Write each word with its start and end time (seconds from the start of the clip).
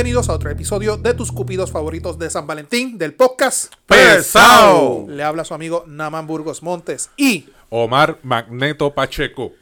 Bienvenidos 0.00 0.30
a 0.30 0.32
otro 0.32 0.48
episodio 0.48 0.96
de 0.96 1.12
tus 1.12 1.30
cupidos 1.30 1.70
favoritos 1.70 2.18
de 2.18 2.30
San 2.30 2.46
Valentín 2.46 2.96
del 2.96 3.12
podcast 3.12 3.74
Pesao. 3.84 5.04
Le 5.06 5.22
habla 5.22 5.44
su 5.44 5.52
amigo 5.52 5.84
Naman 5.86 6.26
Burgos 6.26 6.62
Montes 6.62 7.10
y 7.18 7.50
Omar 7.68 8.18
Magneto 8.22 8.94
Pacheco. 8.94 9.52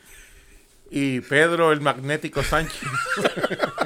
Y 0.93 1.23
Pedro 1.23 1.73
el 1.73 1.81
Magnético 1.81 2.45
Sánchez. 2.45 2.81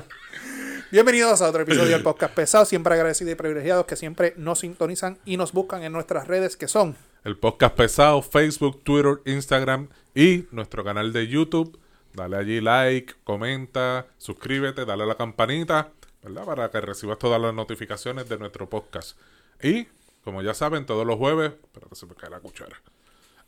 bienvenidos 0.92 1.40
a 1.40 1.48
otro 1.48 1.62
episodio 1.62 1.92
del 1.92 2.02
podcast 2.02 2.34
pesado. 2.34 2.66
Siempre 2.66 2.92
agradecidos 2.92 3.32
y 3.32 3.36
privilegiados 3.36 3.86
que 3.86 3.96
siempre 3.96 4.34
nos 4.36 4.58
sintonizan 4.58 5.16
y 5.24 5.38
nos 5.38 5.52
buscan 5.52 5.82
en 5.84 5.92
nuestras 5.92 6.28
redes 6.28 6.58
que 6.58 6.68
son 6.68 6.98
El 7.24 7.38
podcast 7.38 7.74
pesado, 7.76 8.20
Facebook, 8.20 8.84
Twitter, 8.84 9.22
Instagram 9.24 9.88
y 10.14 10.44
nuestro 10.50 10.84
canal 10.84 11.14
de 11.14 11.28
YouTube. 11.28 11.78
Dale 12.12 12.36
allí 12.36 12.60
like, 12.60 13.14
comenta, 13.24 14.06
suscríbete, 14.18 14.84
dale 14.84 15.04
a 15.04 15.06
la 15.06 15.14
campanita, 15.14 15.88
¿verdad? 16.22 16.44
Para 16.44 16.70
que 16.70 16.80
recibas 16.80 17.18
todas 17.18 17.40
las 17.40 17.52
notificaciones 17.54 18.28
de 18.28 18.38
nuestro 18.38 18.68
podcast. 18.68 19.18
Y, 19.62 19.86
como 20.24 20.42
ya 20.42 20.54
saben, 20.54 20.86
todos 20.86 21.06
los 21.06 21.16
jueves, 21.16 21.52
espérate, 21.62 21.94
se 21.96 22.06
me 22.06 22.14
cae 22.14 22.30
la 22.30 22.40
cuchara. 22.40 22.76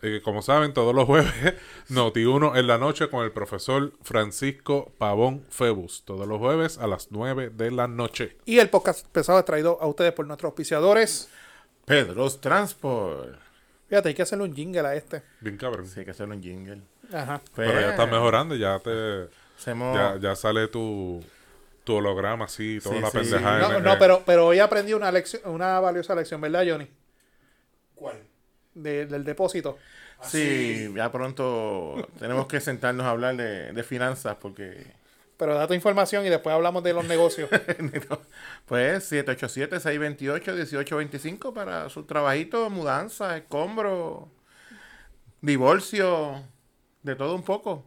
Eh, 0.02 0.20
como 0.22 0.42
saben, 0.42 0.74
todos 0.74 0.94
los 0.94 1.06
jueves, 1.06 1.32
Noti1 1.88 2.58
en 2.58 2.66
la 2.66 2.76
noche 2.78 3.08
con 3.08 3.24
el 3.24 3.32
profesor 3.32 3.92
Francisco 4.02 4.92
Pavón 4.98 5.46
Febus. 5.48 6.02
Todos 6.04 6.26
los 6.28 6.38
jueves 6.38 6.76
a 6.78 6.86
las 6.86 7.10
9 7.10 7.50
de 7.50 7.70
la 7.70 7.88
noche. 7.88 8.36
y 8.44 8.58
el 8.58 8.68
podcast 8.68 9.06
pesado 9.08 9.38
es 9.38 9.44
traído 9.46 9.78
a 9.80 9.86
ustedes 9.86 10.12
por 10.12 10.26
nuestros 10.26 10.50
auspiciadores. 10.50 11.30
Pedro's 11.86 12.40
Transport. 12.40 13.36
Fíjate, 13.88 14.08
hay 14.08 14.14
que 14.14 14.22
hacerle 14.22 14.44
un 14.44 14.54
jingle 14.54 14.80
a 14.80 14.94
este. 14.94 15.22
Bien 15.40 15.56
cabrón. 15.56 15.86
Sí, 15.86 16.00
hay 16.00 16.04
que 16.04 16.10
hacerle 16.10 16.36
un 16.36 16.42
jingle. 16.42 16.82
Ajá. 17.12 17.40
Pues, 17.54 17.68
Pero 17.70 17.80
ya 17.80 17.90
está 17.90 18.06
mejorando, 18.06 18.56
ya 18.56 18.78
te... 18.80 19.28
hacemos- 19.58 19.94
Ya, 19.96 20.16
ya 20.18 20.36
sale 20.36 20.68
tu, 20.68 21.22
tu 21.84 21.96
holograma 21.96 22.46
así, 22.46 22.78
toda 22.82 22.96
Sí, 22.96 23.00
la 23.02 23.10
sí. 23.10 23.18
pendejada. 23.18 23.58
No, 23.68 23.80
no, 23.80 23.98
pero, 23.98 24.22
pero 24.24 24.46
hoy 24.46 24.58
aprendí 24.58 24.94
una 24.94 25.12
lección, 25.12 25.42
una 25.46 25.78
valiosa 25.80 26.14
lección, 26.14 26.40
¿verdad, 26.40 26.64
Johnny? 26.66 26.88
¿Cuál? 27.94 28.16
De- 28.74 29.06
del 29.06 29.24
depósito. 29.24 29.78
Sí, 30.22 30.90
ya 30.96 31.12
pronto 31.12 32.08
tenemos 32.18 32.46
que 32.46 32.60
sentarnos 32.60 33.04
a 33.06 33.10
hablar 33.10 33.36
de, 33.36 33.72
de 33.72 33.82
finanzas 33.82 34.36
porque... 34.40 34.86
Pero 35.36 35.54
da 35.54 35.66
tu 35.66 35.74
información 35.74 36.24
y 36.24 36.30
después 36.30 36.54
hablamos 36.54 36.82
de 36.82 36.92
los 36.92 37.04
negocios. 37.06 37.50
pues 38.66 39.12
787-628-1825 39.12 41.52
para 41.52 41.88
su 41.90 42.04
trabajito, 42.04 42.70
mudanza, 42.70 43.36
escombro, 43.36 44.28
divorcio, 45.40 46.42
de 47.02 47.16
todo 47.16 47.34
un 47.34 47.42
poco. 47.42 47.84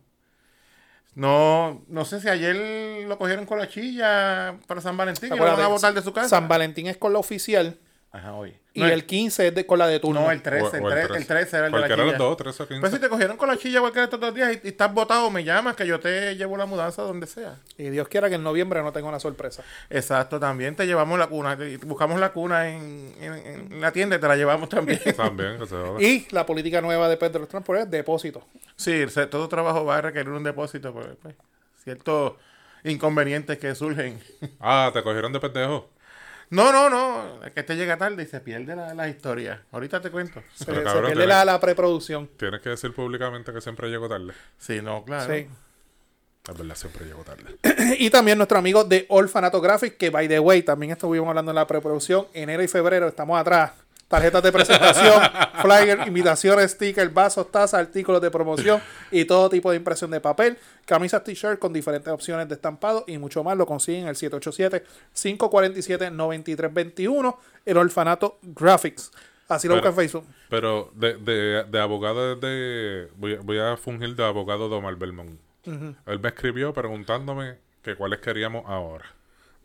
No, 1.17 1.83
no 1.87 2.05
sé 2.05 2.21
si 2.21 2.29
ayer 2.29 3.07
lo 3.07 3.17
cogieron 3.17 3.47
con 3.47 3.57
la 3.57 3.67
chilla 3.67 4.55
para 4.67 4.81
San 4.81 4.95
Valentín 4.97 5.33
y 5.33 5.35
lo 5.35 5.45
van 5.45 5.59
a 5.59 5.67
botar 5.67 5.91
de 5.91 6.03
su 6.03 6.13
casa. 6.13 6.29
San 6.29 6.47
Valentín 6.47 6.85
es 6.85 6.95
con 6.97 7.11
la 7.11 7.17
oficial 7.17 7.79
Ajá, 8.09 8.33
hoy. 8.33 8.55
y 8.73 8.79
No, 8.79 8.87
el 8.87 9.05
15 9.05 9.47
es 9.49 9.53
de, 9.55 9.65
con 9.65 9.77
la 9.77 9.85
de 9.85 9.99
turno. 9.99 10.21
No, 10.21 10.31
el 10.31 10.41
13, 10.41 10.63
o- 10.65 10.75
el, 10.77 10.83
o 10.85 10.89
13, 10.89 11.17
el 11.17 11.27
13 11.27 11.57
era 11.57 11.65
el 11.67 11.71
de 11.73 11.79
la 11.79 11.87
chilla. 11.89 12.03
los 12.05 12.17
dos, 12.17 12.37
13 12.37 12.63
o 12.63 12.67
15. 12.67 12.79
Pues 12.79 12.93
si 12.93 12.99
te 12.99 13.09
cogieron 13.09 13.37
con 13.37 13.47
la 13.49 13.57
chilla 13.57 13.79
cualquiera 13.81 14.03
de 14.03 14.15
estos 14.15 14.19
dos 14.19 14.33
días 14.33 14.57
y, 14.63 14.67
y 14.67 14.69
estás 14.69 14.91
botado, 14.93 15.29
me 15.29 15.43
llamas 15.43 15.75
que 15.75 15.85
yo 15.85 15.99
te 15.99 16.35
llevo 16.35 16.55
la 16.57 16.65
mudanza 16.65 17.01
donde 17.03 17.27
sea. 17.27 17.57
Y 17.77 17.89
Dios 17.89 18.07
quiera 18.07 18.29
que 18.29 18.35
en 18.35 18.43
noviembre 18.43 18.81
no 18.81 18.91
tenga 18.93 19.09
una 19.09 19.19
sorpresa. 19.19 19.61
Exacto, 19.89 20.39
también 20.39 20.75
te 20.75 20.87
llevamos 20.87 21.19
la 21.19 21.27
cuna, 21.27 21.57
buscamos 21.83 22.19
la 22.19 22.31
cuna 22.31 22.69
en, 22.69 23.13
en- 23.19 23.33
en 23.73 23.81
la 23.81 23.91
tienda 23.91 24.15
y 24.15 24.19
te 24.19 24.27
la 24.27 24.35
llevamos 24.37 24.69
también. 24.69 24.99
También, 25.17 25.59
que 25.59 25.65
se 25.67 25.75
joda. 25.75 26.01
Y 26.01 26.25
la 26.31 26.45
política 26.45 26.79
nueva 26.81 27.09
de 27.09 27.17
Pedro 27.17 27.45
Transport 27.45 27.81
es 27.81 27.91
depósito. 27.91 28.47
sí, 28.77 29.03
todo 29.29 29.47
trabajo 29.49 29.83
va 29.85 29.97
a 29.97 30.01
requerir 30.01 30.29
un 30.29 30.43
depósito, 30.43 30.93
pues, 30.93 31.07
pues, 31.21 31.35
ciertos 31.83 32.33
inconvenientes 32.83 33.57
que 33.57 33.75
surgen. 33.75 34.19
Ah, 34.59 34.91
te 34.93 35.03
cogieron 35.03 35.33
de 35.33 35.39
pendejo. 35.39 35.89
No, 36.49 36.71
no, 36.71 36.89
no, 36.89 37.43
es 37.43 37.51
que 37.51 37.63
te 37.63 37.75
llega 37.75 37.97
tarde 37.97 38.23
y 38.23 38.25
se 38.25 38.39
pierde 38.39 38.75
la, 38.75 38.93
la 38.93 39.09
historia. 39.09 39.63
Ahorita 39.71 39.99
te 40.01 40.09
cuento. 40.09 40.41
Se, 40.55 40.65
Pero, 40.65 40.77
se 40.77 40.83
cabrón, 40.85 41.05
pierde 41.07 41.27
la, 41.27 41.43
la 41.43 41.59
preproducción. 41.59 42.27
Tienes 42.37 42.61
que 42.61 42.69
decir 42.69 42.93
públicamente 42.93 43.51
que 43.51 43.59
siempre 43.61 43.89
llego 43.89 44.07
tarde. 44.07 44.33
Sí, 44.57 44.81
no, 44.81 45.03
claro. 45.03 45.33
Sí. 45.33 45.47
Es 46.49 46.57
verdad, 46.57 46.75
siempre 46.75 47.05
llego 47.05 47.23
tarde. 47.23 47.57
Y 47.99 48.09
también 48.09 48.37
nuestro 48.37 48.57
amigo 48.57 48.85
de 48.85 49.05
Orfanato 49.09 49.59
Graphic, 49.59 49.97
que 49.97 50.09
by 50.09 50.29
the 50.29 50.39
way, 50.39 50.63
también 50.63 50.93
estuvimos 50.93 51.27
hablando 51.27 51.51
en 51.51 51.55
la 51.55 51.67
preproducción. 51.67 52.27
Enero 52.33 52.63
y 52.63 52.67
febrero 52.69 53.07
estamos 53.07 53.37
atrás. 53.39 53.71
Tarjetas 54.07 54.41
de 54.41 54.51
presentación, 54.53 55.21
flyer, 55.61 56.07
invitaciones, 56.07 56.71
stickers, 56.71 57.13
vasos, 57.13 57.51
tazas, 57.51 57.79
artículos 57.81 58.21
de 58.21 58.31
promoción 58.31 58.81
y 59.11 59.25
todo 59.25 59.49
tipo 59.49 59.69
de 59.71 59.77
impresión 59.77 60.09
de 60.11 60.21
papel, 60.21 60.57
camisas, 60.85 61.23
t-shirt 61.25 61.59
con 61.59 61.73
diferentes 61.73 62.07
opciones 62.13 62.47
de 62.47 62.55
estampado 62.55 63.03
y 63.05 63.17
mucho 63.17 63.43
más. 63.43 63.57
Lo 63.57 63.65
consiguen 63.65 64.03
en 64.03 64.07
el 64.09 64.15
787-547-9321, 66.15 67.35
el 67.65 67.77
Orfanato 67.77 68.39
Graphics. 68.41 69.11
Así 69.49 69.67
lo 69.67 69.75
buscan 69.75 69.91
en 69.91 69.95
Facebook. 69.95 70.25
Pero 70.49 70.91
de, 70.93 71.15
de, 71.17 71.63
de 71.63 71.79
abogado 71.79 72.35
de... 72.35 73.07
Voy, 73.15 73.35
a- 73.35 73.39
voy 73.41 73.59
a 73.59 73.77
fungir 73.77 74.15
de 74.15 74.25
abogado 74.25 74.67
de 74.69 74.75
Omar 74.75 74.95
Belmont. 74.95 75.39
Él 75.65 76.19
me 76.21 76.29
escribió 76.29 76.73
preguntándome 76.73 77.57
que 77.81 77.95
cuáles 77.95 78.19
queríamos 78.19 78.63
ahora. 78.67 79.05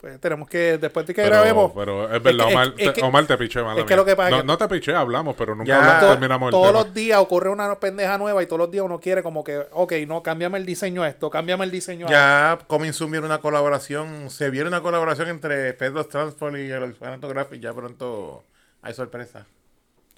Pues 0.03 0.21
tenemos 0.21 0.49
que, 0.49 0.79
después 0.79 1.07
de 1.07 1.15
que 1.15 1.23
Pero, 1.23 1.37
grabemos, 1.37 1.71
pero 1.77 2.13
es 2.13 2.21
verdad, 2.21 2.49
que- 2.49 2.53
Omar, 2.55 2.67
es 2.77 2.87
te, 2.89 2.93
que- 2.93 3.03
Omar 3.07 3.25
te 3.25 3.39
piché, 3.39 3.63
mala 3.63 3.79
es 3.83 3.87
que 3.87 3.95
lo 3.95 4.05
que 4.05 4.17
pasa 4.17 4.31
es 4.31 4.35
no, 4.35 4.41
que- 4.41 4.47
no 4.49 4.59
te 4.59 4.67
piché, 4.69 4.97
hablamos, 4.97 5.37
pero 5.39 5.55
nunca 5.55 5.69
Ya. 5.69 5.79
hablamos, 5.79 6.11
terminamos 6.11 6.47
el 6.49 6.51
todos 6.51 6.67
tema. 6.67 6.79
los 6.81 6.93
días 6.93 7.19
ocurre 7.21 7.51
una 7.51 7.79
pendeja 7.79 8.19
nueva 8.19 8.43
y 8.43 8.47
todos 8.47 8.59
los 8.59 8.71
días 8.73 8.85
uno 8.85 8.99
quiere 8.99 9.23
como 9.23 9.45
que, 9.45 9.59
ok, 9.71 9.93
no, 10.09 10.21
cámbiame 10.25 10.59
el 10.59 10.67
diseño 10.67 11.05
a 11.05 11.09
esto, 11.09 11.31
cámbiame 11.31 11.65
el 11.65 11.71
diseño 11.71 12.09
a 12.09 12.11
Ya 12.11 12.59
comenzó 12.67 13.05
a 13.05 13.11
ver 13.11 13.23
una 13.23 13.39
colaboración, 13.39 14.29
se 14.29 14.51
viene 14.51 14.67
una 14.67 14.81
colaboración 14.83 15.29
entre 15.29 15.73
Pedro's 15.75 16.09
Transport 16.09 16.57
y 16.57 16.69
el 16.69 16.83
Orfanato 16.83 17.29
Graphic. 17.29 17.61
Ya 17.61 17.73
pronto 17.73 18.43
hay 18.83 18.95
sorpresa. 18.95 19.47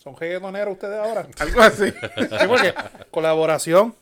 Son 0.03 0.16
reggaetoneros 0.16 0.72
ustedes 0.72 0.99
ahora. 0.99 1.27
Algo 1.39 1.61
así. 1.61 1.93
Sí, 2.16 2.47
porque 2.49 2.75
colaboración 3.11 3.95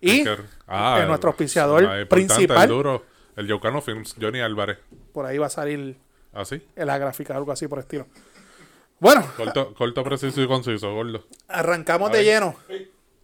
y 0.00 0.24
ah, 0.66 0.98
en 1.00 1.06
nuestro 1.06 1.30
auspiciador 1.30 2.08
principal. 2.08 2.62
El 2.64 2.68
duro, 2.68 3.04
el 3.38 3.46
Yocano 3.46 3.80
Films, 3.80 4.14
Johnny 4.20 4.40
Álvarez. 4.40 4.78
por 5.12 5.24
ahí 5.26 5.38
va 5.38 5.46
a 5.46 5.50
salir 5.50 5.96
¿Así? 6.34 6.62
en 6.76 6.86
la 6.86 6.98
gráfica, 6.98 7.34
algo 7.36 7.52
así 7.52 7.66
por 7.68 7.78
el 7.78 7.84
estilo. 7.84 8.06
Bueno, 9.00 9.24
Corto, 9.36 9.74
corto, 9.74 10.02
preciso 10.04 10.42
y 10.42 10.46
conciso, 10.48 10.92
gordo. 10.92 11.24
arrancamos 11.48 12.10
de 12.12 12.24
lleno. 12.24 12.56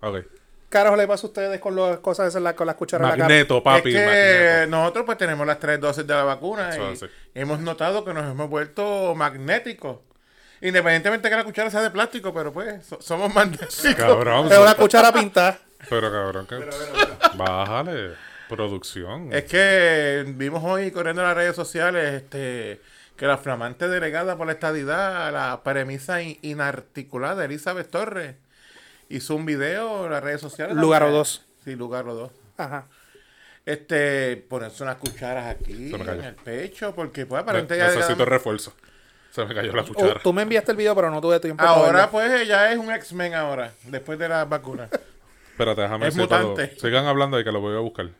Ok. 0.00 0.14
¿Qué 0.22 0.78
carajo 0.80 0.96
le 0.96 1.06
pasa 1.06 1.26
a 1.26 1.30
ustedes 1.30 1.60
con 1.60 1.76
las 1.76 1.98
cosas 1.98 2.28
esas, 2.28 2.42
la- 2.42 2.56
con 2.56 2.66
las 2.66 2.74
cucharas 2.76 3.04
en 3.06 3.10
la 3.10 3.16
cara? 3.16 3.28
Magneto, 3.28 3.62
papi. 3.62 3.90
es 3.90 3.94
que 3.94 4.06
magneto. 4.06 4.70
nosotros 4.76 5.04
pues 5.06 5.18
tenemos 5.18 5.46
las 5.46 5.58
tres 5.60 5.80
dosis 5.80 6.04
de 6.06 6.14
la 6.14 6.24
vacuna 6.24 6.70
Eso 6.70 7.06
y 7.06 7.40
hemos 7.40 7.60
notado 7.60 8.04
que 8.04 8.12
nos 8.14 8.24
hemos 8.30 8.48
vuelto 8.50 9.14
magnéticos. 9.14 9.98
Independientemente 10.60 11.28
que 11.28 11.36
la 11.36 11.44
cuchara 11.44 11.70
sea 11.70 11.82
de 11.82 11.90
plástico, 11.90 12.32
pero 12.34 12.52
pues 12.52 12.84
so- 12.86 13.00
somos 13.00 13.32
magnéticos. 13.34 13.94
Cabrón. 13.96 14.50
Es 14.50 14.58
una 14.58 14.74
cuchara 14.74 15.12
pintada. 15.12 15.58
Pero 15.90 16.10
cabrón, 16.10 16.46
que... 16.46 16.56
Bájale. 17.36 18.14
Producción. 18.48 19.32
Es 19.32 19.44
que 19.44 20.24
vimos 20.36 20.62
hoy 20.64 20.90
corriendo 20.90 21.22
en 21.22 21.28
las 21.28 21.36
redes 21.36 21.56
sociales 21.56 22.14
este 22.22 22.80
que 23.16 23.26
la 23.26 23.38
flamante 23.38 23.88
delegada 23.88 24.36
por 24.36 24.46
la 24.46 24.54
estadidad, 24.54 25.32
la 25.32 25.62
premisa 25.62 26.20
in- 26.20 26.38
inarticulada, 26.42 27.44
Elizabeth 27.44 27.88
Torres, 27.90 28.34
hizo 29.08 29.36
un 29.36 29.46
video 29.46 30.06
en 30.06 30.10
las 30.12 30.22
redes 30.22 30.40
sociales. 30.40 30.76
Lugar 30.76 31.04
o 31.04 31.10
dos. 31.12 31.44
Sí, 31.64 31.74
lugar 31.76 32.06
o 32.08 32.14
dos. 32.14 32.32
Ajá. 32.56 32.86
Este, 33.64 34.36
ponerse 34.48 34.82
unas 34.82 34.96
cucharas 34.96 35.46
aquí 35.54 35.94
en 35.94 36.24
el 36.24 36.34
pecho, 36.34 36.94
porque 36.94 37.24
pues 37.24 37.38
Ne- 37.38 37.42
aparentemente 37.50 37.78
ya 37.78 37.94
necesito 37.96 38.24
refuerzo. 38.24 38.74
Se 39.30 39.44
me 39.44 39.54
cayó 39.54 39.72
la 39.72 39.82
Oh, 39.82 39.86
cuchara. 39.86 40.20
tú 40.22 40.32
me 40.32 40.42
enviaste 40.42 40.72
el 40.72 40.76
video, 40.76 40.94
pero 40.94 41.10
no 41.10 41.20
tuve 41.20 41.40
tiempo 41.40 41.64
Ahora 41.64 42.10
pues 42.10 42.30
ella 42.42 42.70
es 42.72 42.78
un 42.78 42.92
X-Men 42.92 43.34
ahora, 43.34 43.72
después 43.84 44.18
de 44.18 44.28
la 44.28 44.44
vacuna. 44.44 44.88
Espérate, 45.52 45.80
déjame 45.82 46.08
es 46.08 46.16
mutante. 46.16 46.74
Sigan 46.78 47.06
hablando 47.06 47.38
y 47.40 47.44
que 47.44 47.50
lo 47.52 47.60
voy 47.60 47.74
a 47.76 47.80
buscar. 47.80 48.10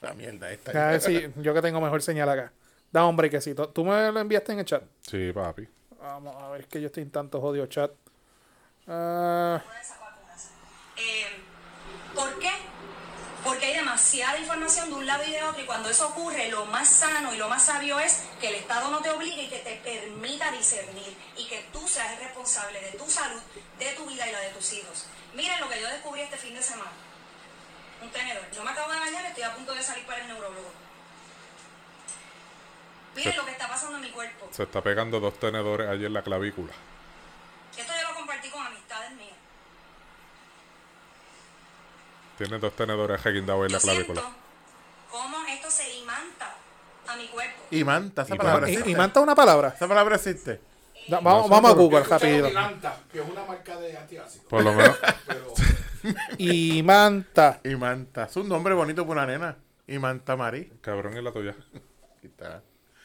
La 0.00 0.14
mierda 0.14 0.50
esta. 0.50 0.88
A 0.88 0.92
ver 0.92 1.00
si 1.00 1.32
yo 1.36 1.54
que 1.54 1.62
tengo 1.62 1.80
mejor 1.80 2.02
señal 2.02 2.28
acá. 2.28 2.52
Da 2.90 3.06
un 3.06 3.16
brequecito. 3.16 3.68
¿Tú 3.68 3.84
me 3.84 4.10
lo 4.10 4.20
enviaste 4.20 4.52
en 4.52 4.60
el 4.60 4.64
chat? 4.64 4.82
Sí, 5.02 5.32
papi. 5.32 5.68
Vamos 6.00 6.34
a 6.42 6.48
ver, 6.50 6.62
es 6.62 6.66
que 6.66 6.80
yo 6.80 6.86
estoy 6.86 7.02
en 7.02 7.10
tanto 7.10 7.40
jodido 7.40 7.66
chat. 7.66 7.90
Ah. 8.88 9.62
Eh, 10.96 11.26
¿Por 12.14 12.38
qué? 12.38 12.50
Porque 13.44 13.66
hay 13.66 13.74
demasiada 13.74 14.38
información 14.38 14.88
de 14.88 14.94
un 14.96 15.06
lado 15.06 15.22
y 15.26 15.30
de 15.30 15.42
otro 15.42 15.62
y 15.62 15.66
cuando 15.66 15.88
eso 15.88 16.08
ocurre, 16.08 16.50
lo 16.50 16.66
más 16.66 16.88
sano 16.88 17.32
y 17.34 17.38
lo 17.38 17.48
más 17.48 17.64
sabio 17.64 17.98
es 18.00 18.24
que 18.40 18.48
el 18.48 18.56
Estado 18.56 18.90
no 18.90 19.00
te 19.00 19.10
obligue 19.10 19.44
y 19.44 19.48
que 19.48 19.58
te 19.58 19.76
permita 19.76 20.50
discernir 20.52 21.16
y 21.36 21.46
que 21.46 21.64
tú 21.72 21.86
seas 21.86 22.12
el 22.12 22.24
responsable 22.24 22.80
de 22.80 22.98
tu 22.98 23.08
salud, 23.08 23.40
de 23.78 23.92
tu 23.92 24.04
vida 24.06 24.28
y 24.28 24.32
la 24.32 24.40
de 24.40 24.50
tus 24.50 24.72
hijos. 24.74 25.06
Miren 25.34 25.60
lo 25.60 25.68
que 25.68 25.80
yo 25.80 25.88
descubrí 25.88 26.20
este 26.20 26.36
fin 26.36 26.54
de 26.54 26.62
semana. 26.62 26.90
Un 28.02 28.10
tenedor. 28.10 28.42
Yo 28.54 28.64
me 28.64 28.70
acabo 28.70 28.92
de 28.92 28.98
bañar, 28.98 29.24
estoy 29.26 29.42
a 29.42 29.54
punto 29.54 29.74
de 29.74 29.82
salir 29.82 30.04
para 30.06 30.20
el 30.22 30.28
neurólogo. 30.28 30.70
Miren 33.14 33.32
Sí. 33.32 33.38
lo 33.38 33.44
que 33.44 33.50
está 33.52 33.68
pasando 33.68 33.96
en 33.96 34.02
mi 34.02 34.10
cuerpo. 34.10 34.48
Se 34.52 34.62
está 34.62 34.80
pegando 34.82 35.18
dos 35.20 35.38
tenedores 35.38 35.88
allí 35.88 36.06
en 36.06 36.12
la 36.12 36.22
clavícula. 36.22 36.72
Esto 37.76 37.92
yo 38.00 38.08
lo 38.08 38.14
compartí 38.14 38.48
con 38.50 38.64
amistades 38.64 39.12
mías. 39.12 39.34
Tiene 42.38 42.58
dos 42.58 42.74
tenedores 42.74 43.22
reguindados 43.22 43.66
en 43.66 43.72
la 43.72 43.80
clavícula. 43.80 44.20
siento 44.22 44.38
cómo 45.10 45.36
esto 45.46 45.70
se 45.70 45.94
imanta 45.98 46.54
a 47.06 47.16
mi 47.16 47.26
cuerpo. 47.28 47.62
Y 47.70 47.84
manta, 47.84 48.22
esa 48.22 48.36
palabra 48.36 48.68
existe. 48.68 48.90
y 48.90 48.94
manta 48.94 49.20
una 49.20 49.34
palabra. 49.34 49.68
Esa 49.76 49.88
palabra 49.88 50.16
existe. 50.16 50.60
Vamos, 51.08 51.44
sé, 51.44 51.50
vamos 51.50 51.70
a 51.70 51.74
Google 51.74 52.04
rápido. 52.04 52.48
Milanta, 52.48 52.96
que 53.12 53.20
es 53.20 53.28
una 53.28 53.44
marca 53.44 53.76
de 53.76 53.96
antiácido. 53.96 54.44
Por 54.48 54.62
lo 54.62 54.72
menos. 54.72 54.96
Pero 55.26 55.54
Y 56.38 56.82
manta. 56.82 57.60
Y 57.64 57.74
manta. 57.76 58.24
Es 58.24 58.36
un 58.36 58.48
nombre 58.48 58.74
bonito 58.74 59.06
para 59.06 59.24
una 59.24 59.32
nena. 59.32 59.56
Y 59.86 59.98
manta 59.98 60.36
Marí. 60.36 60.72
cabrón 60.80 61.16
es 61.16 61.22
la 61.24 61.32
tuya. 61.32 61.54
Aquí 62.16 62.28
está. 62.28 62.62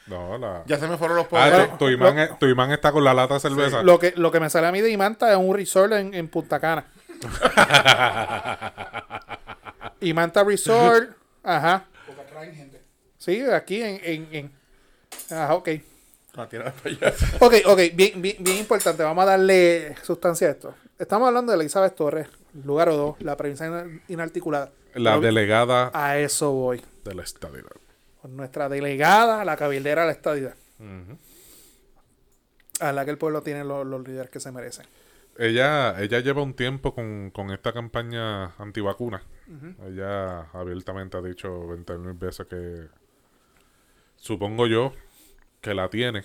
No, 0.08 0.38
la. 0.38 0.64
Ya 0.68 0.78
se 0.78 0.88
me 0.88 0.98
fueron 0.98 1.18
los 1.18 1.26
Ah, 1.26 1.30
poderes. 1.30 1.70
tu, 1.72 1.78
tu 1.78 1.90
imán 1.90 2.20
es- 2.20 2.38
tu 2.38 2.46
imán 2.46 2.72
está 2.72 2.92
con 2.92 3.04
la 3.04 3.14
lata 3.14 3.34
de 3.36 3.40
cerveza. 3.40 3.82
Lo 3.82 3.98
que, 3.98 4.14
lo 4.16 4.32
que 4.32 4.40
me 4.40 4.50
sale 4.52 4.68
a 4.68 4.72
mí 4.72 4.82
de 4.82 4.92
Imanta 4.92 5.32
es 5.32 5.38
un 5.38 5.56
resort 5.56 5.94
en, 5.94 6.14
en 6.14 6.28
Punta 6.28 6.60
Cana. 6.60 6.86
Imanta 10.02 10.44
Resort. 10.44 11.10
Ajá. 11.44 11.86
porque 12.06 12.22
atraen 12.22 12.56
gente. 12.56 12.82
Sí, 13.18 13.42
aquí 13.52 13.82
en. 13.82 14.00
en, 14.04 14.28
en- 14.32 14.52
Ajá, 15.32 15.56
ok. 15.56 15.70
Tira. 16.50 16.74
Ok, 17.40 17.54
ok, 17.66 17.80
bien, 17.94 18.22
bien, 18.22 18.36
bien 18.40 18.58
importante. 18.58 19.04
Vamos 19.04 19.24
a 19.24 19.28
darle 19.28 19.96
sustancia 20.04 20.48
a 20.48 20.52
esto. 20.52 20.76
Estamos 21.00 21.28
hablando 21.28 21.52
de 21.52 21.58
Elizabeth 21.60 21.96
Torres, 21.96 22.28
lugar 22.66 22.90
2, 22.90 23.22
la 23.22 23.36
premisa 23.38 23.68
ina- 23.68 24.02
inarticulada. 24.08 24.72
La 24.94 25.12
Pero 25.12 25.22
delegada 25.22 25.92
A 25.94 26.18
eso 26.18 26.52
voy. 26.52 26.82
de 27.04 27.16
la 27.16 27.24
estadidad. 27.24 27.72
Con 28.22 28.36
nuestra 28.38 28.70
delegada, 28.70 29.44
la 29.46 29.56
cabildera 29.58 30.02
de 30.04 30.08
la 30.08 30.14
estadidad. 30.14 30.56
A 32.80 32.92
la 32.92 33.06
que 33.06 33.12
el 33.12 33.18
pueblo 33.18 33.42
tiene 33.42 33.64
los, 33.64 33.86
los 33.86 34.06
líderes 34.08 34.30
que 34.30 34.40
se 34.40 34.52
merecen. 34.52 34.86
Ella, 35.38 36.00
ella 36.02 36.20
lleva 36.22 36.42
un 36.42 36.54
tiempo 36.54 36.94
con, 36.96 37.30
con 37.32 37.52
esta 37.52 37.74
campaña 37.74 38.56
antivacuna. 38.58 39.22
Ella 39.86 40.42
abiertamente 40.54 41.18
ha 41.18 41.22
dicho 41.22 41.68
20 41.68 41.98
mil 41.98 42.14
veces 42.14 42.48
que 42.48 42.88
supongo 44.16 44.66
yo 44.68 44.94
que 45.66 45.74
la 45.74 45.90
tiene. 45.90 46.24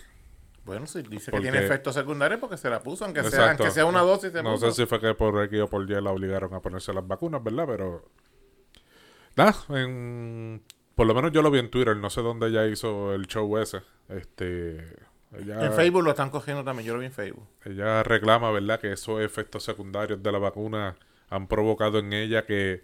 Bueno, 0.65 0.87
si 0.87 1.03
dice 1.03 1.31
Porque- 1.31 1.47
que 1.47 1.53
tiene 1.53 1.67
efectos 1.67 1.95
secundarios 1.95 2.39
porque 2.39 2.57
se 2.57 2.69
la 2.71 2.81
puso, 2.83 3.05
aunque, 3.05 3.25
sea, 3.25 3.49
aunque 3.51 3.71
sea 3.71 3.87
una 3.87 4.03
dosis. 4.03 4.31
Se 4.33 4.43
No 4.43 4.53
puso. 4.53 4.71
sé 4.71 4.83
si 4.83 4.87
fue 4.87 5.01
que 5.01 5.15
por 5.15 5.43
X 5.45 5.61
o 5.63 5.69
por 5.69 5.83
Y 5.91 5.95
la 6.01 6.11
obligaron 6.11 6.53
a 6.55 6.61
ponerse 6.61 6.93
las 6.93 7.07
vacunas, 7.07 7.43
¿verdad? 7.43 7.65
Pero... 7.67 8.05
Nada, 9.37 9.55
en- 9.71 10.63
por 10.95 11.07
lo 11.07 11.15
menos 11.15 11.33
yo 11.33 11.41
lo 11.43 11.51
vi 11.51 11.59
en 11.61 11.71
Twitter, 11.71 11.97
no 11.97 12.11
sé 12.11 12.21
dónde 12.21 12.49
ella 12.49 12.67
hizo 12.67 13.15
el 13.15 13.27
show 13.27 13.57
ese. 13.59 13.81
Este... 14.09 14.79
Ella, 15.33 15.65
En 15.65 15.73
Facebook 15.73 16.03
lo 16.03 16.11
están 16.11 16.31
cogiendo 16.31 16.65
también. 16.65 16.87
Yo 16.89 16.95
lo 16.95 16.99
vi 17.01 17.07
en 17.07 17.13
Facebook. 17.13 17.47
Ella 17.65 18.03
reclama, 18.03 18.51
¿verdad?, 18.51 18.81
que 18.81 18.93
esos 18.93 19.21
efectos 19.21 19.63
secundarios 19.63 20.23
de 20.23 20.33
la 20.33 20.39
vacuna 20.39 20.97
han 21.29 21.47
provocado 21.47 22.01
en 22.01 22.13
ella 22.13 22.45
que 22.45 22.83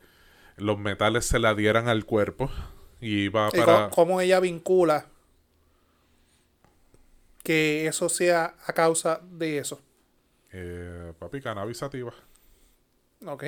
los 0.57 0.79
metales 0.79 1.27
se 1.27 1.41
la 1.41 1.55
dieran 1.55 1.89
al 1.89 2.05
cuerpo 2.05 2.49
y 3.01 3.25
iba 3.25 3.49
¿Y 3.53 3.59
para... 3.59 3.75
cómo, 3.75 3.91
cómo 3.91 4.21
ella 4.21 4.39
vincula 4.39 5.07
que 7.47 7.87
eso 7.87 8.09
sea 8.09 8.57
a 8.67 8.73
causa 8.73 9.21
de 9.23 9.59
eso? 9.59 9.81
Eh, 10.53 11.13
papi, 11.17 11.41
cannabis 11.41 11.79
sativa. 11.79 12.13
Ok. 13.25 13.45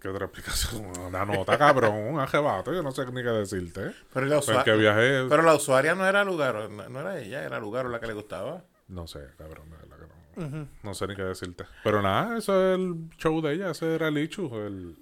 ¿Qué 0.00 0.08
otra 0.08 0.26
explicación? 0.26 0.86
Una 0.98 1.24
nota, 1.24 1.56
cabrón, 1.56 1.94
un 1.94 2.18
ajebato, 2.18 2.72
yo 2.74 2.82
no 2.82 2.90
sé 2.90 3.06
ni 3.06 3.22
qué 3.22 3.28
decirte. 3.28 3.92
Pero, 4.12 4.26
la 4.26 4.38
usua- 4.38 4.64
viajé... 4.76 5.28
pero 5.28 5.42
la 5.42 5.54
usuaria 5.54 5.94
no 5.94 6.04
era 6.04 6.24
lugar, 6.24 6.68
no, 6.68 7.00
era 7.00 7.20
ella, 7.20 7.44
era 7.44 7.60
lugar 7.60 7.86
la 7.86 8.00
que 8.00 8.08
le 8.08 8.12
gustaba. 8.14 8.64
No 8.88 9.06
sé, 9.06 9.20
cabrón, 9.38 9.70
de 9.70 9.76
verdad 9.76 9.96
que 10.34 10.40
no. 10.40 10.68
No 10.82 10.94
sé 10.94 11.06
ni 11.06 11.14
qué 11.14 11.22
decirte. 11.22 11.64
Pero 11.84 12.02
nada, 12.02 12.36
eso 12.36 12.74
es 12.74 12.78
el 12.80 13.08
show 13.18 13.40
de 13.40 13.52
ella, 13.54 13.70
ese 13.70 13.94
era 13.94 14.08
el 14.08 14.18
Ichu, 14.18 14.52
el... 14.56 14.96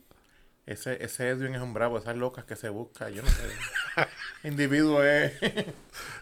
Ese, 0.66 1.02
ese 1.02 1.30
Edwin 1.30 1.54
es 1.56 1.62
un 1.62 1.72
bravo, 1.74 1.98
esas 1.98 2.16
locas 2.16 2.44
que 2.44 2.54
se 2.54 2.68
busca, 2.68 3.08
yo 3.08 3.22
no 3.22 3.28
sé. 3.28 3.42
Individuo 4.48 5.02
es. 5.02 5.32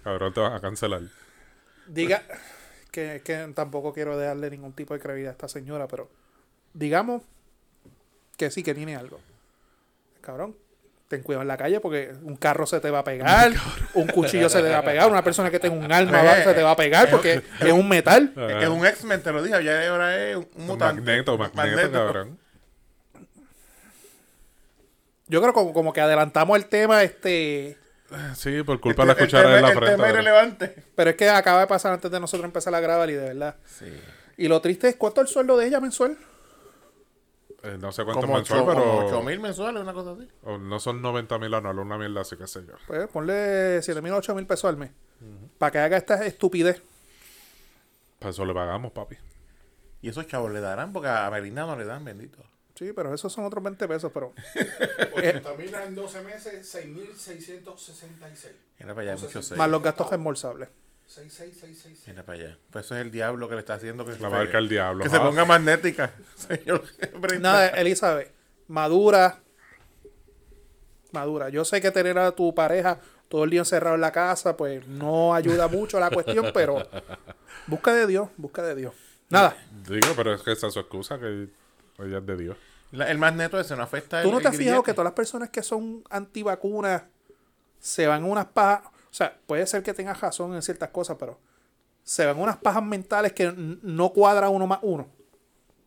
Cabrón, 0.04 0.32
te 0.32 0.40
van 0.40 0.54
a 0.54 0.60
cancelar. 0.60 1.02
Diga 1.86 2.22
que, 2.90 3.22
que 3.24 3.52
tampoco 3.54 3.92
quiero 3.92 4.16
darle 4.16 4.50
ningún 4.50 4.72
tipo 4.72 4.94
de 4.94 5.00
credibilidad 5.00 5.30
a 5.30 5.32
esta 5.32 5.48
señora, 5.48 5.86
pero 5.88 6.08
digamos 6.72 7.22
que 8.36 8.50
sí 8.50 8.62
que 8.62 8.74
tiene 8.74 8.96
algo. 8.96 9.20
Cabrón, 10.20 10.56
ten 11.08 11.22
cuidado 11.22 11.42
en 11.42 11.48
la 11.48 11.56
calle 11.56 11.80
porque 11.80 12.14
un 12.22 12.36
carro 12.36 12.66
se 12.66 12.78
te 12.80 12.90
va 12.90 13.00
a 13.00 13.04
pegar, 13.04 13.52
un 13.94 14.06
cuchillo 14.06 14.48
se 14.48 14.62
te 14.62 14.68
va 14.68 14.78
a 14.78 14.84
pegar, 14.84 15.10
una 15.10 15.24
persona 15.24 15.50
que 15.50 15.58
tenga 15.58 15.76
un 15.76 15.90
arma 15.92 16.22
va- 16.22 16.42
se 16.42 16.54
te 16.54 16.62
va 16.62 16.70
a 16.72 16.76
pegar 16.76 17.10
porque 17.10 17.42
es 17.60 17.72
un 17.72 17.88
metal. 17.88 18.32
es 18.60 18.68
un 18.68 18.86
X-Men, 18.86 19.22
te 19.22 19.32
lo 19.32 19.42
dije, 19.42 19.62
ya 19.64 19.90
ahora 19.90 20.16
es 20.30 20.36
un, 20.36 20.48
mutante. 20.56 21.00
Magneto, 21.02 21.36
magneto, 21.36 21.92
cabrón. 21.92 22.38
Yo 25.26 25.40
creo 25.40 25.52
como, 25.52 25.72
como 25.72 25.92
que 25.92 26.00
adelantamos 26.00 26.56
el 26.56 26.66
tema, 26.66 27.02
este, 27.02 27.76
Sí, 28.34 28.62
por 28.62 28.80
culpa 28.80 29.02
de 29.02 29.08
la 29.08 29.14
cuchara 29.16 29.50
el 29.50 29.56
en 29.56 29.62
la 29.62 29.68
tema- 29.68 29.70
el 29.70 29.76
frente. 29.78 29.96
tema 29.96 30.08
irrelevante. 30.10 30.84
pero 30.96 31.10
es 31.10 31.16
que 31.16 31.28
acaba 31.28 31.60
de 31.60 31.66
pasar 31.66 31.92
antes 31.92 32.10
de 32.10 32.18
nosotros 32.20 32.44
empezar 32.44 32.74
a 32.74 32.80
grabar 32.80 33.08
y 33.10 33.14
de 33.14 33.24
verdad. 33.28 33.56
Sí. 33.66 33.86
Y 34.36 34.48
lo 34.48 34.60
triste 34.60 34.88
es 34.88 34.96
cuánto 34.96 35.20
es 35.20 35.28
el 35.28 35.32
sueldo 35.32 35.56
de 35.56 35.66
ella 35.66 35.80
mensual. 35.80 36.16
Eh, 37.62 37.76
no 37.78 37.92
sé 37.92 38.04
cuánto 38.04 38.22
Como 38.22 38.34
mensual, 38.36 38.60
8 38.66 39.06
pero... 39.10 39.22
mil 39.22 39.38
mensuales, 39.38 39.82
una 39.82 39.92
cosa 39.92 40.12
así. 40.12 40.26
o 40.44 40.56
no 40.56 40.80
son 40.80 41.02
90 41.02 41.38
mil 41.38 41.52
anuales, 41.52 41.84
una 41.84 41.98
mierda 41.98 42.22
así, 42.22 42.36
qué 42.36 42.46
sé 42.46 42.64
yo. 42.66 42.72
Pues 42.86 43.06
ponle 43.08 43.82
7 43.82 44.00
mil, 44.00 44.12
8 44.14 44.34
mil 44.34 44.46
pesos 44.46 44.64
al 44.70 44.76
mes. 44.78 44.90
Para 45.58 45.70
que 45.70 45.78
haga 45.78 45.96
esta 45.98 46.24
estupidez. 46.24 46.82
Para 48.18 48.30
eso 48.30 48.44
le 48.46 48.54
pagamos, 48.54 48.92
papi. 48.92 49.16
Y 50.00 50.08
esos 50.08 50.26
chavos 50.26 50.50
le 50.50 50.60
darán, 50.60 50.92
porque 50.94 51.08
a 51.08 51.28
Belinda 51.28 51.66
no 51.66 51.76
le 51.76 51.84
dan, 51.84 52.02
bendito. 52.04 52.38
Sí, 52.80 52.94
pero 52.94 53.12
esos 53.12 53.30
son 53.30 53.44
otros 53.44 53.62
20 53.62 53.86
pesos, 53.86 54.10
pero... 54.12 54.32
También 55.42 55.74
en 55.86 55.94
12 55.94 56.22
meses, 56.22 56.74
6.666. 56.74 58.52
Mira 58.78 58.94
para 58.94 59.12
allá, 59.12 59.22
mucho 59.22 59.42
seis. 59.42 59.58
Más 59.58 59.68
los 59.68 59.82
gastos 59.82 60.08
reembolsables. 60.08 60.70
66666. 61.06 62.04
Mira 62.08 62.24
para 62.24 62.38
allá. 62.38 62.58
Pues 62.70 62.86
eso 62.86 62.94
es 62.96 63.02
el 63.02 63.10
diablo 63.10 63.50
que 63.50 63.54
le 63.56 63.60
está 63.60 63.74
haciendo 63.74 64.06
que, 64.06 64.12
La 64.12 64.16
se- 64.16 64.28
marca 64.30 64.56
del 64.56 64.70
diablo. 64.70 65.04
que 65.04 65.10
se 65.10 65.20
ponga 65.20 65.44
magnética. 65.44 66.14
Señor. 66.36 66.82
Nada, 67.38 67.68
Elizabeth, 67.68 68.32
madura. 68.66 69.40
Madura. 71.12 71.50
Yo 71.50 71.66
sé 71.66 71.82
que 71.82 71.90
tener 71.90 72.18
a 72.18 72.32
tu 72.32 72.54
pareja 72.54 72.98
todo 73.28 73.44
el 73.44 73.50
día 73.50 73.60
encerrado 73.60 73.94
en 73.96 74.00
la 74.00 74.10
casa, 74.12 74.56
pues 74.56 74.86
no 74.86 75.34
ayuda 75.34 75.68
mucho 75.68 75.98
a 75.98 76.00
la 76.00 76.08
cuestión, 76.08 76.46
pero 76.54 76.88
busca 77.66 77.92
de 77.92 78.06
Dios, 78.06 78.30
busca 78.38 78.62
de 78.62 78.74
Dios. 78.74 78.94
Nada, 79.28 79.54
Digo, 79.86 80.14
pero 80.16 80.32
es 80.32 80.40
que 80.40 80.52
esa 80.52 80.68
es 80.68 80.72
su 80.72 80.80
excusa, 80.80 81.18
que 81.18 81.48
ella 81.98 82.18
es 82.18 82.26
de 82.26 82.36
Dios. 82.38 82.56
La- 82.92 83.10
el 83.10 83.18
magneto 83.18 83.58
ese 83.60 83.76
no 83.76 83.82
afecta 83.82 84.22
¿tú 84.22 84.28
el- 84.28 84.34
no 84.34 84.40
te 84.40 84.48
has 84.48 84.56
fijado 84.56 84.82
que 84.82 84.92
todas 84.92 85.04
las 85.04 85.12
personas 85.14 85.50
que 85.50 85.62
son 85.62 86.02
antivacunas 86.10 87.02
se 87.78 88.06
van 88.06 88.24
unas 88.24 88.46
pajas? 88.46 88.86
O 88.86 89.12
sea, 89.14 89.36
puede 89.46 89.66
ser 89.66 89.82
que 89.82 89.94
tengas 89.94 90.20
razón 90.20 90.54
en 90.54 90.62
ciertas 90.62 90.90
cosas, 90.90 91.16
pero 91.18 91.38
se 92.02 92.26
van 92.26 92.38
unas 92.38 92.56
pajas 92.56 92.82
mentales 92.82 93.32
que 93.32 93.52
no 93.56 94.10
cuadra 94.10 94.48
uno 94.48 94.66
más 94.66 94.80
uno. 94.82 95.08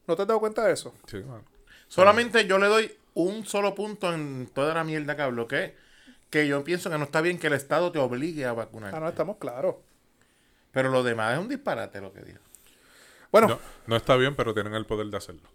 ¿No 0.07 0.15
te 0.15 0.21
has 0.21 0.27
dado 0.27 0.39
cuenta 0.39 0.63
de 0.65 0.73
eso? 0.73 0.93
Sí. 1.07 1.23
Solamente 1.87 2.45
yo 2.47 2.57
le 2.57 2.67
doy 2.67 2.97
un 3.13 3.45
solo 3.45 3.75
punto 3.75 4.13
en 4.13 4.49
toda 4.53 4.73
la 4.73 4.83
mierda 4.83 5.15
que 5.15 5.21
hablo, 5.21 5.47
que 5.47 5.75
que 6.29 6.47
yo 6.47 6.63
pienso 6.63 6.89
que 6.89 6.97
no 6.97 7.03
está 7.03 7.21
bien 7.21 7.37
que 7.37 7.45
el 7.45 7.53
Estado 7.53 7.91
te 7.91 7.99
obligue 7.99 8.43
a 8.47 8.53
vacunar. 8.53 8.95
Ah, 8.95 8.99
no, 8.99 9.07
estamos 9.07 9.37
claros. 9.37 9.75
Pero 10.71 10.89
lo 10.89 11.03
demás 11.03 11.33
es 11.33 11.39
un 11.39 11.47
disparate 11.47 12.01
lo 12.01 12.11
que 12.11 12.21
digo. 12.23 12.39
Bueno, 13.31 13.47
No, 13.49 13.59
no 13.85 13.95
está 13.95 14.15
bien, 14.15 14.35
pero 14.35 14.51
tienen 14.55 14.73
el 14.73 14.87
poder 14.87 15.05
de 15.07 15.17
hacerlo. 15.17 15.47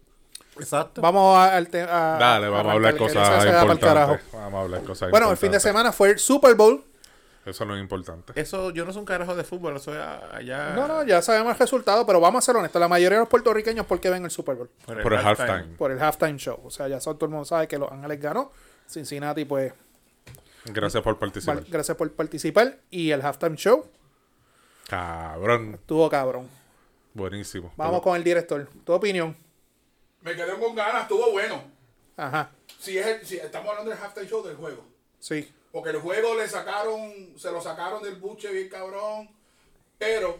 Exacto. 0.59 1.01
vamos 1.01 1.37
a- 1.37 1.55
al 1.55 1.67
tema. 1.67 1.87
Dale, 2.19 2.49
vamos 2.49 2.67
a 2.71 2.71
hablar 2.73 2.97
cosas 2.97 3.45
importantes. 3.45 4.21
Vamos 4.33 4.53
a 4.53 4.61
hablar 4.61 4.83
cosas 4.83 5.09
Bueno, 5.11 5.31
el 5.31 5.37
fin 5.37 5.51
de 5.51 5.59
semana 5.59 5.91
fue 5.91 6.11
el 6.11 6.19
Super 6.19 6.55
Bowl. 6.55 6.83
Eso 7.45 7.65
no 7.65 7.75
es 7.75 7.81
importante. 7.81 8.33
Eso, 8.39 8.69
yo 8.71 8.85
no 8.85 8.91
soy 8.91 8.99
un 8.99 9.05
carajo 9.05 9.33
de 9.33 9.43
fútbol, 9.43 9.77
eso 9.77 9.91
es 9.93 9.99
allá. 10.33 10.73
No, 10.75 10.87
no, 10.87 11.03
ya 11.03 11.21
sabemos 11.21 11.53
el 11.53 11.57
resultado, 11.59 12.05
pero 12.05 12.19
vamos 12.19 12.43
a 12.43 12.45
ser 12.45 12.55
honestos. 12.55 12.79
La 12.79 12.87
mayoría 12.87 13.17
de 13.17 13.21
los 13.21 13.29
puertorriqueños, 13.29 13.85
¿por 13.87 13.99
qué 13.99 14.09
ven 14.09 14.23
el 14.25 14.29
Super 14.29 14.55
Bowl? 14.55 14.69
Por 14.85 15.13
el 15.13 15.19
halftime. 15.25 15.63
Por 15.77 15.91
el 15.91 15.99
halftime 15.99 16.37
show. 16.37 16.59
O 16.63 16.69
sea, 16.69 16.87
ya 16.87 16.99
todo 16.99 17.17
el 17.21 17.29
mundo 17.29 17.45
sabe 17.45 17.67
que 17.67 17.79
Los 17.79 17.91
Ángeles 17.91 18.21
ganó. 18.21 18.51
Cincinnati, 18.87 19.45
pues, 19.45 19.73
Gracias 20.65 21.01
por 21.01 21.17
participar. 21.17 21.63
gracias 21.69 21.97
por 21.97 22.11
participar. 22.11 22.77
Y 22.91 23.09
el 23.11 23.21
halftime 23.25 23.55
show 23.55 23.85
Cabrón. 24.87 25.75
estuvo 25.75 26.09
cabrón. 26.09 26.47
Buenísimo. 27.13 27.71
Vamos 27.77 28.01
con 28.01 28.15
el 28.15 28.23
director. 28.23 28.67
Tu 28.83 28.93
opinión. 28.93 29.35
Me 30.21 30.35
quedé 30.35 30.57
con 30.59 30.75
ganas, 30.75 31.03
estuvo 31.03 31.31
bueno. 31.31 31.63
Ajá. 32.17 32.51
Si, 32.79 32.97
es 32.97 33.05
el- 33.07 33.25
si 33.25 33.37
estamos 33.37 33.69
hablando 33.69 33.91
del 33.91 33.99
halftime 33.99 34.27
show 34.27 34.43
del 34.45 34.55
juego. 34.55 34.85
Sí. 35.19 35.51
Porque 35.71 35.91
el 35.91 35.99
juego 35.99 36.35
le 36.35 36.47
sacaron, 36.47 37.33
se 37.37 37.51
lo 37.51 37.61
sacaron 37.61 38.01
del 38.03 38.15
buche 38.15 38.51
bien 38.51 38.69
cabrón. 38.69 39.29
Pero 39.97 40.39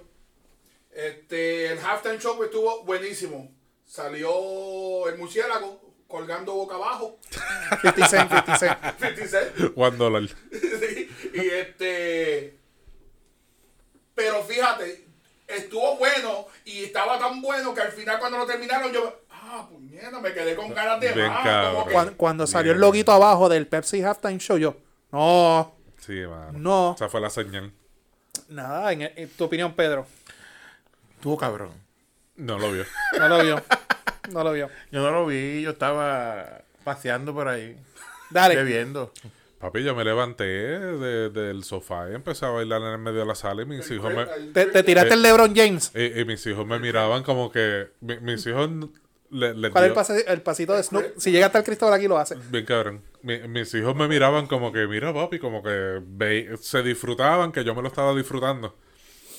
este, 0.92 1.68
el 1.74 1.80
halftime 1.80 2.18
show 2.20 2.42
estuvo 2.44 2.84
buenísimo. 2.84 3.52
Salió 3.86 5.08
el 5.08 5.18
murciélago 5.18 5.82
colgando 6.08 6.54
boca 6.56 6.76
abajo. 6.76 7.18
50 7.82 8.08
Cent, 8.08 8.30
50 8.30 8.58
Cent. 8.58 8.80
50 9.00 9.28
Cent. 9.28 9.74
One 9.78 9.98
dollar. 9.98 10.24
Sí, 10.52 11.10
y 11.34 11.48
este. 11.50 12.58
Pero 14.16 14.44
fíjate, 14.44 15.06
estuvo 15.48 15.98
bueno 15.98 16.48
y 16.66 16.86
estaba 16.86 17.20
tan 17.20 17.42
bueno 17.42 17.74
que 17.74 17.82
al 17.82 17.92
final 17.92 18.20
cuando 18.20 18.38
lo 18.38 18.46
terminaron 18.46 18.92
yo. 18.92 19.22
Ah, 19.60 19.68
puñeta, 19.70 20.20
me 20.20 20.34
quedé 20.34 20.56
con 20.56 20.74
ganas 20.74 21.00
de 21.00 21.12
Bien 21.13 21.32
que- 21.44 21.92
Cuando, 21.92 22.13
cuando 22.18 22.48
salió 22.48 22.72
el 22.72 22.80
loguito 22.80 23.12
abajo 23.12 23.50
del 23.50 23.68
Pepsi 23.68 24.01
halftime 24.04 24.38
show, 24.39 24.58
yo, 24.58 24.75
no, 25.12 25.75
Sí, 25.98 26.22
mano. 26.28 26.51
No. 26.58 26.94
Esa 26.96 27.10
fue 27.10 27.20
la 27.22 27.30
señal. 27.30 27.72
Nada, 28.48 28.92
en, 28.94 29.01
en 29.01 29.30
tu 29.30 29.44
opinión, 29.44 29.74
Pedro. 29.74 30.08
Tuvo 31.22 31.38
cabrón. 31.38 31.72
No 32.36 32.58
lo 32.58 32.72
vio. 32.72 32.86
No 33.20 33.28
lo 33.28 33.44
vio. 33.44 33.62
No 34.32 34.44
lo 34.44 34.54
vio. 34.54 34.70
Yo 34.92 35.01
no 35.01 35.12
lo 35.12 35.25
vi, 35.25 35.62
yo 35.62 35.72
estaba 35.72 36.62
paseando 36.84 37.34
por 37.34 37.48
ahí, 37.48 37.75
Dale. 38.30 38.56
bebiendo. 38.56 39.12
Papi, 39.60 39.84
yo 39.84 39.94
me 39.94 40.06
levanté 40.06 40.44
de- 40.46 41.30
del 41.30 41.63
sofá 41.66 42.10
y 42.10 42.16
empecé 42.16 42.46
a 42.46 42.50
bailar 42.50 42.82
en 42.82 42.88
el 42.94 42.98
medio 43.00 43.20
de 43.20 43.25
la 43.25 43.36
sala 43.36 43.63
y 43.63 43.66
mis 43.66 43.89
hijos 43.92 44.13
me, 44.13 44.25
Te, 44.54 44.68
te 44.68 44.84
tiraste 44.84 45.16
el 45.16 45.22
LeBron 45.22 45.54
James. 45.54 45.92
y, 45.94 46.22
y 46.22 46.25
mis 46.25 46.46
hijos 46.48 46.66
me 46.66 46.80
miraban 46.80 47.24
como 47.24 47.51
que 47.51 47.89
mi- 48.00 48.20
mis 48.22 48.46
hijos 48.48 48.70
le, 49.32 49.70
¿Cuál 49.72 49.84
es 49.84 49.90
el, 49.90 49.94
dio- 49.94 49.94
pase- 49.96 50.26
el 50.28 50.42
pasito 50.42 50.74
de 50.74 50.84
Snoop? 50.84 51.06
Si 51.18 51.32
llega 51.32 51.46
hasta 51.48 51.60
el 51.60 51.64
Cristóbal 51.64 51.94
aquí, 51.94 52.08
lo 52.08 52.18
hace. 52.18 52.36
Bien 52.50 52.66
cabrón. 52.66 53.02
Mi- 53.22 53.40
mis 53.48 53.74
hijos 53.74 53.96
me 53.96 54.08
miraban 54.08 54.48
como 54.48 54.72
que, 54.72 54.88
mira 54.88 55.14
papi, 55.14 55.40
como 55.40 55.62
que 55.64 56.00
ve- 56.04 56.58
se 56.62 56.82
disfrutaban 56.84 57.52
que 57.52 57.64
yo 57.64 57.76
me 57.76 57.82
lo 57.82 57.88
estaba 57.88 58.14
disfrutando. 58.16 58.76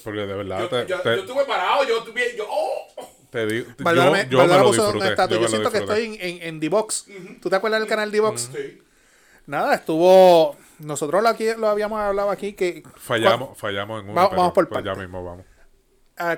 Porque 0.04 0.20
de 0.20 0.34
verdad 0.34 0.60
Yo, 0.60 0.68
te, 0.68 0.86
yo, 0.86 1.00
te- 1.00 1.16
yo 1.16 1.20
estuve 1.22 1.44
parado, 1.44 1.84
yo 1.86 1.98
estuve. 1.98 2.36
Yo, 2.36 2.46
oh, 2.48 2.86
te 3.30 3.46
di- 3.46 3.66
Valdora 3.78 4.10
me, 4.10 4.24
yo, 4.28 4.38
yo 4.38 4.46
me 4.46 4.58
lo 4.58 4.72
disfruté. 4.72 5.14
yo 5.16 5.26
Yo, 5.28 5.36
me 5.36 5.40
lo 5.42 5.48
siento 5.48 5.70
que 5.70 5.78
estoy 5.78 6.04
en, 6.04 6.14
en, 6.20 6.42
en 6.48 6.60
D-Box. 6.60 7.06
¿Tú 7.42 7.50
te 7.50 7.56
acuerdas 7.56 7.80
del 7.80 7.88
canal 7.88 8.10
D-Box? 8.10 8.50
sí. 8.54 8.82
Nada, 9.46 9.74
estuvo... 9.74 10.56
Nosotros 10.78 11.22
lo, 11.22 11.28
aquí, 11.28 11.46
lo 11.58 11.68
habíamos 11.68 11.98
hablado 12.00 12.30
aquí 12.30 12.52
que... 12.52 12.82
Fallamos, 12.96 13.58
fallamos 13.58 14.02
en 14.02 14.10
una. 14.10 14.14
Vamos- 14.22 14.36
vamos 14.36 14.52
por 14.52 14.68
pues 14.68 14.84
ya 14.84 14.94
mismo 14.94 15.22
vamos. 15.24 15.44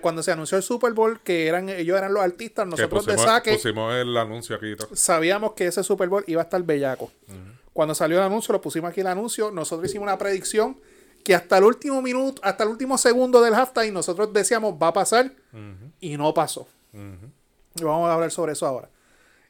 Cuando 0.00 0.22
se 0.22 0.32
anunció 0.32 0.56
el 0.56 0.62
Super 0.62 0.92
Bowl, 0.92 1.20
que 1.20 1.46
eran 1.46 1.68
ellos 1.68 1.96
eran 1.98 2.12
los 2.12 2.22
artistas, 2.22 2.66
nosotros 2.66 3.04
de 3.04 3.14
pusimos, 3.14 3.30
saque 3.30 3.52
pusimos 3.54 3.94
el 3.94 4.16
anuncio 4.16 4.56
aquí 4.56 4.74
sabíamos 4.92 5.52
que 5.52 5.66
ese 5.66 5.82
Super 5.82 6.08
Bowl 6.08 6.24
iba 6.26 6.40
a 6.40 6.44
estar 6.44 6.62
bellaco. 6.62 7.10
Cuando 7.72 7.94
salió 7.94 8.18
el 8.18 8.24
anuncio, 8.24 8.52
lo 8.52 8.60
pusimos 8.60 8.90
aquí 8.90 9.00
el 9.00 9.06
anuncio, 9.06 9.50
nosotros 9.50 9.88
hicimos 9.88 10.04
una 10.04 10.18
predicción 10.18 10.76
que 11.24 11.34
hasta 11.34 11.58
el 11.58 11.64
último 11.64 12.02
minuto, 12.02 12.40
hasta 12.44 12.64
el 12.64 12.70
último 12.70 12.98
segundo 12.98 13.40
del 13.40 13.54
halftime, 13.54 13.92
nosotros 13.92 14.32
decíamos 14.32 14.74
va 14.80 14.88
a 14.88 14.92
pasar 14.92 15.32
y 16.00 16.16
no 16.16 16.32
pasó. 16.34 16.68
Y 16.92 17.82
vamos 17.84 18.08
a 18.08 18.14
hablar 18.14 18.30
sobre 18.30 18.52
eso 18.52 18.66
ahora. 18.66 18.88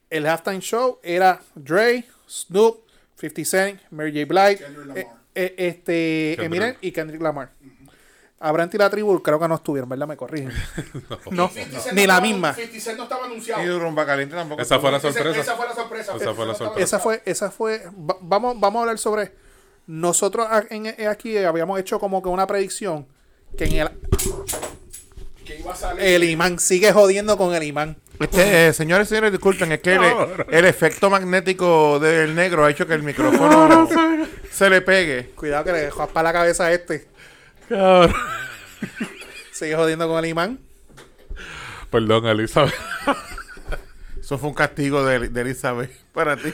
El 0.08 0.26
halftime 0.26 0.60
show 0.60 0.98
era 1.02 1.40
Dre, 1.54 2.04
Snoop, 2.28 2.80
50 3.16 3.44
Cent, 3.44 3.80
Mary 3.90 4.12
J. 4.12 4.26
Blige, 4.26 4.62
Kendrick 4.62 4.86
Lamar. 4.86 4.98
eh, 4.98 5.06
eh, 5.34 5.54
este, 5.56 6.34
Kendrick. 6.36 6.62
Eminem 6.62 6.76
y 6.80 6.92
Kendrick 6.92 7.22
Lamar. 7.22 7.50
Abraham 8.42 8.70
y 8.72 8.76
la 8.78 8.90
tribu 8.90 9.22
creo 9.22 9.38
que 9.40 9.48
no 9.48 9.54
estuvieron, 9.54 9.88
¿verdad? 9.88 10.06
Me 10.08 10.16
corrigen. 10.16 10.50
no, 11.30 11.48
50 11.48 11.80
Cent 11.80 11.94
ni 11.96 12.06
la 12.06 12.20
misma. 12.20 12.52
50 12.54 12.80
Cent 12.80 12.96
no 12.98 13.04
estaba 13.04 13.26
Y. 13.62 13.68
Rumba 13.78 14.04
Caliente 14.04 14.34
tampoco. 14.34 14.60
Esa 14.60 14.78
fue 14.80 14.90
la 14.90 14.98
Esa- 14.98 15.12
sorpresa. 15.12 15.40
Esa 15.40 15.54
fue 15.56 15.66
la 15.66 15.74
sorpresa. 15.74 16.16
Esa 16.16 16.34
fue 16.34 16.46
la 16.46 16.54
sorpresa. 16.54 16.84
Esa 16.84 16.98
fue, 16.98 17.22
esa 17.24 17.50
fue. 17.50 17.82
va- 17.98 18.16
vamos, 18.20 18.58
vamos 18.60 18.80
a 18.80 18.82
hablar 18.82 18.98
sobre. 18.98 19.32
Nosotros 19.86 20.46
en, 20.70 20.86
en- 20.86 21.08
aquí 21.08 21.36
habíamos 21.38 21.78
hecho 21.80 21.98
como 21.98 22.22
que 22.22 22.28
una 22.28 22.46
predicción 22.46 23.06
que 23.58 23.64
en 23.64 23.72
el, 23.76 23.90
Que 25.44 25.58
iba 25.58 25.72
a 25.72 25.76
salir. 25.76 26.02
el 26.04 26.24
imán 26.24 26.58
sigue 26.58 26.92
jodiendo 26.92 27.36
con 27.36 27.54
el 27.54 27.62
imán. 27.64 27.96
Es 28.20 28.28
que, 28.28 28.68
eh, 28.68 28.72
señores 28.72 29.08
y 29.08 29.10
señores, 29.10 29.32
disculpen, 29.32 29.72
es 29.72 29.80
que 29.80 29.94
el, 29.94 30.02
el 30.50 30.64
efecto 30.66 31.10
magnético 31.10 31.98
del 31.98 32.34
negro 32.36 32.64
ha 32.64 32.70
hecho 32.70 32.86
que 32.86 32.94
el 32.94 33.02
micrófono 33.02 33.88
se 34.52 34.70
le 34.70 34.80
pegue. 34.82 35.30
Cuidado 35.34 35.64
que 35.64 35.72
le 35.72 35.80
dejó 35.80 36.06
para 36.06 36.28
la 36.28 36.32
cabeza 36.32 36.66
a 36.66 36.72
este. 36.72 37.08
Cabrón. 37.76 38.14
Sigue 39.52 39.76
jodiendo 39.76 40.08
con 40.08 40.18
el 40.24 40.30
imán. 40.30 40.58
Perdón, 41.90 42.26
Elizabeth. 42.26 42.74
Eso 44.20 44.38
fue 44.38 44.48
un 44.48 44.54
castigo 44.54 45.04
de, 45.04 45.28
de 45.28 45.40
Elizabeth 45.40 45.90
para 46.12 46.36
ti. 46.36 46.52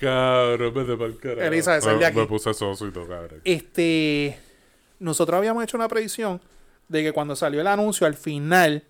Cabrón, 0.00 0.72
vete 0.74 0.96
pa'l 0.96 1.18
carajo. 1.18 1.40
Elizabeth, 1.42 1.82
sal 1.82 1.94
de 1.94 2.00
Me- 2.00 2.06
aquí. 2.06 2.18
Me 2.18 2.26
puse 2.26 2.54
soso 2.54 2.86
y 2.86 2.90
todo, 2.90 3.06
cabrón. 3.08 3.40
Este. 3.44 4.38
Nosotros 4.98 5.36
habíamos 5.38 5.64
hecho 5.64 5.76
una 5.76 5.88
predicción 5.88 6.40
de 6.88 7.02
que 7.02 7.12
cuando 7.12 7.34
salió 7.36 7.60
el 7.60 7.66
anuncio, 7.66 8.06
al 8.06 8.14
final 8.14 8.84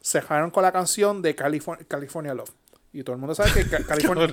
cerraron 0.00 0.50
con 0.50 0.62
la 0.62 0.72
canción 0.72 1.20
de 1.22 1.34
California, 1.34 1.84
California 1.88 2.34
Love. 2.34 2.50
Y 2.92 3.02
todo 3.02 3.14
el 3.14 3.20
mundo 3.20 3.34
sabe 3.34 3.52
que 3.52 3.68
Ca- 3.68 3.84
California. 3.86 4.26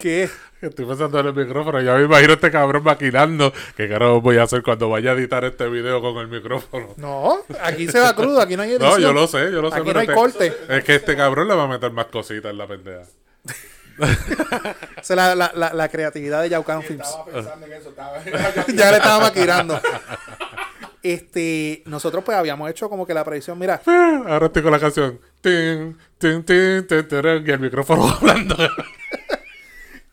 Que 0.00 0.30
Estoy 0.60 0.84
pensando 0.84 1.20
en 1.20 1.26
el 1.26 1.34
micrófono. 1.34 1.80
Ya 1.80 1.94
me 1.94 2.04
imagino 2.04 2.32
a 2.32 2.34
este 2.34 2.50
cabrón 2.50 2.82
maquinando. 2.82 3.52
¿Qué 3.76 3.88
carajo 3.88 4.20
voy 4.20 4.36
a 4.36 4.42
hacer 4.42 4.62
cuando 4.62 4.90
vaya 4.90 5.12
a 5.12 5.14
editar 5.14 5.42
este 5.44 5.68
video 5.68 6.02
con 6.02 6.18
el 6.18 6.28
micrófono? 6.28 6.88
No, 6.98 7.38
aquí 7.62 7.88
se 7.88 7.98
va 7.98 8.14
crudo, 8.14 8.40
aquí 8.42 8.56
no 8.56 8.62
hay 8.62 8.72
edición. 8.72 8.90
No, 8.90 8.98
yo 8.98 9.12
lo 9.12 9.26
sé, 9.26 9.50
yo 9.50 9.62
lo 9.62 9.70
sé. 9.70 9.78
Aquí 9.78 9.92
no 9.92 10.00
hay 10.00 10.06
este- 10.06 10.14
corte. 10.14 10.52
Es 10.68 10.84
que 10.84 10.96
este 10.96 11.16
cabrón 11.16 11.48
le 11.48 11.54
va 11.54 11.64
a 11.64 11.68
meter 11.68 11.90
más 11.92 12.06
cositas 12.06 12.50
en 12.50 12.58
la 12.58 12.66
pendeja. 12.66 13.02
Esa 14.00 15.00
es 15.00 15.10
la, 15.10 15.34
la, 15.34 15.52
la, 15.54 15.72
la 15.72 15.88
creatividad 15.88 16.42
de 16.42 16.50
Yaucano 16.50 16.82
Films. 16.82 17.06
Estaba 17.06 17.24
pensando 17.24 17.66
en 17.66 17.72
eso. 17.72 17.88
Estaba... 17.90 18.24
ya 18.74 18.90
le 18.90 18.96
estaba 18.98 19.20
maquinando. 19.20 19.80
Este, 21.02 21.82
nosotros 21.86 22.22
pues 22.22 22.36
habíamos 22.36 22.70
hecho 22.70 22.90
como 22.90 23.06
que 23.06 23.14
la 23.14 23.24
predicción, 23.24 23.58
mira, 23.58 23.80
Ahora 24.26 24.46
estoy 24.46 24.62
con 24.62 24.72
la 24.72 24.78
canción. 24.78 25.18
Tin, 25.40 25.96
tin, 26.18 26.44
tin, 26.44 26.86
tin, 26.86 27.08
tin, 27.08 27.44
y 27.46 27.50
el 27.50 27.60
micrófono 27.60 28.10
hablando. 28.10 28.56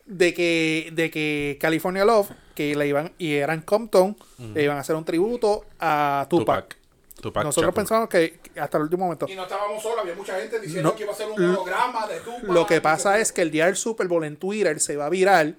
De 0.08 0.34
que, 0.34 0.90
de 0.92 1.10
que 1.10 1.56
California 1.60 2.04
Love, 2.04 2.30
que 2.54 2.74
le 2.74 2.88
iban, 2.88 3.12
y 3.18 3.34
eran 3.34 3.60
Compton, 3.62 4.16
le 4.54 4.64
iban 4.64 4.76
a 4.76 4.80
hacer 4.80 4.96
un 4.96 5.04
tributo 5.04 5.64
a 5.78 6.26
Tupac. 6.28 6.76
Tupac 7.20 7.44
Nosotros 7.44 7.70
Shakur. 7.70 7.74
pensamos 7.82 8.08
que 8.08 8.38
que 8.54 8.60
hasta 8.60 8.78
el 8.78 8.84
último 8.84 9.04
momento. 9.04 9.26
Y 9.28 9.34
no 9.34 9.42
estábamos 9.42 9.82
solos, 9.82 9.98
había 10.00 10.14
mucha 10.14 10.38
gente 10.40 10.58
diciendo 10.60 10.90
No, 10.90 10.96
que 10.96 11.02
iba 11.02 11.12
a 11.12 11.16
ser 11.16 11.28
un 11.28 11.42
holograma 11.44 12.06
de 12.06 12.20
Tupac. 12.20 12.44
Lo 12.44 12.66
que 12.66 12.80
pasa 12.80 13.18
es 13.20 13.32
que 13.32 13.42
el 13.42 13.50
día 13.50 13.66
del 13.66 13.76
Super 13.76 14.08
Bowl 14.08 14.24
en 14.24 14.36
Twitter 14.36 14.80
se 14.80 14.96
va 14.96 15.06
a 15.06 15.08
viral 15.08 15.56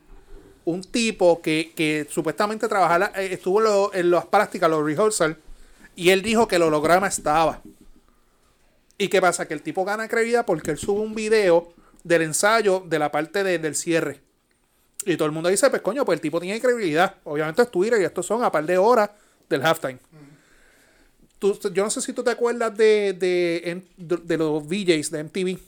un 0.66 0.82
tipo 0.84 1.42
que, 1.42 1.72
que 1.76 2.08
supuestamente 2.10 2.68
trabajaba, 2.68 3.12
eh, 3.16 3.30
estuvo 3.34 3.60
en, 3.60 3.64
lo- 3.66 3.94
en 3.94 4.12
las 4.12 4.26
prácticas, 4.26 4.70
los 4.70 4.84
rehearsals, 4.84 5.36
y 5.96 6.10
él 6.12 6.22
dijo 6.22 6.48
que 6.48 6.56
el 6.58 6.62
holograma 6.64 7.08
estaba. 7.08 7.62
¿Y 8.98 9.08
qué 9.08 9.22
pasa? 9.22 9.48
Que 9.48 9.54
el 9.54 9.62
tipo 9.62 9.84
gana 9.86 10.08
credibilidad 10.08 10.46
porque 10.46 10.72
él 10.72 10.78
sube 10.78 11.00
un 11.02 11.16
video 11.16 11.74
del 12.04 12.22
ensayo 12.24 12.84
de 12.86 13.00
la 13.00 13.12
parte 13.12 13.44
de- 13.44 13.60
del 13.60 13.76
cierre. 13.76 14.22
Y 15.06 15.16
todo 15.18 15.26
el 15.28 15.32
mundo 15.32 15.50
dice, 15.50 15.70
pues 15.70 15.82
coño, 15.82 16.04
pues 16.06 16.18
el 16.18 16.22
tipo 16.22 16.40
tiene 16.42 16.60
credibilidad. 16.60 17.16
Obviamente 17.24 17.62
es 17.62 17.72
Twitter 17.72 18.02
y 18.02 18.04
estos 18.06 18.26
son 18.26 18.44
a 18.44 18.52
par 18.52 18.66
de 18.66 18.78
horas 18.78 19.10
del 19.50 19.66
halftime. 19.66 20.00
Tú- 21.40 21.58
yo 21.74 21.84
no 21.84 21.90
sé 21.90 22.02
si 22.02 22.12
tú 22.14 22.24
te 22.24 22.32
acuerdas 22.32 22.76
de, 22.76 23.14
de, 23.14 23.84
de, 23.98 24.18
de 24.18 24.38
los 24.38 24.64
VJs 24.68 25.10
de 25.12 25.24
MTV. 25.24 25.60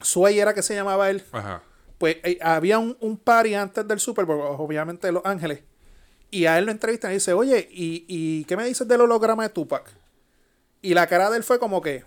Sway 0.00 0.38
era 0.38 0.54
que 0.54 0.62
se 0.62 0.74
llamaba 0.74 1.10
él. 1.10 1.24
Ajá. 1.32 1.62
Pues 1.98 2.18
eh, 2.22 2.38
había 2.40 2.78
un, 2.78 2.96
un 3.00 3.16
party 3.16 3.54
antes 3.54 3.86
del 3.88 3.98
Super 3.98 4.24
Bowl, 4.26 4.40
obviamente 4.58 5.06
de 5.08 5.12
Los 5.12 5.24
Ángeles. 5.24 5.60
Y 6.30 6.46
a 6.46 6.58
él 6.58 6.66
lo 6.66 6.70
entrevistan 6.72 7.10
y 7.10 7.14
dice, 7.14 7.32
oye, 7.32 7.68
¿y, 7.70 8.04
y 8.06 8.44
qué 8.44 8.56
me 8.56 8.66
dices 8.66 8.86
del 8.86 9.00
holograma 9.00 9.42
de 9.42 9.48
Tupac? 9.48 9.90
Y 10.82 10.94
la 10.94 11.06
cara 11.08 11.30
de 11.30 11.38
él 11.38 11.42
fue 11.42 11.58
como 11.58 11.80
que... 11.82 12.04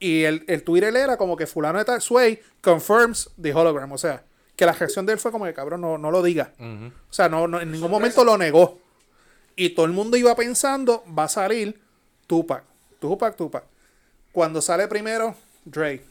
Y 0.00 0.22
el, 0.24 0.44
el 0.48 0.62
Twitter 0.62 0.94
era 0.96 1.16
como 1.16 1.36
que 1.36 1.46
fulano 1.46 1.78
de 1.78 1.84
tal, 1.84 2.00
Sway 2.00 2.40
confirms 2.62 3.30
the 3.40 3.52
hologram. 3.52 3.90
O 3.92 3.98
sea, 3.98 4.24
que 4.58 4.66
la 4.66 4.72
reacción 4.72 5.06
de 5.06 5.12
él 5.12 5.20
fue 5.20 5.30
como 5.30 5.44
que, 5.44 5.54
cabrón, 5.54 5.80
no, 5.80 5.96
no 5.98 6.10
lo 6.10 6.20
diga. 6.20 6.50
O 6.58 7.12
sea, 7.12 7.28
no, 7.28 7.46
no- 7.46 7.60
en 7.60 7.70
ningún 7.70 7.90
momento 7.92 8.24
lo 8.24 8.36
negó. 8.36 8.80
Y 9.54 9.70
todo 9.70 9.86
el 9.86 9.92
mundo 9.92 10.16
iba 10.16 10.34
pensando, 10.34 11.04
va 11.16 11.24
a 11.24 11.28
salir 11.28 11.80
Tupac. 12.26 12.64
Tupac, 13.00 13.36
Tupac. 13.36 13.62
Cuando 14.32 14.60
sale 14.60 14.88
primero, 14.88 15.34
Dre. 15.64 16.02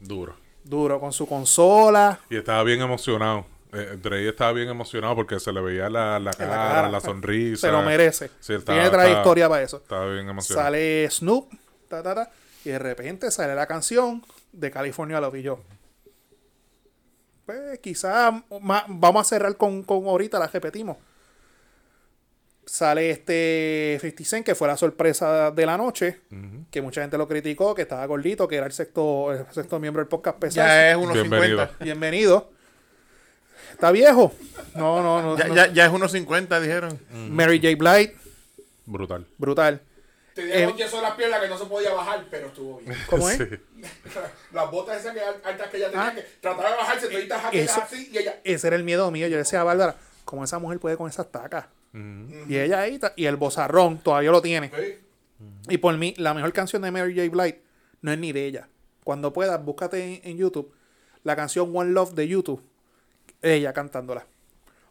Duro. 0.00 0.34
Duro, 0.64 0.98
con 0.98 1.12
su 1.12 1.26
consola. 1.28 2.18
Y 2.28 2.36
estaba 2.36 2.64
bien 2.64 2.80
emocionado. 2.80 3.46
Eh, 3.72 3.96
Dre 4.02 4.28
estaba 4.28 4.50
bien 4.52 4.68
emocionado 4.68 5.14
porque 5.14 5.38
se 5.38 5.52
le 5.52 5.60
veía 5.60 5.88
la, 5.88 6.18
la 6.18 6.32
cara, 6.32 6.82
la, 6.82 6.88
cara. 6.88 7.00
sonrisa. 7.00 7.68
Se 7.68 7.72
lo 7.72 7.82
merece. 7.82 8.30
Sí, 8.40 8.54
estaba- 8.54 8.76
Tiene 8.78 8.90
trayectoria 8.90 9.48
para 9.48 9.62
eso. 9.62 9.76
Estaba 9.76 10.06
bien 10.12 10.28
emocionado. 10.28 10.66
Sale 10.66 11.08
Snoop, 11.10 11.52
ta, 11.88 12.02
ta, 12.02 12.14
ta, 12.14 12.30
y 12.64 12.70
de 12.70 12.78
repente 12.80 13.30
sale 13.30 13.54
la 13.54 13.66
canción 13.66 14.24
de 14.52 14.70
California 14.70 15.20
Love 15.20 15.36
y 15.36 15.42
yo. 15.42 15.60
Pues 17.46 17.78
quizás 17.80 18.34
vamos 18.88 19.20
a 19.20 19.24
cerrar 19.28 19.56
con, 19.56 19.82
con 19.82 20.06
ahorita, 20.06 20.38
la 20.38 20.46
repetimos. 20.46 20.96
Sale 22.66 23.10
este 23.10 23.98
50 24.00 24.24
Cent, 24.24 24.46
que 24.46 24.54
fue 24.54 24.66
la 24.66 24.76
sorpresa 24.78 25.50
de 25.50 25.66
la 25.66 25.76
noche, 25.76 26.20
que 26.70 26.80
mucha 26.80 27.02
gente 27.02 27.18
lo 27.18 27.28
criticó, 27.28 27.74
que 27.74 27.82
estaba 27.82 28.06
gordito, 28.06 28.48
que 28.48 28.56
era 28.56 28.64
el 28.66 28.72
sexto, 28.72 29.32
el 29.32 29.44
sexto 29.52 29.78
miembro 29.78 30.00
del 30.00 30.08
podcast 30.08 30.38
pesado. 30.38 30.66
Ya 30.66 30.90
es 30.90 30.96
unos 30.96 31.12
Bienvenido. 31.12 31.58
50. 31.66 31.84
Bienvenido. 31.84 32.50
¿Está 33.72 33.90
viejo? 33.90 34.32
No, 34.76 35.02
no, 35.02 35.20
no. 35.20 35.36
Ya, 35.36 35.48
no. 35.48 35.54
ya, 35.54 35.66
ya 35.72 35.84
es 35.86 35.92
unos 35.92 36.12
50, 36.12 36.58
dijeron. 36.60 36.98
Mary 37.30 37.60
J. 37.60 37.76
Blige, 37.76 38.16
Brutal. 38.86 39.26
brutal. 39.36 39.82
Tenía 40.34 40.60
Eh, 40.62 40.66
un 40.66 40.76
yeso 40.76 40.96
en 40.96 41.02
las 41.02 41.14
piernas 41.14 41.40
que 41.40 41.48
no 41.48 41.56
se 41.56 41.66
podía 41.66 41.92
bajar, 41.92 42.26
pero 42.30 42.48
estuvo 42.48 42.78
bien. 42.80 42.96
¿Cómo 43.08 43.28
es? 43.30 43.38
Las 44.52 44.70
botas 44.70 45.00
esas 45.00 45.14
que 45.14 45.20
altas 45.20 45.68
que 45.68 45.76
ella 45.76 45.90
tenía, 45.90 46.14
que 46.14 46.22
trataba 46.40 46.70
de 46.70 46.76
bajarse, 46.76 47.08
toditas 47.08 47.44
aquellas 47.44 47.70
Eso- 47.70 47.82
así, 47.82 48.10
y 48.12 48.18
ella... 48.18 48.40
Ese 48.44 48.66
era 48.66 48.76
el 48.76 48.84
miedo 48.84 49.10
mío. 49.10 49.26
Yo 49.28 49.32
le 49.32 49.38
decía 49.38 49.60
a 49.60 49.64
Bárbara, 49.64 49.96
¿cómo 50.24 50.42
esa 50.44 50.58
mujer 50.58 50.80
puede 50.80 50.96
con 50.96 51.08
esas 51.08 51.30
tacas? 51.30 51.66
Y 52.48 52.56
ella 52.58 52.80
ahí, 52.80 52.98
ta- 52.98 53.12
y 53.14 53.26
el 53.26 53.36
bozarrón 53.36 53.98
todavía 53.98 54.32
lo 54.32 54.42
tiene. 54.42 54.70
Sí. 54.76 54.98
Y 55.68 55.78
por 55.78 55.96
mí, 55.96 56.14
la 56.16 56.34
mejor 56.34 56.52
canción 56.52 56.82
de 56.82 56.90
Mary 56.90 57.14
J. 57.14 57.28
Blige 57.30 57.62
no 58.02 58.10
es 58.12 58.18
ni 58.18 58.32
de 58.32 58.46
ella. 58.46 58.68
Cuando 59.04 59.32
puedas, 59.32 59.62
búscate 59.64 60.02
en, 60.02 60.20
en 60.30 60.36
YouTube 60.36 60.74
la 61.22 61.36
canción 61.36 61.70
One 61.74 61.92
Love 61.92 62.14
de 62.14 62.26
YouTube. 62.26 62.60
Ella 63.42 63.72
cantándola. 63.72 64.26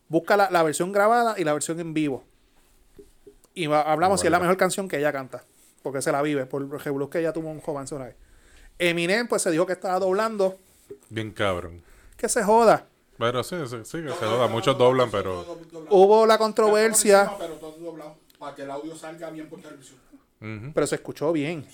Busca 0.08 0.38
la, 0.38 0.50
la 0.52 0.64
versión 0.64 0.92
grabada 0.94 1.36
y 1.38 1.44
la 1.44 1.52
versión 1.54 1.80
en 1.82 1.94
vivo. 1.94 2.24
Y 3.54 3.66
hablamos 3.72 4.22
si 4.22 4.28
es 4.28 4.32
la 4.32 4.40
mejor 4.40 4.58
canción 4.58 4.88
que 4.88 4.98
ella 4.98 5.12
canta. 5.12 5.44
Porque 5.82 6.02
se 6.02 6.12
la 6.12 6.22
vive, 6.22 6.46
por 6.46 6.62
el 6.62 7.10
que 7.10 7.20
ella 7.20 7.34
tuvo 7.34 7.50
un 7.50 7.60
joven 7.60 7.86
una 7.92 8.06
vez. 8.06 8.16
Eminem, 8.80 9.28
pues 9.28 9.42
se 9.42 9.52
dijo 9.52 9.66
que 9.66 9.74
estaba 9.74 10.00
doblando. 10.00 10.58
Bien 11.10 11.32
cabrón. 11.32 11.84
Que 12.18 12.30
se 12.30 12.44
joda. 12.44 12.88
Pero 13.18 13.44
sí, 13.44 13.56
sí, 13.68 13.78
sí, 13.84 14.02
que 14.02 14.10
se 14.10 14.26
joda. 14.26 14.48
Muchos 14.48 14.78
doblan, 14.78 15.12
pero. 15.12 15.46
Hubo 15.90 16.26
la 16.26 16.38
controversia, 16.38 17.32
Pero 17.38 17.54
todo 17.56 17.72
doblado. 17.78 18.16
Para 18.40 18.56
que 18.56 18.64
el 18.64 18.72
audio 18.72 18.96
salga 18.96 19.30
bien 19.30 19.48
por 19.50 19.62
televisión. 19.62 20.00
pero 20.74 20.88
se 20.88 20.96
escuchó 20.96 21.32
bien. 21.32 21.66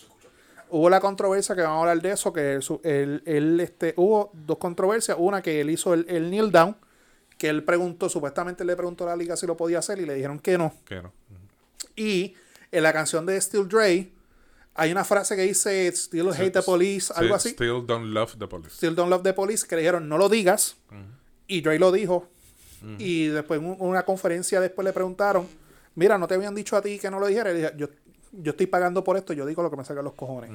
Hubo 0.71 0.87
la 0.89 0.99
controversia 0.99 1.55
que 1.55 1.61
vamos 1.61 1.77
a 1.77 1.79
hablar 1.89 2.01
de 2.01 2.11
eso, 2.11 2.31
que 2.31 2.53
él, 2.53 2.63
él- 2.83 3.23
él, 3.25 3.59
este, 3.59 3.93
hubo 3.97 4.29
dos 4.33 4.57
controversias. 4.59 5.17
Una 5.19 5.41
que 5.41 5.61
él 5.61 5.69
hizo 5.71 5.93
el, 5.95 6.05
el 6.07 6.29
kneel 6.29 6.51
down, 6.51 6.75
que 7.39 7.49
él 7.49 7.63
preguntó, 7.63 8.07
supuestamente 8.09 8.63
le 8.65 8.75
preguntó 8.75 9.05
a 9.05 9.07
la 9.07 9.15
liga 9.15 9.35
si 9.35 9.47
lo 9.47 9.57
podía 9.57 9.79
hacer 9.79 9.97
y 9.99 10.05
le 10.05 10.13
dijeron 10.13 10.37
que 10.39 10.57
no. 10.59 10.73
Que 10.85 11.01
no. 11.01 11.11
Y 11.95 12.35
en 12.71 12.83
la 12.83 12.93
canción 12.93 13.25
de 13.25 13.39
Still 13.39 13.67
Dre 13.67 14.11
hay 14.75 14.91
una 14.91 15.03
frase 15.03 15.35
que 15.35 15.41
dice 15.43 15.91
Still 15.93 16.29
hate 16.29 16.51
the 16.51 16.61
police, 16.61 17.11
algo 17.15 17.37
Sí, 17.39 17.47
así. 17.47 17.49
Still 17.49 17.85
don't 17.85 18.13
love 18.13 18.35
the 18.37 18.47
police. 18.47 18.75
Still 18.75 18.95
don't 18.95 19.09
love 19.09 19.23
the 19.23 19.33
police, 19.33 19.65
que 19.67 19.75
le 19.75 19.81
dijeron 19.81 20.07
no 20.07 20.17
lo 20.17 20.29
digas. 20.29 20.77
Y 21.47 21.61
Dre 21.61 21.79
lo 21.79 21.91
dijo. 21.91 22.27
Y 22.97 23.27
después 23.27 23.59
en 23.59 23.65
un- 23.67 23.77
una 23.79 24.03
conferencia 24.05 24.61
después 24.61 24.85
le 24.85 24.93
preguntaron, 24.93 25.45
mira, 25.95 26.17
¿no 26.17 26.27
te 26.27 26.35
habían 26.35 26.55
dicho 26.55 26.77
a 26.77 26.81
ti 26.81 26.97
que 26.97 27.11
no 27.11 27.19
lo 27.19 27.27
dijera? 27.27 27.51
Y 27.51 27.55
dije, 27.55 27.73
yo, 27.75 27.87
yo 28.31 28.51
estoy 28.51 28.67
pagando 28.67 29.03
por 29.03 29.17
esto, 29.17 29.33
yo 29.33 29.45
digo 29.45 29.61
lo 29.63 29.69
que 29.69 29.75
me 29.75 29.83
sacan 29.83 30.05
los 30.05 30.13
cojones. 30.13 30.51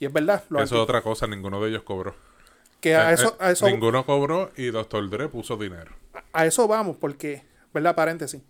Y 0.00 0.06
es 0.06 0.12
verdad, 0.12 0.42
lo 0.48 0.60
Eso 0.60 0.74
es 0.74 0.80
otra 0.80 1.02
cosa, 1.02 1.28
ninguno 1.28 1.62
de 1.62 1.68
ellos 1.70 1.82
cobró. 1.84 2.16
que 2.80 2.96
a 2.96 3.12
Eh, 3.12 3.14
eso, 3.14 3.36
eh, 3.38 3.44
a 3.44 3.50
eso, 3.52 3.68
Ninguno 3.68 4.04
cobró 4.04 4.50
y 4.56 4.70
Dr. 4.72 5.08
Dre 5.08 5.28
puso 5.28 5.56
dinero. 5.56 5.92
a 6.32 6.46
eso 6.46 6.66
vamos, 6.66 6.96
porque, 6.96 7.44
¿verdad? 7.72 7.94
Paréntesis. 7.94 8.40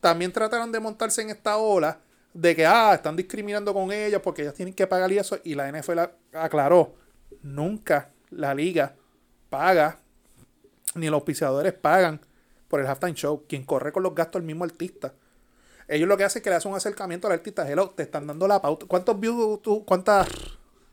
También 0.00 0.32
trataron 0.32 0.70
de 0.72 0.80
montarse 0.80 1.22
en 1.22 1.30
esta 1.30 1.56
ola 1.56 2.00
de 2.32 2.54
que, 2.54 2.66
ah, 2.66 2.94
están 2.94 3.16
discriminando 3.16 3.72
con 3.74 3.90
ellas 3.90 4.20
porque 4.22 4.42
ellas 4.42 4.54
tienen 4.54 4.74
que 4.74 4.86
pagar 4.86 5.10
y 5.10 5.18
eso. 5.18 5.38
Y 5.44 5.54
la 5.54 5.68
NFL 5.68 5.98
aclaró, 6.32 6.94
nunca 7.42 8.10
la 8.30 8.54
liga 8.54 8.94
paga, 9.50 9.98
ni 10.94 11.06
los 11.06 11.14
auspiciadores 11.14 11.72
pagan 11.72 12.20
por 12.68 12.80
el 12.80 12.86
halftime 12.86 13.14
show. 13.14 13.44
Quien 13.48 13.64
corre 13.64 13.92
con 13.92 14.02
los 14.02 14.14
gastos 14.14 14.40
es 14.40 14.42
el 14.42 14.46
mismo 14.46 14.64
artista. 14.64 15.14
Ellos 15.88 16.06
lo 16.08 16.16
que 16.16 16.24
hacen 16.24 16.40
es 16.40 16.44
que 16.44 16.50
le 16.50 16.56
hacen 16.56 16.70
un 16.70 16.76
acercamiento 16.76 17.26
al 17.26 17.32
artista. 17.34 17.68
Hello, 17.68 17.90
te 17.90 18.02
están 18.02 18.26
dando 18.26 18.46
la 18.46 18.60
pauta. 18.60 18.86
¿Cuántos 18.86 19.18
views 19.18 19.62
tú? 19.62 19.84
¿Cuántas? 19.84 20.28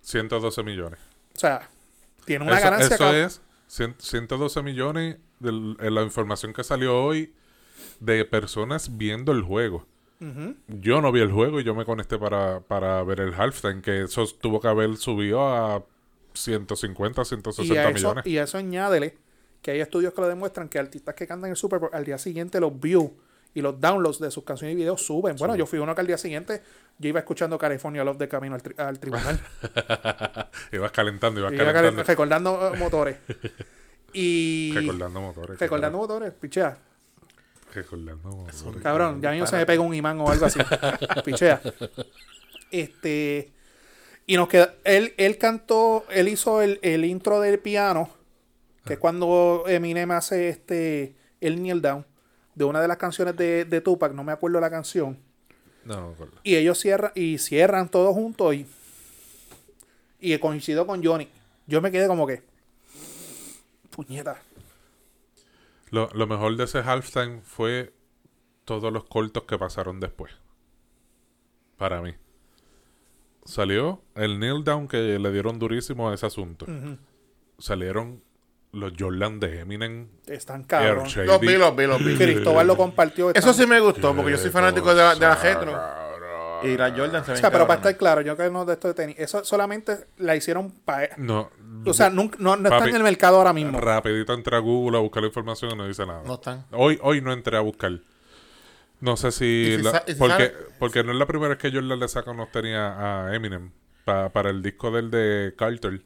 112 0.01 0.63
millones. 0.63 0.99
O 1.35 1.39
sea, 1.39 1.69
tiene 2.25 2.45
una 2.45 2.57
eso 2.57 2.63
ganancia. 2.63 2.95
eso 2.95 3.13
es 3.13 3.41
cien- 3.67 3.95
112 3.99 4.61
millones 4.63 5.17
de 5.39 5.91
la 5.91 6.01
información 6.01 6.53
que 6.53 6.63
salió 6.63 7.03
hoy 7.03 7.35
de 7.99 8.25
personas 8.25 8.97
viendo 8.97 9.31
el 9.31 9.41
juego. 9.41 9.85
Yo 10.67 11.01
no 11.01 11.11
vi 11.11 11.21
el 11.21 11.31
juego 11.31 11.59
y 11.59 11.63
yo 11.63 11.75
me 11.75 11.85
conecté 11.85 12.17
para, 12.17 12.61
para 12.61 13.03
ver 13.03 13.19
el 13.19 13.33
halftime, 13.35 13.81
que 13.81 14.03
eso 14.03 14.25
tuvo 14.41 14.59
que 14.59 14.67
haber 14.67 14.95
subido 14.97 15.47
a 15.47 15.83
150, 16.33 17.21
y 17.21 17.25
160 17.25 17.79
a, 17.79 17.83
eso, 17.89 17.93
millones. 17.93 18.25
y 18.25 18.37
a 18.39 18.43
eso 18.43 18.57
añádele 18.57 19.17
que 19.61 19.71
hay 19.71 19.81
estudios 19.81 20.13
que 20.13 20.21
lo 20.21 20.27
demuestran 20.27 20.67
que 20.69 20.79
artistas 20.79 21.13
que 21.15 21.27
cantan 21.27 21.49
el 21.51 21.55
Super 21.55 21.79
Bowl 21.79 21.89
al 21.93 22.05
día 22.05 22.17
siguiente 22.17 22.59
los 22.59 22.79
views 22.79 23.11
y 23.53 23.61
los 23.61 23.79
downloads 23.79 24.19
de 24.19 24.31
sus 24.31 24.43
canciones 24.43 24.73
y 24.73 24.77
videos 24.77 25.01
suben. 25.05 25.35
Bueno, 25.37 25.55
yo 25.55 25.65
fui 25.65 25.79
uno 25.79 25.93
que 25.95 26.01
al 26.01 26.07
día 26.07 26.17
siguiente 26.17 26.61
yo 26.97 27.09
iba 27.09 27.19
escuchando 27.19 27.57
California 27.57 28.03
Love 28.03 28.17
de 28.17 28.27
camino 28.27 28.55
al, 28.55 28.63
tri- 28.63 28.79
al 28.79 28.99
tribunal. 28.99 29.39
ibas 30.71 30.91
calentando, 30.91 31.39
ibas 31.39 31.51
Y 31.51 31.55
iba 31.55 31.65
calentando. 31.65 31.97
cal- 31.97 32.07
recordando 32.07 32.73
eh, 32.73 32.77
motores. 32.77 33.17
Y 34.17 34.71
Recordando 34.73 35.19
motores. 35.21 35.59
recordando 35.59 35.97
motores, 35.97 36.31
pichea. 36.33 36.77
Recordando. 37.75 38.47
Cabrón, 38.81 39.21
ya 39.21 39.31
mismo 39.31 39.47
se 39.47 39.57
me 39.57 39.65
pega 39.65 39.81
un 39.81 39.93
imán 39.93 40.19
o 40.21 40.29
algo 40.29 40.45
así. 40.45 40.59
Pichea. 41.25 41.61
Este. 42.71 43.51
Y 44.25 44.37
nos 44.37 44.47
queda. 44.47 44.75
Él, 44.85 45.13
él 45.17 45.37
cantó, 45.37 46.05
él 46.09 46.29
hizo 46.29 46.61
el, 46.61 46.79
el 46.81 47.03
intro 47.03 47.41
del 47.41 47.59
piano, 47.59 48.09
que 48.85 48.93
es 48.93 48.99
cuando 48.99 49.65
Eminem 49.67 50.11
hace 50.11 50.49
este. 50.49 51.15
El 51.41 51.57
kneel 51.57 51.81
down, 51.81 52.05
de 52.55 52.63
una 52.63 52.81
de 52.81 52.87
las 52.87 52.97
canciones 52.97 53.35
de, 53.35 53.65
de 53.65 53.81
Tupac, 53.81 54.13
no 54.13 54.23
me 54.23 54.31
acuerdo 54.31 54.59
la 54.59 54.69
canción. 54.69 55.19
No, 55.83 55.95
no 55.95 56.07
me 56.07 56.13
acuerdo. 56.13 56.33
Y 56.43 56.55
ellos 56.55 56.79
cierran, 56.79 57.11
y 57.13 57.37
cierran 57.37 57.89
todos 57.89 58.13
juntos 58.15 58.55
y. 58.55 58.65
Y 60.19 60.37
coincido 60.39 60.87
con 60.87 61.03
Johnny. 61.03 61.27
Yo 61.67 61.81
me 61.81 61.91
quedé 61.91 62.07
como 62.07 62.25
que. 62.25 62.41
Puñeta. 63.91 64.41
Lo, 65.95 66.09
lo 66.13 66.27
mejor 66.27 66.57
de 66.57 66.65
ese 66.65 66.79
halftime 66.79 67.39
fue 67.41 67.93
todos 68.65 68.91
los 68.91 69.05
cortos 69.05 69.43
que 69.43 69.57
pasaron 69.57 70.01
después. 70.01 70.33
Para 71.77 72.01
mí. 72.01 72.13
Salió 73.45 74.01
el 74.13 74.37
kneel 74.37 74.65
down 74.65 74.89
que 74.89 75.17
le 75.17 75.31
dieron 75.31 75.57
durísimo 75.57 76.09
a 76.09 76.13
ese 76.13 76.25
asunto. 76.25 76.65
Salieron 77.59 78.21
los 78.73 78.91
Jordan 78.99 79.39
de 79.39 79.61
Eminem. 79.61 80.09
Están 80.27 80.65
Shady. 80.67 81.27
Los 81.27 81.39
vi, 81.39 81.55
los 81.55 81.73
vi, 81.73 81.87
los 81.87 82.03
vi. 82.03 82.17
Cristóbal 82.17 82.67
lo 82.67 82.75
compartió. 82.75 83.33
Eso 83.33 83.53
sí 83.53 83.65
me 83.65 83.79
gustó, 83.79 84.13
porque 84.13 84.31
yo 84.31 84.37
soy 84.37 84.49
fanático 84.49 84.93
de 84.93 85.01
la, 85.01 85.13
de 85.13 85.21
la 85.21 85.35
retro. 85.35 86.04
Cabrón. 86.55 86.71
Y 86.71 86.77
la 86.77 86.89
Jordan 86.91 87.25
se 87.25 87.31
O 87.33 87.35
sea, 87.37 87.51
pero 87.51 87.67
para 87.67 87.77
estar 87.79 87.97
claro, 87.97 88.21
yo 88.21 88.35
que 88.37 88.49
no 88.49 88.65
de 88.65 88.73
esto 88.73 88.87
de 88.89 88.93
tenis, 88.93 89.15
eso 89.19 89.43
solamente 89.43 90.07
la 90.17 90.35
hicieron 90.35 90.71
para... 90.71 91.09
No. 91.17 91.49
O 91.85 91.93
sea, 91.93 92.09
nunca, 92.09 92.37
no, 92.39 92.55
no 92.55 92.69
está 92.69 92.87
en 92.89 92.95
el 92.95 93.03
mercado 93.03 93.37
ahora 93.37 93.53
mismo. 93.53 93.79
Rapidito 93.79 94.33
entré 94.33 94.55
a 94.55 94.59
Google 94.59 94.97
a 94.97 95.01
buscar 95.01 95.21
la 95.23 95.27
información 95.27 95.71
y 95.71 95.75
no 95.75 95.87
dice 95.87 96.05
nada. 96.05 96.21
No 96.25 96.35
están. 96.35 96.65
Hoy, 96.71 96.99
hoy 97.01 97.21
no 97.21 97.31
entré 97.33 97.57
a 97.57 97.61
buscar. 97.61 97.91
No 99.01 99.17
sé 99.17 99.31
si... 99.31 99.45
¿Y 99.45 99.77
si 99.77 99.83
la- 99.83 99.91
sa- 99.91 100.03
y 100.07 100.13
si 100.13 100.19
porque, 100.19 100.33
sale? 100.47 100.53
porque 100.79 101.03
no 101.03 101.11
es 101.11 101.17
la 101.17 101.25
primera 101.25 101.49
vez 101.49 101.57
que 101.59 101.71
Jordan 101.71 101.99
le 101.99 102.07
saca 102.07 102.31
unos 102.31 102.51
tenis 102.51 102.75
a 102.75 103.27
a 103.27 103.35
Eminem. 103.35 103.71
Pa- 104.05 104.29
para 104.29 104.49
el 104.49 104.61
disco 104.61 104.89
del 104.91 105.11
de 105.11 105.53
Carter. 105.57 106.01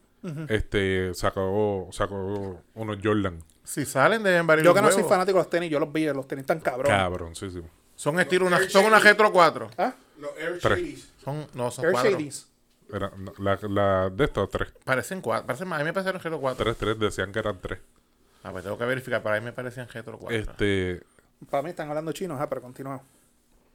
Este 0.48 1.14
sacó, 1.14 1.88
sacó 1.92 2.62
unos 2.74 2.98
Jordan. 3.02 3.38
Si 3.64 3.86
salen, 3.86 4.22
deben 4.22 4.46
variar 4.46 4.66
Yo 4.66 4.74
que 4.74 4.82
no 4.82 4.90
soy 4.90 5.04
fanático 5.04 5.38
de 5.38 5.44
los 5.44 5.50
tenis, 5.50 5.70
yo 5.70 5.78
los 5.80 5.90
vi, 5.92 6.04
los 6.06 6.26
tenis 6.28 6.44
tan 6.44 6.60
cabrón. 6.60 6.88
Cabroncísimo. 6.92 7.68
Son 7.94 8.18
estilo 8.20 8.46
una, 8.46 8.58
son 8.68 8.84
una 8.86 8.98
retro 8.98 9.30
4. 9.32 9.70
¿Ah? 9.78 9.94
Los 10.20 10.36
Air. 10.38 10.58
Shadys. 10.58 11.12
Son, 11.24 11.46
no, 11.54 11.70
son 11.70 11.86
Air 11.86 11.92
4. 11.92 12.10
Shadys. 12.10 12.46
Era, 12.92 13.12
no, 13.16 13.32
la, 13.38 13.58
la 13.68 14.10
de 14.10 14.24
estos 14.24 14.50
tres. 14.50 14.72
Parecen 14.84 15.20
4. 15.20 15.46
Parecen 15.46 15.68
más. 15.68 15.80
A 15.80 15.82
mí 15.82 15.88
me 15.88 15.92
parecieron 15.92 16.20
retro 16.20 16.40
4. 16.40 16.64
Tres, 16.64 16.76
tres. 16.76 16.98
Decían 16.98 17.32
que 17.32 17.38
eran 17.38 17.60
tres. 17.60 17.78
A 18.42 18.52
ver, 18.52 18.62
tengo 18.62 18.78
que 18.78 18.84
verificar. 18.84 19.22
Para 19.22 19.38
mí 19.38 19.44
me 19.44 19.52
parecían 19.52 19.88
retro 19.88 20.18
4. 20.18 20.36
Este... 20.36 21.02
Para 21.48 21.62
mí 21.62 21.70
están 21.70 21.88
hablando 21.88 22.12
chino, 22.12 22.34
ajá, 22.34 22.48
pero 22.48 22.60
continúa. 22.60 23.02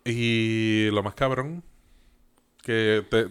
Y 0.03 0.89
lo 0.91 1.01
más 1.01 1.15
cabrón, 1.15 1.63
que 2.61 3.03
te... 3.09 3.27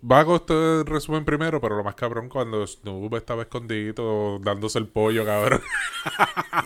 Vago 0.00 0.36
este 0.36 0.82
resumen 0.84 1.24
primero, 1.24 1.60
pero 1.60 1.76
lo 1.76 1.84
más 1.84 1.94
cabrón 1.94 2.28
cuando 2.28 2.66
Snoop 2.66 3.14
estaba 3.14 3.42
escondido 3.42 4.38
dándose 4.40 4.78
el 4.80 4.88
pollo, 4.88 5.24
cabrón. 5.24 5.60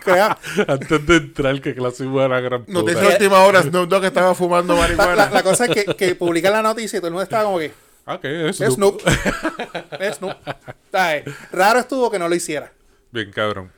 Antes 0.67 1.05
de 1.05 1.15
entrar, 1.17 1.61
que 1.61 1.75
clase 1.75 2.05
buena 2.05 2.39
gran 2.39 2.65
puta. 2.65 2.79
Noticia 2.79 3.01
de 3.01 3.07
última 3.09 3.43
hora, 3.43 3.61
Snoop 3.61 3.87
Dogg 3.87 4.05
estaba 4.05 4.33
fumando 4.33 4.75
marihuana. 4.75 5.15
la- 5.15 5.29
la 5.29 5.43
cosa 5.43 5.65
es 5.65 5.71
que, 5.85 5.95
que 5.95 6.15
publican 6.15 6.53
la 6.53 6.61
noticia 6.61 6.97
y 6.97 6.99
todo 6.99 7.07
el 7.09 7.13
mundo 7.13 7.23
estaba 7.23 7.43
como 7.45 7.59
que, 7.59 7.71
Ah, 8.05 8.19
¿qué 8.21 8.49
es 8.49 8.59
es 8.59 8.73
Snoop? 8.73 8.99
Es 9.99 10.17
Snoop. 10.17 10.33
Ay, 10.91 11.23
Raro 11.51 11.79
estuvo 11.79 12.11
que 12.11 12.19
no 12.19 12.27
lo 12.27 12.35
hiciera. 12.35 12.71
Bien 13.11 13.31
cabrón. 13.31 13.71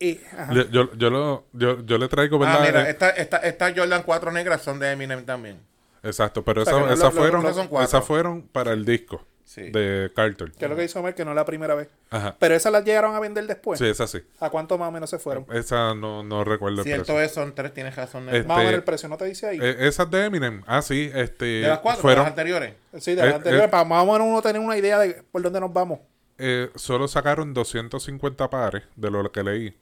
Y. 0.00 0.18
Yo, 0.52 0.68
yo, 0.70 0.92
yo 0.96 1.10
lo, 1.10 1.44
yo, 1.52 1.84
yo 1.84 1.96
le 1.98 2.08
traigo, 2.08 2.36
Ah, 2.44 2.58
¿verdad? 2.58 2.62
mira, 2.66 2.86
Eh, 2.88 2.90
esta, 2.90 3.10
esta, 3.10 3.36
esta 3.38 3.72
Jordan 3.76 4.02
4 4.02 4.32
negras 4.32 4.62
son 4.62 4.80
de 4.80 4.90
Eminem 4.90 5.24
también. 5.24 5.60
Exacto, 6.02 6.44
pero 6.44 6.62
O 6.62 6.64
sea, 6.64 6.74
esa- 6.74 6.80
que 6.82 6.86
no- 6.88 6.92
esas 6.94 7.14
lo- 7.14 7.20
fueron, 7.20 7.46
esas 7.82 8.04
fueron 8.04 8.42
para 8.42 8.72
el 8.72 8.84
disco 8.84 9.24
Sí. 9.44 9.70
de 9.70 10.10
Carter. 10.16 10.50
Que 10.52 10.64
es 10.64 10.70
lo 10.70 10.76
que 10.76 10.84
hizo 10.84 10.98
Omar, 11.00 11.14
que 11.14 11.24
no 11.24 11.32
es 11.32 11.36
la 11.36 11.44
primera 11.44 11.74
vez. 11.74 11.88
Ajá. 12.10 12.36
Pero 12.38 12.54
esas 12.54 12.72
las 12.72 12.84
llegaron 12.84 13.14
a 13.14 13.20
vender 13.20 13.46
después. 13.46 13.78
Sí, 13.78 13.86
esa 13.86 14.06
sí. 14.06 14.20
¿A 14.40 14.48
cuánto 14.50 14.78
más 14.78 14.88
o 14.88 14.92
menos 14.92 15.10
se 15.10 15.18
fueron? 15.18 15.44
Esa 15.52 15.94
no, 15.94 16.22
no 16.22 16.42
recuerdo 16.42 16.78
el 16.78 16.84
Cierto 16.84 17.04
precio. 17.12 17.20
es, 17.22 17.32
son 17.32 17.54
tres, 17.54 17.74
tienes 17.74 17.94
razón. 17.94 18.28
Este, 18.30 18.44
Más 18.44 18.56
o 18.56 18.60
menos 18.60 18.74
el 18.74 18.82
precio, 18.84 19.08
¿no 19.10 19.16
te 19.18 19.26
dice 19.26 19.46
ahí? 19.48 19.58
Eh, 19.60 19.76
esas 19.80 20.10
de 20.10 20.24
Eminem. 20.24 20.62
Ah, 20.66 20.80
sí. 20.80 21.10
Este, 21.14 21.44
de 21.44 21.68
las 21.68 21.80
cuatro, 21.80 21.98
de 21.98 22.02
fueron, 22.02 22.22
las 22.24 22.30
anteriores. 22.30 22.74
sí, 22.98 23.14
de 23.14 23.22
las 23.22 23.32
eh, 23.32 23.36
anteriores, 23.36 23.66
eh. 23.66 23.70
para 23.70 23.84
más 23.84 24.02
o 24.02 24.12
menos 24.12 24.26
uno 24.26 24.40
tener 24.42 24.60
una 24.62 24.76
idea 24.78 24.98
de 24.98 25.22
por 25.30 25.42
dónde 25.42 25.60
nos 25.60 25.72
vamos. 25.72 26.00
eh, 26.38 26.70
solo 26.74 27.06
sacaron 27.06 27.52
250 27.54 28.48
pares 28.50 28.82
de 28.96 29.10
lo 29.10 29.30
que 29.30 29.42
leí. 29.44 29.76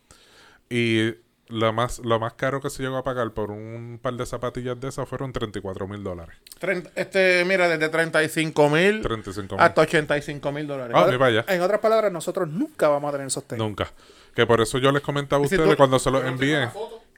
Y 0.69 1.15
lo 1.51 1.73
más, 1.73 1.99
lo 2.01 2.19
más 2.21 2.33
caro 2.35 2.61
que 2.61 2.71
se 2.71 2.83
llegó 2.83 2.97
a 2.97 3.05
pagar 3.05 3.33
por 3.33 3.51
un 3.51 3.99
par 4.01 4.15
de 4.15 4.25
zapatillas 4.27 4.79
de 4.81 4.89
esas 4.89 5.09
fueron 5.09 5.33
34 5.33 5.87
mil 5.89 6.03
dólares. 6.03 6.37
Treinta- 6.59 6.91
Este, 6.95 7.45
mira, 7.45 7.69
desde 7.69 7.89
35 7.89 8.69
mil 8.71 9.03
35 9.03 9.57
mil. 9.57 9.63
hasta 9.65 9.81
85 9.83 10.53
mil 10.53 10.67
dólares. 10.67 10.97
Ah. 10.97 11.45
En 11.53 11.61
otras 11.63 11.81
palabras, 11.81 12.13
nosotros 12.13 12.49
nunca 12.49 12.89
vamos 12.89 13.09
a 13.09 13.13
tener 13.13 13.27
esos 13.27 13.45
tenis. 13.45 13.63
Nunca. 13.63 13.91
Que 14.35 14.47
por 14.47 14.61
eso 14.61 14.79
yo 14.79 14.93
les 14.93 15.03
comentaba 15.03 15.43
a 15.43 15.47
¿Y 15.47 15.49
si 15.49 15.57
ustedes 15.57 15.73
tú- 15.73 15.77
cuando 15.77 15.99
se 15.99 16.11
los 16.11 16.25
envié. 16.25 16.69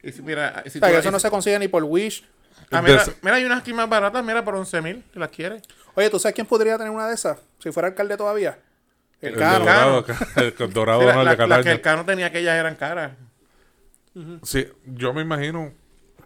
Y 0.03 0.13
si, 0.13 0.23
mira, 0.23 0.63
si 0.67 0.79
O 0.79 0.81
sea, 0.81 0.89
tú- 0.89 0.93
que 0.95 0.99
eso 0.99 1.09
y 1.09 1.13
no 1.13 1.19
si- 1.19 1.23
se 1.23 1.31
consigue 1.31 1.59
ni 1.59 1.69
por 1.69 1.85
Wish. 1.85 2.25
Ah, 2.71 2.81
mira, 2.81 3.05
mira, 3.21 3.37
hay 3.37 3.45
unas 3.45 3.61
aquí 3.61 3.73
más 3.75 3.89
baratas, 3.89 4.25
mira, 4.25 4.43
por 4.45 4.55
11 4.55 4.81
mil, 4.81 5.05
si 5.13 5.19
las 5.19 5.29
quieres. 5.31 5.63
Oye, 5.95 6.09
¿tú 6.09 6.19
sabes 6.19 6.35
quién 6.35 6.47
podría 6.47 6.79
tener 6.79 6.91
una 6.91 7.07
de 7.07 7.15
esas? 7.15 7.39
Si 7.59 7.71
fuera 7.71 7.89
alcalde 7.89 8.17
todavía. 8.17 8.59
El 9.21 9.35
El 9.35 9.39
Cano. 9.39 9.59
dorado, 9.61 10.05
el 10.37 10.73
dorado 10.73 11.01
Sí, 11.03 11.07
la- 11.07 11.15
no, 11.15 11.21
el 11.21 11.27
la- 11.27 11.37
de 11.37 11.47
las 11.47 11.63
que 11.63 11.71
el 11.71 11.81
Cano 11.83 12.05
tenía, 12.05 12.27
aquellas 12.27 12.57
eran 12.59 12.75
caras. 12.77 13.13
Sí, 14.43 14.67
yo 14.87 15.13
me 15.13 15.23
imagino 15.23 15.73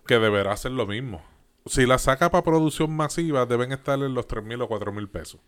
que 0.06 0.18
deberá 0.18 0.52
hacer 0.52 0.72
lo 0.72 0.86
mismo. 0.86 1.22
Si 1.66 1.84
la 1.84 1.98
saca 1.98 2.30
para 2.30 2.44
producción 2.44 2.94
masiva, 2.94 3.44
deben 3.46 3.72
estar 3.72 3.98
en 3.98 4.14
los 4.14 4.26
3 4.28 4.44
mil 4.44 4.62
o 4.62 4.68
4 4.68 4.92
mil 4.92 5.08
pesos. 5.08 5.40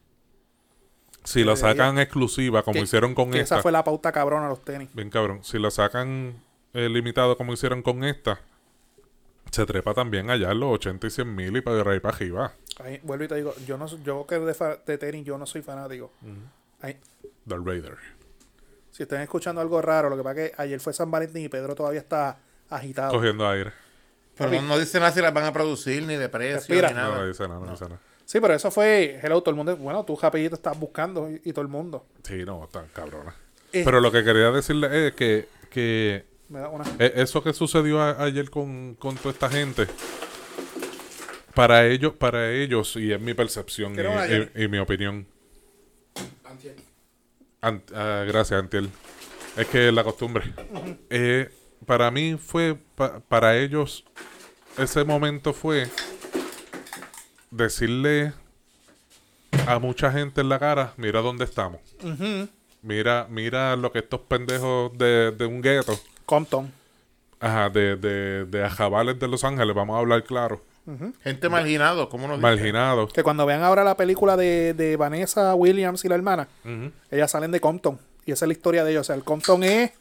Si 1.24 1.44
la 1.44 1.55
Debería. 1.55 1.85
sacan 1.85 1.98
exclusiva, 1.98 2.62
como 2.62 2.83
hicieron 2.83 3.14
con 3.14 3.35
esta, 3.35 3.57
esa 3.57 3.62
fue 3.62 3.70
la 3.70 3.85
pauta 3.85 4.12
cabrona 4.12 4.44
de 4.44 4.48
los 4.51 4.64
tenis. 4.64 4.88
bien 4.94 5.11
cabrón, 5.11 5.44
si 5.44 5.59
la 5.59 5.70
sacan 5.70 6.42
eh, 6.72 6.88
limitado 6.88 7.37
como 7.37 7.53
hicieron 7.53 7.83
con 7.83 8.03
esta, 8.03 8.40
se 9.51 9.66
trepa 9.66 9.94
también 9.94 10.31
allá 10.31 10.51
en 10.53 10.61
los 10.61 10.74
80 10.74 11.07
y 11.07 11.11
100 11.11 11.35
mil 11.35 11.57
y 11.57 11.61
para 11.61 11.90
ahí 11.90 12.01
para 12.01 12.16
arriba. 12.16 12.53
Ahí, 12.83 13.01
vuelvo 13.03 13.24
y 13.24 13.29
te 13.29 13.35
digo, 13.37 13.55
yo 13.66 13.77
no 13.77 13.87
yo 14.03 14.27
que 14.27 14.38
de, 14.38 14.79
de 14.87 14.98
tenis 14.98 15.24
yo 15.24 15.37
no 15.38 15.46
soy 15.46 15.62
fanático. 15.62 16.12
Ahí, 16.81 16.96
Del 17.44 17.64
Raider. 17.64 17.96
Si 18.98 19.04
están 19.04 19.20
escuchando 19.20 19.61
algo 19.61 19.80
raro, 19.80 20.11
lo 20.11 20.16
que 20.16 20.24
pasa 20.24 20.42
es 20.42 20.50
que 20.50 20.61
ayer 20.61 20.80
fue 20.80 20.92
San 20.92 21.08
Valentín 21.08 21.44
y 21.44 21.48
Pedro 21.48 21.72
todavía 21.76 22.00
está 22.00 22.37
agitado. 22.68 23.12
Cogiendo 23.12 23.48
aire. 23.48 23.70
Pero 24.37 24.50
no, 24.50 24.62
no 24.62 24.76
dicen 24.78 25.00
nada 25.02 25.12
si 25.12 25.20
las 25.20 25.32
van 25.32 25.44
a 25.44 25.52
producir, 25.52 26.02
ni 26.02 26.16
de 26.16 26.28
precio, 26.28 26.56
Respira. 26.56 26.88
ni 26.88 26.94
No, 26.94 27.00
nada. 27.02 27.18
no 27.18 27.28
dice 27.28 27.46
nada, 27.46 27.61
no 27.64 27.70
dice 27.70 27.84
nada. 27.84 28.00
Sí, 28.24 28.40
pero 28.40 28.54
eso 28.54 28.72
fue, 28.72 29.20
hello, 29.22 29.40
todo 29.40 29.50
el 29.50 29.56
mundo, 29.56 29.76
bueno, 29.76 30.04
tú 30.04 30.18
rapidito 30.20 30.56
estás 30.56 30.76
buscando 30.76 31.30
y, 31.30 31.40
y 31.44 31.52
todo 31.52 31.62
el 31.62 31.68
mundo. 31.68 32.06
Sí, 32.24 32.44
no, 32.44 32.64
están 32.64 32.88
cabronas. 32.92 33.37
Eh. 33.72 33.82
Pero 33.84 34.00
lo 34.00 34.11
que 34.11 34.24
quería 34.24 34.50
decirle 34.50 35.06
es 35.06 35.14
que, 35.14 35.48
que 35.70 36.24
Me 36.48 36.58
da 36.58 36.68
una... 36.68 36.84
E- 36.98 37.12
Eso 37.22 37.40
que 37.44 37.52
sucedió 37.52 38.00
a- 38.02 38.20
ayer 38.24 38.50
con, 38.50 38.96
con 38.96 39.14
toda 39.16 39.30
esta 39.30 39.48
gente, 39.48 39.87
para 41.54 41.87
ellos, 41.87 42.14
para 42.14 42.50
ellos, 42.52 42.96
y 42.96 43.12
es 43.12 43.20
mi 43.20 43.34
percepción 43.34 43.94
y 44.56 44.66
mi 44.68 44.78
opinión. 44.78 45.24
Antier. 46.44 46.74
Ant- 47.62 47.92
ah, 47.94 48.25
gracias, 48.27 48.61
Antiel. 48.61 48.90
Es 49.57 49.66
que 49.66 49.90
la 49.92 50.05
costumbre. 50.05 50.53
Eh, 51.11 51.51
para 51.87 52.11
mí 52.11 52.37
fue, 52.37 52.77
pa- 52.94 53.21
para 53.21 53.57
ellos, 53.57 54.05
ese 54.77 55.05
momento 55.05 55.53
fue 55.53 55.88
decirle 57.51 58.33
a 59.66 59.79
mucha 59.79 60.12
gente 60.12 60.40
en 60.40 60.49
la 60.49 60.59
cara, 60.59 60.92
mira 60.97 61.21
dónde 61.21 61.44
estamos. 61.44 61.81
Mira, 62.83 63.27
mira 63.29 63.75
lo 63.77 63.90
que 63.90 63.99
estos 64.01 64.21
pendejos 64.21 64.97
de, 64.97 65.33
de 65.33 65.47
un 65.47 65.61
gueto, 65.61 65.99
Compton. 66.27 66.73
ajá, 67.40 67.68
de, 67.71 67.97
de, 67.97 68.44
de 68.44 68.64
ajabales 68.64 69.18
de 69.18 69.27
Los 69.29 69.42
Ángeles, 69.44 69.75
vamos 69.75 69.97
a 69.97 69.99
hablar 69.99 70.23
claro, 70.25 70.62
Gente 71.22 71.48
marginado, 71.48 72.09
¿cómo 72.09 72.27
nos 72.29 72.38
dicen? 72.38 72.51
marginados. 72.51 73.12
Que 73.12 73.22
cuando 73.22 73.44
vean 73.46 73.62
ahora 73.62 73.85
la 73.85 73.96
película 73.96 74.37
de, 74.37 74.74
de 74.74 74.96
Vanessa 74.96 75.55
Williams 75.55 76.05
y 76.05 76.09
la 76.09 76.14
hermana, 76.14 76.48
ellas 77.11 77.31
salen 77.31 77.51
de 77.51 77.61
Compton. 77.61 77.98
Y 78.24 78.33
esa 78.33 78.44
es 78.44 78.48
la 78.48 78.53
historia 78.53 78.85
de 78.85 78.90
ellos. 78.92 79.03
O 79.03 79.05
sea, 79.05 79.14
el 79.16 79.24
Compton 79.24 79.62
es, 79.64 79.92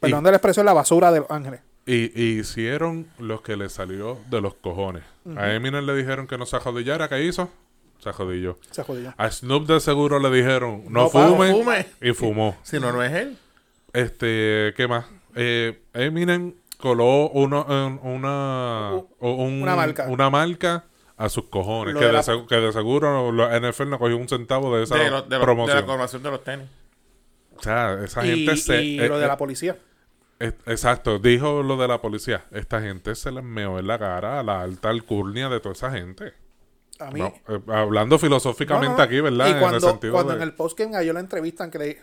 perdón 0.00 0.24
de 0.24 0.30
la 0.30 0.36
expresión, 0.36 0.66
la 0.66 0.72
basura 0.72 1.10
de 1.12 1.20
Los 1.20 1.30
Ángeles. 1.30 1.60
Y, 1.86 2.18
y 2.18 2.38
hicieron 2.40 3.06
lo 3.18 3.42
que 3.42 3.56
le 3.56 3.68
salió 3.68 4.18
de 4.30 4.40
los 4.40 4.54
cojones. 4.54 5.02
A 5.36 5.52
Eminem 5.52 5.84
le 5.84 5.94
dijeron 5.94 6.26
que 6.26 6.38
no 6.38 6.46
se 6.46 6.58
jodillara, 6.58 7.08
¿qué 7.08 7.22
hizo? 7.24 7.50
Se 7.98 8.12
jodilló. 8.12 8.58
Se 8.70 8.82
jodió. 8.82 9.14
A 9.16 9.30
Snoop 9.30 9.66
de 9.66 9.80
seguro 9.80 10.18
le 10.18 10.30
dijeron, 10.30 10.84
no, 10.88 11.04
No, 11.04 11.08
fume, 11.10 11.48
no 11.50 11.56
fume. 11.58 11.86
y 12.02 12.12
fumó. 12.12 12.56
Si 12.62 12.78
no, 12.80 12.92
no 12.92 13.02
es 13.02 13.12
él. 13.12 13.38
Este, 13.92 14.74
¿qué 14.76 14.86
más? 14.88 15.06
Eh, 15.34 15.82
Eminem 15.94 16.54
coló 16.78 17.28
uno, 17.30 17.66
en 17.68 18.00
una, 18.02 18.92
un- 19.20 19.62
una 19.62 19.76
marca. 19.76 20.06
una 20.08 20.30
marca 20.30 20.84
a 21.16 21.28
sus 21.28 21.44
cojones. 21.44 21.94
Que 21.94 22.00
de 22.00 22.06
de, 22.06 22.12
la- 22.12 22.22
seg- 22.22 22.46
que 22.46 22.56
de 22.56 22.72
seguro 22.72 23.32
la 23.32 23.56
NFL 23.58 23.90
no 23.90 23.98
cogió 23.98 24.16
un 24.16 24.28
centavo 24.28 24.76
de 24.76 24.84
esa 24.84 24.96
De, 24.96 25.10
lo- 25.10 25.22
de 25.22 25.28
lo- 25.30 25.38
de 25.38 25.44
promoción. 25.44 25.76
la 25.78 25.86
coloración 25.86 26.22
de 26.22 26.30
los 26.30 26.42
tenis. 26.44 26.66
o 27.56 27.62
sea, 27.62 28.02
esa 28.04 28.24
Y, 28.26 28.44
gente 28.46 28.56
se... 28.56 28.82
y 28.82 29.00
eh, 29.00 29.08
lo 29.08 29.18
de 29.18 29.24
eh, 29.24 29.28
la 29.28 29.36
policía. 29.36 29.76
eh, 30.40 30.52
exacto, 30.66 31.18
dijo 31.18 31.62
lo 31.62 31.76
de 31.76 31.88
la 31.88 32.00
policía. 32.00 32.44
Esta 32.50 32.80
gente 32.80 33.14
se 33.14 33.30
les 33.30 33.44
meó 33.44 33.78
en 33.78 33.86
la 33.86 33.98
cara 33.98 34.40
a 34.40 34.42
la 34.42 34.60
alta 34.62 34.88
alcurnia 34.90 35.48
de 35.48 35.60
toda 35.60 35.72
esa 35.74 35.90
gente. 35.92 36.32
A 37.00 37.10
mí. 37.10 37.20
No, 37.20 37.32
eh, 37.48 37.60
hablando 37.68 38.18
filosóficamente 38.18 38.90
No, 38.92 38.96
no. 38.98 39.02
aquí, 39.02 39.20
¿verdad? 39.20 39.46
Y 39.48 39.50
en 39.52 39.58
cuando, 39.60 39.76
el 39.78 39.82
sentido 39.82 40.12
cuando 40.12 40.32
de... 40.32 40.36
en 40.38 40.42
el 40.42 40.52
post 40.54 40.76
que 40.76 40.84
a 40.84 41.02
ellos 41.02 41.14
la 41.14 41.20
entrevistan, 41.20 41.70
que 41.70 41.78
le, 41.78 42.02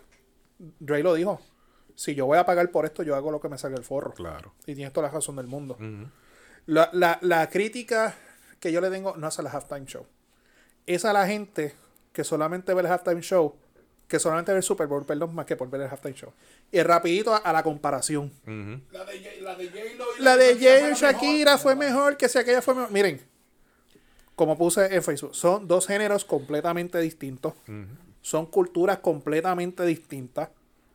Dre 0.79 1.01
lo 1.03 1.13
dijo, 1.13 1.41
si 1.95 2.15
yo 2.15 2.25
voy 2.25 2.37
a 2.37 2.45
pagar 2.45 2.69
por 2.71 2.85
esto, 2.85 3.03
yo 3.03 3.15
hago 3.15 3.31
lo 3.31 3.39
que 3.39 3.49
me 3.49 3.57
salga 3.57 3.77
el 3.77 3.83
forro. 3.83 4.13
Claro. 4.13 4.53
Y 4.65 4.75
tienes 4.75 4.93
toda 4.93 5.07
la 5.07 5.13
razón 5.13 5.35
del 5.35 5.47
mundo. 5.47 5.77
la, 6.65 6.89
la, 6.93 7.17
la 7.21 7.49
crítica 7.49 8.15
que 8.59 8.71
yo 8.71 8.81
le 8.81 8.89
tengo 8.89 9.15
no 9.17 9.27
es 9.27 9.39
a 9.39 9.41
la 9.41 9.49
halftime 9.49 9.85
show. 9.85 10.05
Es 10.85 11.05
a 11.05 11.13
la 11.13 11.25
gente 11.27 11.73
que 12.13 12.23
solamente 12.23 12.73
ve 12.73 12.81
el 12.81 12.87
halftime 12.87 13.21
show, 13.21 13.55
que 14.07 14.19
solamente 14.19 14.51
ve 14.51 14.57
el 14.57 14.63
Super 14.63 14.87
Bowl, 14.87 15.05
perdón, 15.05 15.33
más 15.33 15.45
que 15.45 15.55
por 15.55 15.69
ver 15.69 15.81
el 15.81 15.87
halftime 15.87 16.13
show. 16.13 16.31
Y 16.71 16.81
rapidito 16.83 17.33
a, 17.33 17.37
a 17.37 17.53
la 17.53 17.63
comparación. 17.63 18.31
La 18.91 19.05
de, 19.05 19.19
J- 19.19 19.41
la 19.41 19.55
de 19.55 19.67
J-Lo 19.69 20.05
y 20.19 20.21
La 20.23 20.37
de 20.37 20.55
la 20.55 20.93
Shakira 20.93 21.51
mejor. 21.53 21.59
fue 21.59 21.75
mejor 21.75 22.17
que 22.17 22.27
si 22.29 22.37
aquella 22.37 22.61
fue 22.61 22.75
mejor. 22.75 22.91
Miren, 22.91 23.21
como 24.35 24.57
puse 24.57 24.93
en 24.95 25.03
Facebook, 25.03 25.35
son 25.35 25.67
dos 25.67 25.87
géneros 25.87 26.25
completamente 26.25 26.99
distintos. 26.99 27.53
Son 28.21 28.45
culturas 28.45 28.99
completamente 28.99 29.83
distintas. 29.85 30.49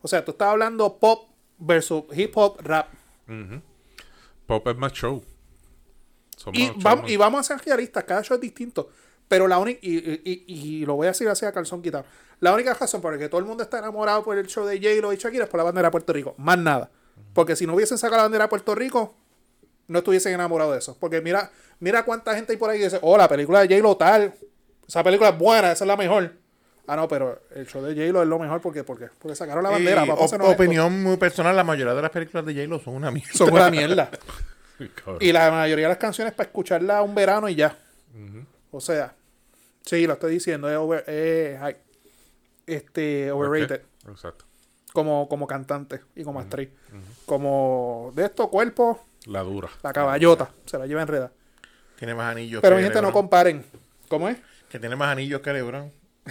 O 0.06 0.08
sea, 0.08 0.24
tú 0.24 0.30
estás 0.30 0.46
hablando 0.48 0.98
pop 0.98 1.28
versus 1.58 2.04
hip 2.14 2.30
hop 2.36 2.60
rap. 2.62 2.86
Pop 4.46 4.68
es 4.68 4.76
más 4.76 4.92
show. 4.92 5.20
Y 6.52 6.66
show, 6.66 6.76
más- 7.02 7.10
y 7.10 7.16
vamos 7.16 7.40
a 7.40 7.42
ser 7.56 7.66
realistas, 7.66 8.04
cada 8.04 8.22
show 8.22 8.36
es 8.36 8.40
distinto. 8.40 8.88
Pero 9.26 9.48
la 9.48 9.58
única, 9.58 9.80
y, 9.82 9.96
y- 9.98 10.22
y- 10.24 10.44
y 10.46 10.86
lo 10.86 10.94
voy 10.94 11.08
a 11.08 11.10
decir 11.10 11.28
así 11.28 11.44
a 11.44 11.50
calzón 11.50 11.82
quitado. 11.82 12.04
La 12.38 12.54
única 12.54 12.72
razón 12.72 13.00
por 13.00 13.12
la 13.14 13.18
que 13.18 13.28
todo 13.28 13.40
el 13.40 13.46
mundo 13.46 13.64
está 13.64 13.80
enamorado 13.80 14.22
por 14.22 14.38
el 14.38 14.46
show 14.46 14.64
de 14.64 14.76
J-Lo 14.78 15.12
y 15.12 15.16
Shakira 15.16 15.42
es 15.44 15.50
por 15.50 15.58
la 15.58 15.64
bandera 15.64 15.88
de 15.88 15.90
Puerto 15.90 16.12
Rico. 16.12 16.34
Más 16.38 16.56
nada. 16.56 16.88
Porque 17.34 17.56
si 17.56 17.66
no 17.66 17.74
hubiesen 17.74 17.98
sacado 17.98 18.18
la 18.18 18.22
bandera 18.24 18.44
de 18.44 18.48
Puerto 18.48 18.76
Rico, 18.76 19.16
no 19.88 19.98
estuviesen 19.98 20.34
enamorados 20.34 20.74
de 20.74 20.78
eso. 20.78 20.96
Porque 21.00 21.20
mira, 21.20 21.50
mira 21.80 22.04
cuánta 22.04 22.36
gente 22.36 22.52
hay 22.52 22.58
por 22.58 22.70
ahí 22.70 22.78
que 22.78 22.84
dice, 22.84 23.00
oh, 23.02 23.16
la 23.16 23.28
película 23.28 23.60
de 23.66 23.74
J-Lo 23.74 23.96
tal. 23.96 24.32
Esa 24.86 25.02
película 25.02 25.30
es 25.30 25.38
buena, 25.38 25.72
esa 25.72 25.82
es 25.84 25.88
la 25.88 25.96
mejor. 25.96 26.32
Ah, 26.88 26.94
no, 26.96 27.08
pero 27.08 27.42
el 27.54 27.66
show 27.66 27.82
de 27.82 27.94
J-Lo 27.94 28.22
es 28.22 28.28
lo 28.28 28.38
mejor 28.38 28.60
porque, 28.60 28.84
porque, 28.84 29.08
porque 29.18 29.34
sacaron 29.34 29.64
la 29.64 29.70
bandera. 29.70 30.06
Y 30.06 30.10
op- 30.10 30.20
esto. 30.20 30.36
opinión 30.48 31.02
muy 31.02 31.16
personal, 31.16 31.56
la 31.56 31.64
mayoría 31.64 31.94
de 31.94 32.02
las 32.02 32.10
películas 32.10 32.46
de 32.46 32.54
J-Lo 32.54 32.78
son 32.78 32.94
una 32.94 33.10
mierda. 33.10 33.32
Son 33.34 33.52
una 33.52 33.70
mierda. 33.70 34.10
Y 35.20 35.32
la 35.32 35.50
mayoría 35.50 35.86
de 35.86 35.88
las 35.88 35.96
canciones 35.98 36.34
para 36.34 36.48
escucharla 36.48 37.00
un 37.00 37.14
verano 37.14 37.48
y 37.48 37.54
ya. 37.54 37.74
O 38.70 38.78
sea, 38.78 39.14
sí, 39.82 40.06
lo 40.06 40.12
estoy 40.12 40.32
diciendo, 40.34 40.68
es, 40.68 40.76
over- 40.76 41.04
este, 42.66 43.30
overrated 43.32 43.80
Exacto. 44.06 44.44
como, 44.92 45.28
como 45.30 45.46
cantante 45.46 46.02
y 46.14 46.24
como 46.24 46.40
actriz. 46.40 46.68
Como 47.24 48.12
de 48.14 48.26
estos 48.26 48.48
cuerpos, 48.48 48.98
La 49.24 49.40
dura. 49.42 49.70
la 49.82 49.94
caballota, 49.94 50.50
se 50.66 50.76
la 50.78 50.86
lleva 50.86 51.00
enreda. 51.00 51.32
Tiene 51.98 52.14
más 52.14 52.32
anillos 52.32 52.60
Pero 52.60 52.76
que 52.76 52.82
mi 52.82 52.84
gente, 52.88 53.00
no 53.00 53.12
comparen. 53.12 53.64
¿Cómo 54.08 54.28
es? 54.28 54.36
Que 54.68 54.78
tiene 54.78 54.94
más 54.94 55.08
anillos 55.08 55.40
que 55.40 55.52
LeBron. 55.54 55.90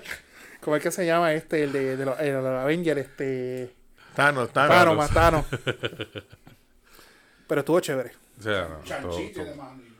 ¿Cómo 0.60 0.76
es 0.76 0.82
que 0.82 0.90
se 0.90 1.04
llama 1.06 1.32
este, 1.34 1.64
el 1.64 1.72
de, 1.72 1.96
de 1.96 2.04
los, 2.04 2.18
el 2.20 2.26
de 2.26 2.32
los 2.32 2.46
Avengers? 2.62 3.00
Este, 3.00 3.74
Thanos, 4.14 4.50
Thanos. 4.52 4.76
Thanos, 4.76 4.96
más 4.96 5.10
Thanos. 5.12 5.44
Pero 7.46 7.60
estuvo 7.60 7.80
chévere. 7.80 8.12
O 8.38 8.42
sea, 8.42 8.68
no, 8.68 8.76
todo- 8.78 8.84
Chanchi 8.84 9.32
todo- 9.32 9.62
anillos. 9.62 9.92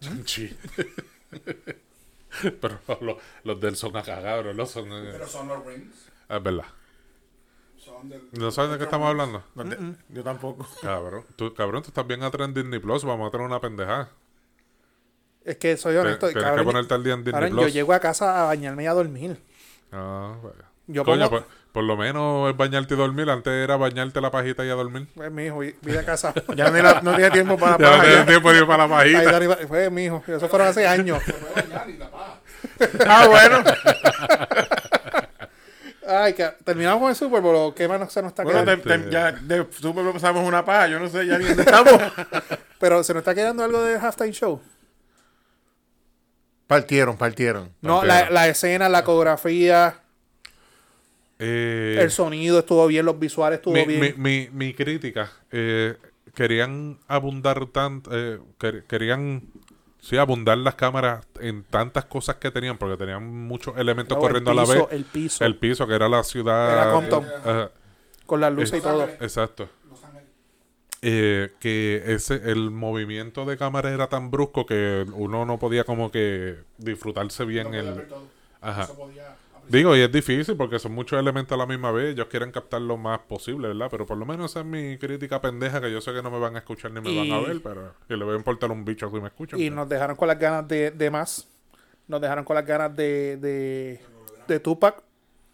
Chanchi. 0.00 0.56
Pero 2.60 2.78
los, 3.00 3.16
los 3.44 3.60
del 3.60 3.76
son 3.76 3.96
acá, 3.96 4.20
cabrón. 4.22 4.56
No 4.56 4.66
son. 4.66 4.92
eh, 4.92 5.08
Pero 5.12 5.26
son 5.26 5.48
los 5.48 5.64
rings. 5.64 6.08
es 6.28 6.42
verdad. 6.42 6.66
Son 7.78 8.08
del, 8.08 8.28
¿No 8.32 8.50
sabes 8.50 8.72
de 8.72 8.78
qué 8.78 8.84
estamos 8.84 9.08
hablando? 9.08 9.42
No 9.54 9.94
Yo 10.10 10.22
tampoco. 10.22 10.68
Cabrón. 10.82 11.24
Tú, 11.36 11.54
cabrón, 11.54 11.82
tú 11.82 11.88
estás 11.88 12.06
bien 12.06 12.22
atrás 12.22 12.48
en 12.48 12.54
Disney 12.54 12.78
Plus. 12.78 13.04
Vamos 13.04 13.28
a 13.28 13.30
tener 13.30 13.46
una 13.46 13.60
pendejada. 13.60 14.10
Es 15.46 15.56
que 15.56 15.76
soy 15.76 15.96
honesto. 15.96 16.28
Tienes 16.28 16.52
que 16.52 16.62
ponerte 16.64 16.92
al 16.92 17.04
día 17.04 17.14
en 17.14 17.20
Disney 17.24 17.32
cabrón, 17.40 17.50
Plus. 17.52 17.62
yo 17.66 17.68
llego 17.72 17.92
a 17.92 18.00
casa 18.00 18.42
a 18.42 18.46
bañarme 18.46 18.82
y 18.82 18.86
a 18.86 18.92
dormir. 18.92 19.38
Ah, 19.92 20.34
vaya. 20.42 20.64
Yo 20.88 21.04
Coño, 21.04 21.28
pongo- 21.30 21.30
pues, 21.30 21.44
por 21.72 21.84
lo 21.84 21.96
menos 21.96 22.50
es 22.50 22.56
bañarte 22.56 22.94
y 22.94 22.96
dormir. 22.96 23.30
Antes 23.30 23.52
era 23.52 23.76
bañarte 23.76 24.20
la 24.20 24.30
pajita 24.30 24.64
y 24.64 24.70
a 24.70 24.74
dormir. 24.74 25.06
Pues 25.14 25.30
mi 25.30 25.46
hijo, 25.46 25.58
vi 25.60 25.72
de 25.82 26.04
casa. 26.04 26.34
Ya 26.56 26.70
ni 26.70 26.82
la- 26.82 27.00
no 27.00 27.14
tiene 27.14 27.30
tiempo 27.30 27.56
para 27.56 27.78
Ya 27.78 27.84
no 27.84 27.90
paja, 27.92 28.02
tienes 28.02 28.18
ya. 28.20 28.26
tiempo 28.26 28.52
ni 28.52 28.64
para 28.66 28.86
la 28.88 28.98
Ahí 28.98 29.08
de 29.10 29.14
pajita. 29.18 29.36
arriba, 29.36 29.56
fue 29.68 29.90
mi 29.90 30.04
hijo. 30.04 30.22
Eso 30.26 30.48
fueron 30.48 30.68
hace 30.68 30.86
años. 30.86 31.22
La. 31.68 31.86
Ah, 33.06 33.26
bueno. 33.28 33.62
Ay, 36.08 36.34
que 36.34 36.48
terminamos 36.64 37.00
con 37.00 37.10
el 37.10 37.16
Super 37.16 37.40
Bowl. 37.40 37.56
¿o 37.56 37.74
¿Qué 37.74 37.88
más 37.88 38.12
se 38.12 38.22
nos 38.22 38.30
está 38.30 38.44
Bueno, 38.44 38.64
quedando? 38.64 38.82
te- 38.82 38.98
te- 38.98 39.10
ya 39.10 39.32
de 39.32 39.66
Super 39.72 40.04
Bowl 40.04 40.12
pasamos 40.12 40.46
una 40.46 40.64
paja. 40.64 40.86
Yo 40.88 41.00
no 41.00 41.08
sé 41.08 41.26
ya 41.26 41.36
ni 41.38 41.44
dónde 41.44 41.62
estamos. 41.66 41.94
Pero 42.78 43.02
se 43.02 43.12
nos 43.12 43.20
está 43.22 43.34
quedando 43.34 43.64
algo 43.64 43.82
del 43.82 43.98
halftime 44.00 44.32
show. 44.32 44.60
Partieron, 46.66 47.16
partieron. 47.16 47.70
No, 47.80 48.04
la, 48.04 48.30
la 48.30 48.48
escena, 48.48 48.88
la 48.88 49.04
coreografía, 49.04 50.00
Eh, 51.38 51.98
el 52.00 52.10
sonido 52.10 52.58
estuvo 52.60 52.86
bien, 52.86 53.04
los 53.04 53.18
visuales 53.18 53.58
estuvo 53.58 53.74
mi, 53.74 53.84
bien. 53.84 54.00
mi, 54.00 54.12
mi, 54.16 54.48
mi 54.52 54.74
crítica, 54.74 55.30
eh, 55.52 55.94
querían 56.34 56.98
abundar 57.08 57.66
tanto, 57.66 58.10
eh, 58.12 58.38
quer- 58.58 58.84
querían, 58.84 59.42
sí, 60.00 60.16
abundar 60.16 60.56
las 60.58 60.76
cámaras 60.76 61.26
en 61.40 61.62
tantas 61.64 62.06
cosas 62.06 62.36
que 62.36 62.50
tenían, 62.50 62.78
porque 62.78 62.96
tenían 62.96 63.22
muchos 63.46 63.76
elementos 63.76 64.16
corriendo 64.16 64.50
a 64.50 64.54
la 64.54 64.64
vez. 64.64 64.84
El 64.90 65.04
piso. 65.04 65.44
El 65.44 65.56
piso, 65.56 65.86
que 65.86 65.94
era 65.94 66.08
la 66.08 66.22
ciudad. 66.24 66.72
Era 66.72 66.92
Compton. 66.92 67.26
eh, 67.44 67.68
Con 68.24 68.40
las 68.40 68.52
luces 68.52 68.78
y 68.78 68.82
todo. 68.82 69.04
Exacto. 69.20 69.68
Eh, 71.08 71.52
que 71.60 72.02
ese 72.06 72.34
el 72.50 72.72
movimiento 72.72 73.44
de 73.44 73.56
cámara 73.56 73.90
era 73.92 74.08
tan 74.08 74.30
brusco 74.32 74.66
que 74.66 75.06
uno 75.12 75.44
no 75.44 75.56
podía 75.58 75.84
como 75.84 76.10
que 76.10 76.56
disfrutarse 76.78 77.44
bien 77.44 77.70
No 77.70 77.76
el. 77.78 78.06
Ajá. 78.60 78.80
No 78.80 78.86
se 78.88 78.94
podía 78.94 79.22
apreciar. 79.32 79.36
digo 79.68 79.94
y 79.96 80.00
es 80.00 80.10
difícil 80.10 80.56
porque 80.56 80.80
son 80.80 80.92
muchos 80.92 81.20
elementos 81.20 81.54
a 81.54 81.58
la 81.58 81.66
misma 81.66 81.92
vez 81.92 82.12
ellos 82.14 82.26
quieren 82.26 82.50
captar 82.50 82.80
lo 82.80 82.96
más 82.96 83.20
posible 83.20 83.68
verdad 83.68 83.86
pero 83.88 84.04
por 84.04 84.16
lo 84.16 84.26
menos 84.26 84.50
esa 84.50 84.60
es 84.60 84.66
mi 84.66 84.98
crítica 84.98 85.40
pendeja 85.40 85.80
que 85.80 85.92
yo 85.92 86.00
sé 86.00 86.12
que 86.12 86.22
no 86.22 86.30
me 86.30 86.40
van 86.40 86.56
a 86.56 86.58
escuchar 86.58 86.90
ni 86.90 87.00
me 87.00 87.10
Y- 87.10 87.30
van 87.30 87.38
a 87.38 87.46
ver 87.46 87.60
pero 87.62 87.94
que 88.08 88.16
le 88.16 88.24
voy 88.24 88.34
a 88.34 88.38
importar 88.38 88.72
un 88.72 88.84
bicho 88.84 89.08
si 89.08 89.20
me 89.20 89.28
escuchan 89.28 89.60
Y 89.60 89.64
pero- 89.64 89.76
nos 89.76 89.88
dejaron 89.88 90.16
con 90.16 90.26
las 90.26 90.38
ganas 90.40 90.66
de, 90.66 90.90
de 90.90 91.10
más. 91.10 91.46
Nos 92.08 92.20
dejaron 92.20 92.44
con 92.44 92.56
las 92.56 92.66
ganas 92.66 92.96
de, 92.96 93.36
de, 93.36 94.00
de 94.48 94.58
Tupac. 94.60 95.02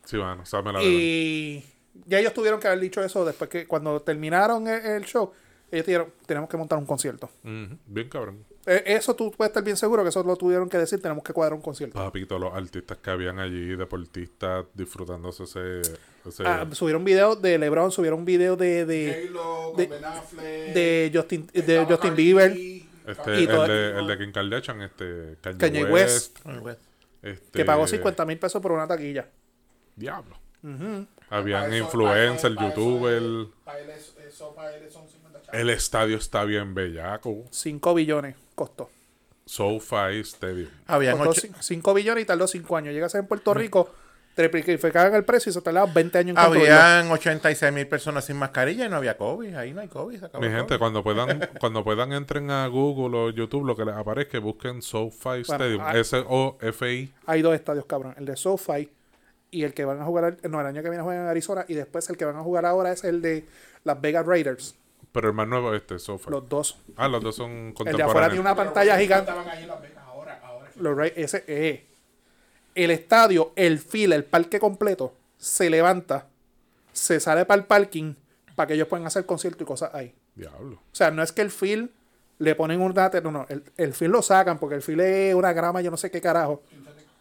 sí 0.05 0.17
bueno 0.17 0.47
sabe 0.47 0.73
la 0.73 0.79
verdad 0.79 0.91
Y 0.91 1.65
ya 2.07 2.19
ellos 2.21 2.33
tuvieron 2.33 2.59
que 2.59 2.69
haber 2.69 2.81
dicho 2.81 3.03
eso 3.05 3.23
después 3.27 3.51
que 3.51 3.67
cuando 3.67 4.01
terminaron 4.01 4.67
el, 4.67 4.85
el 4.85 5.05
show, 5.05 5.31
ellos 5.73 5.87
dijeron, 5.87 6.13
tenemos 6.27 6.49
que 6.49 6.57
montar 6.57 6.79
un 6.79 6.87
concierto. 6.87 7.29
Ujú, 7.43 7.77
bien 7.87 8.09
cabrón 8.09 8.45
Eh, 8.67 8.83
Eso 8.87 9.17
tú 9.17 9.33
puedes 9.33 9.51
estar 9.51 9.65
bien 9.65 9.77
seguro 9.77 10.05
que 10.05 10.11
eso 10.11 10.23
lo 10.23 10.37
tuvieron 10.37 10.69
que 10.69 10.79
decir, 10.79 11.01
tenemos 11.03 11.25
que 11.25 11.33
cuadrar 11.33 11.55
un 11.57 11.63
concierto. 11.63 11.99
papito 11.99 12.39
los 12.39 12.55
artistas 12.55 12.99
que 12.99 13.11
habían 13.11 13.41
allí 13.41 13.75
deportistas 13.75 14.67
disfrutándose 14.75 15.43
ese, 15.45 15.81
ese 16.25 16.45
Ah, 16.47 16.65
subieron 16.73 17.03
video 17.05 17.35
de 17.35 17.59
LeBron, 17.59 17.91
subieron 17.91 18.25
video 18.25 18.55
de, 18.57 18.87
de, 18.87 19.05
de- 19.27 19.31
con 19.33 19.77
Ben 19.77 20.05
Affleck, 20.05 20.75
de 20.75 21.11
Justin, 21.13 21.49
de 21.53 21.87
Justin 21.89 22.15
Bieber. 22.15 22.53
Este, 22.53 23.41
y 23.41 23.43
el, 23.45 23.49
todo- 23.49 23.67
de, 23.67 23.99
el 23.99 24.07
de 24.07 24.19
Kim 24.19 24.31
Kardashian 24.31 24.81
este 24.83 25.37
Kanye, 25.41 25.59
Kanye 25.59 25.85
West, 25.87 26.39
West. 26.63 26.81
este, 27.23 27.59
que 27.59 27.65
pagó 27.65 27.89
50 27.89 28.25
mil 28.27 28.39
pesos 28.39 28.63
por 28.63 28.71
una 28.71 28.87
taquilla. 28.87 29.29
diablo 29.97 30.37
Para 31.29 31.41
habían 31.43 31.73
eso- 31.73 31.85
influencers 31.85 32.55
para 32.55 32.69
eso- 32.69 32.77
youtubers 32.77 33.49
para 33.65 33.79
él 33.81 33.91
es- 33.91 34.15
Eso 34.25 34.55
para 34.55 34.77
él 34.77 34.89
son 34.91 35.03
50 35.09 35.11
chavos. 35.11 35.12
El 35.53 35.71
estadio 35.71 36.17
está 36.17 36.45
bien 36.45 36.75
bellaco 36.75 37.45
5 37.51 37.95
billones 37.95 38.37
costó. 38.55 38.91
SoFi 39.45 40.21
Stadium 40.21 40.69
Habían 40.87 41.19
Costó 41.19 41.47
ocho- 41.49 41.55
5 41.61 41.95
billones 41.95 42.23
y 42.23 42.27
tardó 42.27 42.47
5 42.47 42.77
años. 42.77 42.95
Llegas 42.95 43.15
en 43.17 43.27
Puerto 43.27 43.53
Rico, 43.53 43.91
triplicaban 44.35 45.15
el 45.15 45.25
precio 45.25 45.51
y 45.51 45.53
se 45.53 45.61
tardaban 45.61 45.93
20 45.93 46.19
años 46.19 46.37
en 46.37 46.43
construirlo. 46.43 46.75
Habían 46.75 47.11
86 47.11 47.73
mil 47.73 47.87
personas 47.89 48.25
sin 48.25 48.37
mascarilla 48.37 48.87
y 48.87 48.89
no 48.89 48.97
había 48.97 49.17
COVID. 49.17 49.55
Ahí 49.57 49.73
no 49.75 49.81
hay 49.81 49.89
COVID. 49.89 50.21
se 50.21 50.27
acabó 50.27 50.43
Mi 50.45 50.49
gente, 50.51 50.69
COVID. 50.69 50.79
cuando 50.79 51.03
puedan, 51.03 51.49
cuando 51.61 51.85
puedan 51.85 52.13
entren 52.13 52.51
a 52.51 52.67
Google 52.69 53.19
o 53.19 53.31
YouTube, 53.31 53.65
lo 53.67 53.77
que 53.77 53.85
les 53.85 53.95
aparezca, 53.97 54.39
busquen 54.39 54.81
SoFi 54.81 55.41
Stadium, 55.43 55.83
ah. 55.85 55.99
S-O-F-I. 55.99 57.13
Hay 57.27 57.43
dos 57.43 57.55
estadios, 57.55 57.85
cabrón. 57.87 58.15
El 58.17 58.25
de 58.25 58.37
SoFi 58.37 58.89
y 59.51 59.65
el 59.65 59.75
que 59.75 59.85
van 59.85 60.01
a 60.01 60.05
jugar, 60.05 60.39
el- 60.43 60.51
no, 60.51 60.61
el 60.61 60.67
año 60.67 60.83
que 60.83 60.89
viene 60.89 61.03
juegan 61.03 61.25
en 61.25 61.29
Arizona 61.29 61.65
y 61.69 61.75
después 61.75 62.09
el 62.09 62.17
que 62.17 62.25
van 62.25 62.37
a 62.37 62.43
jugar 62.43 62.65
ahora 62.65 62.93
es 62.93 63.05
el 63.05 63.21
de 63.21 63.45
Las 63.85 64.01
Vegas 64.01 64.25
Raiders. 64.25 64.77
Pero 65.13 65.29
el 65.29 65.35
más 65.35 65.47
nuevo 65.47 65.75
es 65.75 65.83
este, 65.83 65.99
SoFi. 65.99 66.31
Los 66.31 66.49
dos. 66.49 66.79
Ah, 66.97 67.07
los 67.09 67.23
dos 67.23 67.37
son 67.37 67.51
El 67.51 67.57
de 67.57 67.71
afuera 67.71 67.95
contemporáneos. 67.97 68.31
tiene 68.33 68.41
una 68.41 68.55
pantalla 68.57 68.93
los 68.95 69.03
gigante. 69.03 69.31
Estaban 69.31 69.49
ahí 69.51 69.63
en 69.63 69.69
Las 69.69 69.83
Vegas 69.83 70.05
ahora, 70.07 70.41
ahora. 70.43 70.71
Los 70.77 70.97
Ra- 70.97 71.07
ese 71.07 71.45
eh, 71.47 71.87
el 72.75 72.91
estadio, 72.91 73.53
el 73.57 73.79
fila, 73.79 74.17
el 74.17 74.25
parque 74.25 74.59
completo, 74.59 75.13
se 75.37 75.69
levanta, 75.69 76.27
se 76.93 77.21
sale 77.21 77.45
para 77.45 77.61
el 77.61 77.67
parking 77.67 78.15
para 78.57 78.67
que 78.67 78.75
ellos 78.75 78.89
puedan 78.89 79.07
hacer 79.07 79.27
conciertos 79.27 79.63
y 79.63 79.65
cosas 79.67 79.95
ahí. 79.95 80.15
Diablo. 80.35 80.77
O 80.77 80.95
sea, 80.95 81.11
no 81.11 81.23
es 81.23 81.33
que 81.33 81.43
el 81.43 81.51
field 81.51 81.91
le 82.39 82.55
ponen 82.55 82.81
un 82.81 82.95
date, 82.95 83.21
no, 83.21 83.31
no, 83.31 83.47
el, 83.51 83.63
el 83.77 83.95
lo 84.11 84.23
sacan 84.23 84.59
porque 84.59 84.75
el 84.77 84.83
field 84.83 85.01
es 85.03 85.35
una 85.35 85.53
grama, 85.53 85.81
yo 85.83 85.91
no 85.91 85.97
sé 85.97 86.11
qué 86.11 86.21
carajo. 86.21 86.63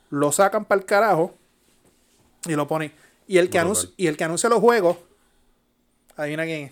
Lo 0.10 0.32
sacan 0.32 0.63
para 0.65 0.80
el 0.80 0.86
carajo 0.86 1.34
y 2.45 2.56
lo 2.56 2.67
ponen. 2.67 2.91
Y 3.27 3.38
el 3.38 3.49
que 3.49 3.60
anuncia, 3.60 3.89
y 3.97 4.08
el 4.08 4.17
que 4.17 4.23
anuncia 4.23 4.49
los 4.49 4.60
juegos, 4.60 4.97
adivina 6.15 6.43
quién 6.45 6.67
es. 6.67 6.71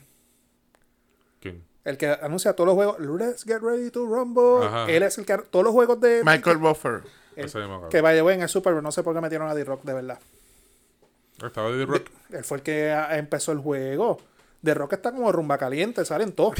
El 1.86 1.98
que 1.98 2.08
anuncia 2.08 2.54
todos 2.54 2.68
los 2.68 2.76
juegos, 2.76 3.00
let's 3.00 3.44
get 3.46 3.60
ready 3.62 3.90
to 3.92 4.06
rumble. 4.06 4.66
Ajá. 4.68 4.86
Él 4.92 5.04
es 5.04 5.18
el 5.18 5.26
que 5.26 5.38
todos 5.38 5.64
los 5.64 5.74
juegos 5.74 6.00
de 6.02 6.22
Michael 6.26 6.58
Buffer. 6.58 7.02
el- 7.36 7.50
que 7.90 8.02
vaya 8.02 8.20
en 8.34 8.42
el 8.42 8.50
Super 8.50 8.74
Bowl, 8.74 8.84
no 8.84 8.92
sé 8.92 9.02
por 9.02 9.16
qué 9.16 9.22
metieron 9.22 9.48
a 9.50 9.56
D-Rock 9.56 9.84
de 9.84 9.94
verdad. 9.94 10.20
Estaba 11.44 11.72
de 11.72 11.86
Rock. 11.86 12.08
Él 12.32 12.44
fue 12.44 12.58
el 12.58 12.64
que 12.64 12.92
ah, 12.92 13.18
empezó 13.18 13.54
el 13.54 13.60
juego. 13.60 14.20
The 14.62 14.74
Rock 14.74 14.94
está 14.94 15.12
como 15.14 15.32
rumba 15.32 15.58
caliente, 15.58 16.04
salen 16.04 16.34
todos. 16.34 16.56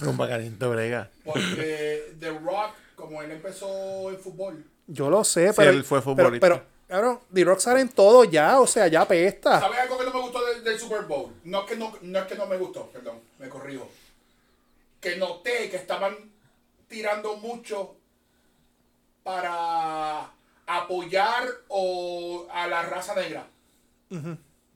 Rumba 0.00 0.28
caliente, 0.28 0.64
brega. 0.66 1.10
Porque 1.24 2.14
The 2.20 2.30
Rock, 2.38 2.70
como 2.94 3.20
él 3.22 3.32
empezó 3.32 4.10
en 4.10 4.18
fútbol, 4.18 4.64
Yo 4.86 5.10
lo 5.10 5.22
sé, 5.24 5.48
Sí, 5.48 5.54
pero. 5.56 5.70
él 5.72 5.84
fue 5.84 6.00
pero- 6.00 6.16
futbolista. 6.16 6.46
Pero, 6.48 6.62
cabrón, 6.88 7.20
The 7.32 7.44
Rock 7.44 7.58
salen 7.60 7.88
todos 7.90 8.30
ya, 8.30 8.60
o 8.60 8.66
sea, 8.66 8.86
ya 8.88 9.02
apesta. 9.02 9.60
¿sabes 9.60 9.78
algo 9.80 9.98
que 9.98 10.04
no 10.06 10.12
me 10.14 10.20
gustó 10.22 10.39
del, 10.62 10.64
del 10.64 10.78
Super 10.78 11.02
Bowl? 11.02 11.32
No 11.44 11.62
es, 11.62 11.66
que 11.68 11.76
no, 11.76 11.92
no 12.02 12.18
es 12.18 12.26
que 12.26 12.34
no 12.34 12.46
me 12.46 12.56
gustó, 12.56 12.86
perdón, 12.90 13.20
me 13.38 13.48
corrijo. 13.48 13.88
Que 15.00 15.16
noté 15.16 15.70
que 15.70 15.76
estaban 15.76 16.16
tirando 16.88 17.36
mucho 17.36 17.96
para 19.22 20.30
apoyar 20.66 21.46
o 21.68 22.46
a 22.52 22.66
la 22.66 22.82
raza 22.82 23.14
negra. 23.14 23.46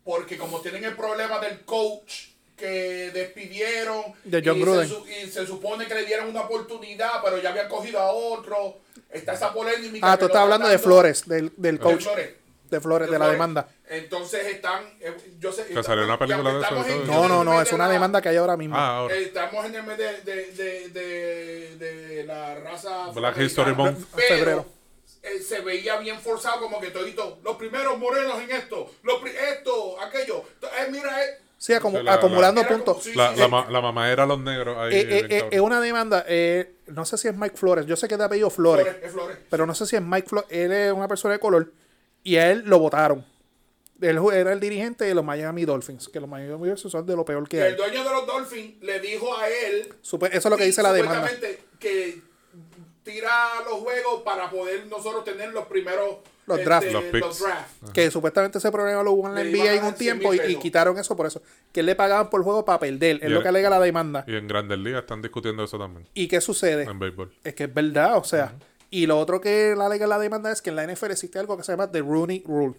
Porque 0.05 0.37
como 0.39 0.61
tienen 0.61 0.85
el 0.85 0.95
problema 0.97 1.39
del 1.41 1.65
coach 1.65 2.29
que 2.57 3.11
despidieron 3.13 4.15
De 4.23 4.41
John 4.45 4.59
y, 4.59 4.65
se, 4.65 4.87
su- 4.95 5.07
y 5.09 5.29
se 5.31 5.47
supone 5.47 5.87
que 5.87 5.95
le 5.95 6.05
dieron 6.07 6.29
una 6.29 6.43
oportunidad, 6.43 7.21
pero 7.25 7.39
ya 7.39 7.51
habían 7.51 7.69
cogido 7.69 7.99
a 7.99 8.13
otro. 8.13 8.79
Está 9.11 9.33
esa 9.33 9.53
polémica. 9.53 10.13
Ah, 10.13 10.17
tú 10.17 10.27
estás 10.27 10.43
hablando 10.43 10.69
de 10.69 10.79
Flores, 10.79 11.27
del, 11.27 11.53
del 11.57 11.79
de 11.79 11.83
coach. 11.83 12.03
Flores. 12.03 12.35
De 12.71 12.81
Flores, 12.81 13.11
de 13.11 13.19
la 13.19 13.29
demanda. 13.29 13.69
Entonces 13.89 14.47
están. 14.47 14.83
eh, 15.01 15.15
yo 15.39 15.53
sé, 15.53 15.67
Que 15.67 15.83
salió 15.83 16.05
una 16.05 16.19
película 16.19 16.53
de 16.53 16.61
eso 16.63 16.85
en-. 16.87 17.07
No, 17.07 17.29
no, 17.29 17.45
no, 17.45 17.61
es 17.61 17.71
una 17.73 17.89
demanda 17.89 18.21
que 18.23 18.31
hay 18.31 18.37
ahora 18.37 18.57
mismo. 18.57 18.77
Ah, 18.77 18.99
ahora. 18.99 19.15
Estamos 19.15 19.65
en 19.67 19.75
el 19.77 19.83
mes 19.85 19.99
de, 19.99 20.21
de, 20.23 20.47
de, 20.53 20.89
de, 20.89 21.77
de 21.77 22.25
la 22.25 22.55
raza. 22.57 23.11
Black. 23.15 23.39
History 23.39 23.75
Month. 23.75 23.99
Pero 24.17 24.29
Febrero. 24.37 24.67
eh, 25.23 25.39
se 25.41 25.61
veía 25.61 25.99
bien 25.99 26.19
forzado, 26.21 26.61
como 26.61 26.81
que 26.81 26.89
todito. 26.91 27.39
Los 27.45 27.57
primeros 27.57 27.99
morenos 27.99 28.41
en 28.43 28.51
esto, 28.51 28.91
los 29.03 29.21
pri- 29.21 29.33
esto, 29.53 30.01
aquello. 30.01 30.43
Eh, 30.63 30.89
mira, 30.91 31.23
eh, 31.25 31.39
Sí, 31.59 31.73
la- 32.03 32.15
acumulando 32.15 32.63
la- 32.63 32.69
puntos. 32.69 33.03
Sí, 33.05 33.15
La, 33.15 33.33
sí, 33.33 33.39
la, 33.39 33.45
sí. 33.47 33.51
ma- 33.51 33.67
la 33.71 33.81
mamá 33.81 34.11
era 34.11 34.27
los 34.27 34.39
negros 34.41 34.77
ahí. 34.79 34.95
Eh, 34.97 35.07
eh, 35.19 35.27
eh, 35.31 35.49
es 35.53 35.61
una 35.61 35.81
demanda, 35.81 36.25
eh, 36.27 36.75
no 36.89 37.05
sé 37.05 37.17
si 37.17 37.29
es 37.29 37.37
Mike 37.37 37.57
Flores, 37.57 37.87
yo 37.87 37.97
sé 37.97 38.09
que 38.09 38.15
es 38.15 38.19
de 38.19 38.25
apellido 38.25 38.51
Flores, 38.51 38.85
Flores, 38.85 39.03
es 39.05 39.13
Flores. 39.13 39.37
pero 39.49 39.65
no 39.65 39.75
sé 39.75 39.87
si 39.87 39.97
es 39.97 40.03
Mike 40.03 40.29
Flores, 40.29 40.51
él 40.51 40.73
es 40.73 40.93
una 40.93 41.09
persona 41.09 41.35
de 41.35 41.41
color 41.41 41.71
y 42.25 42.37
a 42.37 42.51
él 42.51 42.65
lo 42.67 42.81
votaron. 42.81 43.25
Él 44.01 44.19
ju- 44.19 44.33
era 44.35 44.53
el 44.53 44.59
dirigente 44.61 45.05
de 45.05 45.15
los 45.15 45.25
Miami 45.25 45.65
Dolphins, 45.65 46.09
que 46.09 46.19
los 46.21 46.29
Miami 46.29 46.69
Dolphins 46.69 46.91
son 46.93 47.07
de 47.07 47.15
lo 47.15 47.25
peor 47.25 47.45
Y 47.47 47.49
que 47.49 47.63
hay. 47.63 47.71
el 47.71 47.77
dueño 47.77 48.03
de 48.05 48.11
los 48.11 48.27
Dolphins 48.27 48.83
le 48.83 48.99
dijo 49.01 49.35
a 49.39 49.49
él. 49.49 49.89
Supe- 50.03 50.27
Eso 50.33 50.49
es 50.49 50.51
lo 50.51 50.57
que 50.57 50.65
dice 50.65 50.83
la 50.83 50.93
demanda. 50.93 51.29
supuestamente, 51.29 51.63
Que 51.79 52.21
tira 53.03 53.31
los 53.69 53.75
juegos 53.81 54.23
para 54.23 54.51
poder 54.51 54.87
nosotros 54.87 55.25
tener 55.25 55.53
los 55.53 55.67
primeros. 55.67 56.17
Los 56.47 56.59
este, 56.59 56.69
drafts. 56.69 56.93
Los 56.93 57.05
picks. 57.05 57.39
drafts. 57.41 57.91
Que 57.93 58.11
supuestamente 58.11 58.59
ese 58.59 58.71
problema 58.71 59.03
lo 59.03 59.13
hubo 59.13 59.29
en 59.29 59.35
la 59.35 59.41
NBA 59.45 59.73
en 59.75 59.79
un 59.79 59.85
dar 59.91 59.97
100 59.97 60.19
tiempo 60.19 60.35
y, 60.35 60.57
quitaron 60.57 60.99
eso 60.99 61.17
por 61.17 61.27
eso. 61.27 61.41
Que 61.73 61.81
él 61.81 61.87
le 61.87 61.95
pagaban 61.95 62.29
por 62.29 62.43
juego 62.43 62.65
para 62.67 62.79
perder. 62.81 63.17
Es 63.17 63.25
Y 63.25 63.29
lo 63.29 63.39
el- 63.39 63.43
que 63.43 63.49
alega 63.49 63.71
la 63.71 63.81
demanda. 63.81 64.25
Y 64.27 64.35
en 64.37 64.47
Grandes 64.49 64.79
Ligas 64.79 65.03
están 65.03 65.23
discutiendo 65.23 65.65
eso 65.65 65.79
también. 65.79 66.07
¿Y 66.13 66.29
qué 66.29 66.41
sucede? 66.43 66.83
En 66.85 66.99
béisbol. 66.99 67.33
Es 67.45 67.55
que 67.55 67.65
es 67.65 67.73
verdad, 67.73 68.19
o 68.19 68.25
sea. 68.25 68.53
Y 68.95 69.07
lo 69.07 69.19
otro 69.19 69.41
que 69.41 69.75
la 69.77 69.87
alega 69.87 70.07
la 70.07 70.21
demanda 70.21 70.53
es 70.53 70.63
que 70.63 70.71
en 70.71 70.77
la 70.77 70.87
NFL 70.87 71.11
existe 71.11 71.41
algo 71.41 71.57
que 71.57 71.65
se 71.65 71.73
llama 71.73 71.91
The 71.91 71.99
Rooney 72.01 72.45
Rule. 72.47 72.75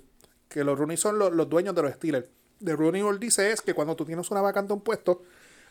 Que 0.48 0.64
los 0.64 0.80
Rooney 0.80 0.96
son 0.96 1.20
los, 1.20 1.34
los 1.34 1.50
dueños 1.50 1.76
de 1.76 1.82
los 1.82 1.92
Steelers. 1.94 2.26
The 2.64 2.74
Rooney 2.74 3.02
Rule 3.02 3.20
dice 3.20 3.52
es 3.52 3.60
que 3.62 3.74
cuando 3.74 3.98
tú 3.98 4.06
tienes 4.06 4.32
una 4.32 4.40
vacante 4.40 4.72
un 4.72 4.80
puesto, 4.80 5.24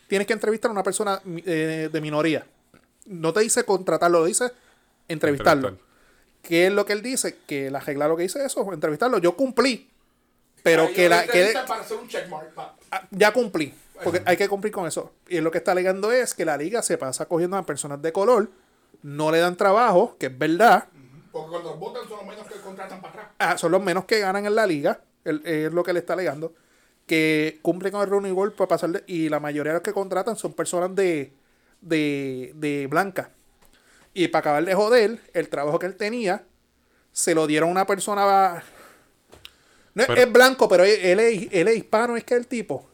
tienes 0.07 0.27
que 0.27 0.33
entrevistar 0.33 0.69
a 0.69 0.73
una 0.73 0.83
persona 0.83 1.19
eh, 1.25 1.89
de 1.91 1.99
minoría. 2.01 2.45
No 3.07 3.33
te 3.33 3.39
dice 3.39 3.63
contratarlo, 3.63 4.19
lo 4.19 4.25
dice 4.25 4.51
entrevistarlo. 5.07 5.69
Entrevistar. 5.69 5.95
¿Qué 6.43 6.67
es 6.67 6.73
lo 6.73 6.85
que 6.85 6.93
él 6.93 7.01
dice? 7.01 7.37
Que 7.47 7.71
la 7.71 7.79
regla 7.79 8.07
lo 8.07 8.15
que 8.15 8.21
dice 8.23 8.45
eso, 8.45 8.71
entrevistarlo. 8.71 9.17
Yo 9.17 9.35
cumplí. 9.35 9.89
Pero 10.61 10.83
Ahí 10.83 10.93
que 10.93 11.09
la 11.09 11.25
que 11.25 11.53
para 11.67 11.81
hacer 11.81 11.97
un 11.97 12.07
checkmark. 12.07 12.53
pa- 12.53 12.75
Ah, 12.91 13.07
ya 13.09 13.33
cumplí. 13.33 13.73
Porque 14.03 14.21
hay 14.25 14.37
que 14.37 14.47
cumplir 14.47 14.71
con 14.71 14.85
eso. 14.85 15.11
Y 15.27 15.39
lo 15.41 15.49
que 15.49 15.57
está 15.57 15.71
alegando 15.71 16.11
es 16.11 16.35
que 16.35 16.45
la 16.45 16.55
liga 16.55 16.83
se 16.83 16.99
pasa 16.99 17.25
cogiendo 17.25 17.57
a 17.57 17.65
personas 17.65 17.99
de 18.01 18.11
color, 18.11 18.49
no 19.05 19.29
le 19.31 19.37
dan 19.39 19.55
trabajo, 19.55 20.15
que 20.19 20.25
es 20.27 20.37
verdad. 20.37 20.87
Porque 21.31 21.49
cuando 21.51 21.69
los 21.71 21.79
votan 21.79 22.07
son 22.07 22.17
los 22.17 22.25
menos 22.27 22.47
que 22.47 22.59
contratan 22.59 23.01
para 23.01 23.13
atrás. 23.13 23.27
Ah, 23.37 23.57
son 23.57 23.71
los 23.71 23.83
menos 23.83 24.05
que 24.05 24.19
ganan 24.19 24.45
en 24.45 24.55
la 24.55 24.65
liga. 24.65 25.01
el- 25.23 25.41
es 25.45 25.71
lo 25.73 25.83
que 25.83 25.91
le 25.93 25.99
está 25.99 26.13
alegando. 26.13 26.53
Que 27.07 27.59
cumplen 27.61 27.91
con 27.91 28.01
el 28.01 28.09
Rooney 28.09 28.31
Rule 28.31 28.51
para 28.51 28.67
pasar 28.67 28.89
de- 28.91 29.03
y 29.07 29.27
la 29.29 29.39
mayoría 29.39 29.73
de 29.73 29.77
los 29.79 29.83
que 29.83 29.91
contratan 29.93 30.35
son 30.35 30.53
personas 30.53 30.93
de, 30.95 31.33
de, 31.81 32.51
de 32.55 32.87
blanca. 32.87 33.31
Y 34.13 34.27
para 34.29 34.39
acabar 34.41 34.65
de 34.65 34.73
joder, 34.75 35.19
el 35.33 35.49
trabajo 35.49 35.77
que 35.79 35.85
él 35.87 35.95
tenía 35.95 36.43
se 37.11 37.33
lo 37.35 37.47
dieron 37.47 37.69
a 37.69 37.71
una 37.73 37.85
persona. 37.87 38.63
No 39.93 40.03
Pero- 40.07 40.21
es 40.21 40.31
blanco, 40.31 40.67
pero 40.67 40.83
él, 40.83 40.99
él 41.01 41.19
es, 41.19 41.47
él 41.51 41.67
es 41.69 41.77
hispano, 41.77 42.17
es 42.17 42.23
que 42.23 42.35
el 42.35 42.47
tipo. 42.47 42.87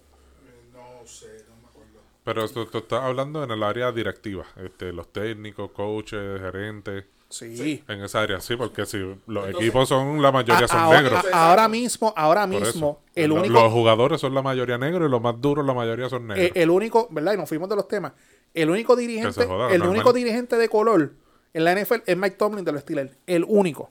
No 0.73 1.05
sé, 1.07 1.45
no 1.49 1.55
me 1.57 1.67
acuerdo. 1.67 1.99
Pero 2.33 2.49
tú, 2.49 2.65
tú 2.65 2.77
estás 2.79 3.01
hablando 3.03 3.43
en 3.43 3.51
el 3.51 3.63
área 3.63 3.91
directiva. 3.91 4.45
Este, 4.57 4.91
los 4.93 5.11
técnicos, 5.11 5.71
coaches, 5.71 6.39
gerentes. 6.39 7.05
Sí. 7.29 7.81
En 7.87 8.03
esa 8.03 8.21
área, 8.23 8.41
sí, 8.41 8.57
porque 8.57 8.85
si 8.85 8.97
los 9.27 9.49
equipos 9.49 9.87
son, 9.87 10.21
la 10.21 10.33
mayoría 10.33 10.65
A- 10.65 10.67
son 10.67 10.79
ahora, 10.79 11.01
negros. 11.01 11.25
a- 11.31 11.49
ahora 11.49 11.67
mismo, 11.69 12.13
ahora 12.17 12.45
mismo, 12.45 12.67
eso. 12.67 12.99
el 13.15 13.31
único, 13.31 13.53
Los 13.53 13.71
jugadores 13.71 14.19
son 14.19 14.33
la 14.33 14.41
mayoría 14.41 14.77
negros 14.77 15.07
y 15.07 15.11
los 15.11 15.21
más 15.21 15.39
duros 15.39 15.65
la 15.65 15.73
mayoría 15.73 16.09
son 16.09 16.27
negros. 16.27 16.45
eh, 16.47 16.51
el 16.55 16.69
único, 16.69 17.07
¿verdad? 17.09 17.33
Y 17.33 17.37
nos 17.37 17.47
fuimos 17.47 17.69
de 17.69 17.77
los 17.77 17.87
temas. 17.87 18.11
El 18.53 18.69
único 18.69 18.97
dirigente, 18.97 19.31
se 19.31 19.45
joda, 19.47 19.71
el 19.71 19.79
normal. 19.79 19.95
único 19.95 20.11
dirigente 20.11 20.57
de 20.57 20.67
color 20.67 21.13
en 21.53 21.63
la 21.63 21.71
NFL 21.71 22.03
es 22.05 22.17
Mike 22.17 22.35
Tomlin 22.35 22.65
de 22.65 22.71
los 22.73 22.81
Steelers. 22.81 23.17
El 23.25 23.45
único. 23.47 23.89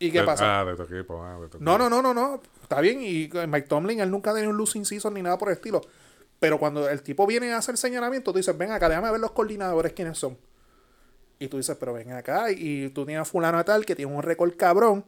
¿Y 0.00 0.10
qué 0.12 0.20
De- 0.20 0.24
pasa? 0.24 0.60
Ah, 0.60 0.64
de 0.64 0.76
tu 0.76 0.82
equipo. 0.84 1.22
Ah, 1.24 1.38
de 1.40 1.48
tu 1.48 1.58
No, 1.58 1.72
equipo. 1.74 1.90
no, 1.90 2.02
no, 2.02 2.02
no, 2.02 2.14
no. 2.14 2.40
Está 2.62 2.80
bien. 2.80 3.00
Y 3.02 3.28
Mike 3.48 3.66
Tomlin, 3.68 3.98
él 4.00 4.10
nunca 4.10 4.30
ha 4.30 4.34
tenido 4.34 4.50
un 4.52 4.56
losing 4.56 4.84
season 4.84 5.14
ni 5.14 5.22
nada 5.22 5.36
por 5.38 5.48
el 5.48 5.54
estilo. 5.54 5.80
Pero 6.40 6.58
cuando 6.58 6.88
el 6.88 7.02
tipo 7.02 7.26
viene 7.26 7.52
a 7.52 7.58
hacer 7.58 7.76
señalamiento, 7.76 8.32
tú 8.32 8.36
dices, 8.38 8.56
ven 8.56 8.70
acá, 8.70 8.88
déjame 8.88 9.10
ver 9.10 9.20
los 9.20 9.32
coordinadores 9.32 9.92
quiénes 9.92 10.18
son. 10.18 10.36
Y 11.40 11.48
tú 11.48 11.56
dices, 11.56 11.76
pero 11.78 11.92
ven 11.92 12.12
acá. 12.12 12.50
Y 12.50 12.90
tú 12.90 13.04
tienes 13.04 13.22
a 13.22 13.24
fulano 13.24 13.58
de 13.58 13.64
tal 13.64 13.84
que 13.84 13.96
tiene 13.96 14.12
un 14.12 14.22
récord 14.22 14.54
cabrón. 14.56 15.04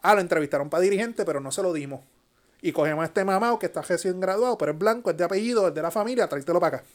Ah, 0.00 0.14
lo 0.14 0.20
entrevistaron 0.20 0.68
para 0.70 0.82
dirigente, 0.82 1.24
pero 1.24 1.40
no 1.40 1.52
se 1.52 1.62
lo 1.62 1.72
dimos. 1.72 2.00
Y 2.62 2.72
cogemos 2.72 3.02
a 3.02 3.06
este 3.06 3.24
mamado 3.24 3.58
que 3.58 3.66
está 3.66 3.82
recién 3.82 4.20
graduado, 4.20 4.56
pero 4.56 4.72
es 4.72 4.78
blanco, 4.78 5.10
es 5.10 5.16
de 5.16 5.24
apellido, 5.24 5.68
es 5.68 5.74
de 5.74 5.82
la 5.82 5.90
familia, 5.90 6.28
tráetelo 6.28 6.60
para 6.60 6.78
acá. 6.78 6.86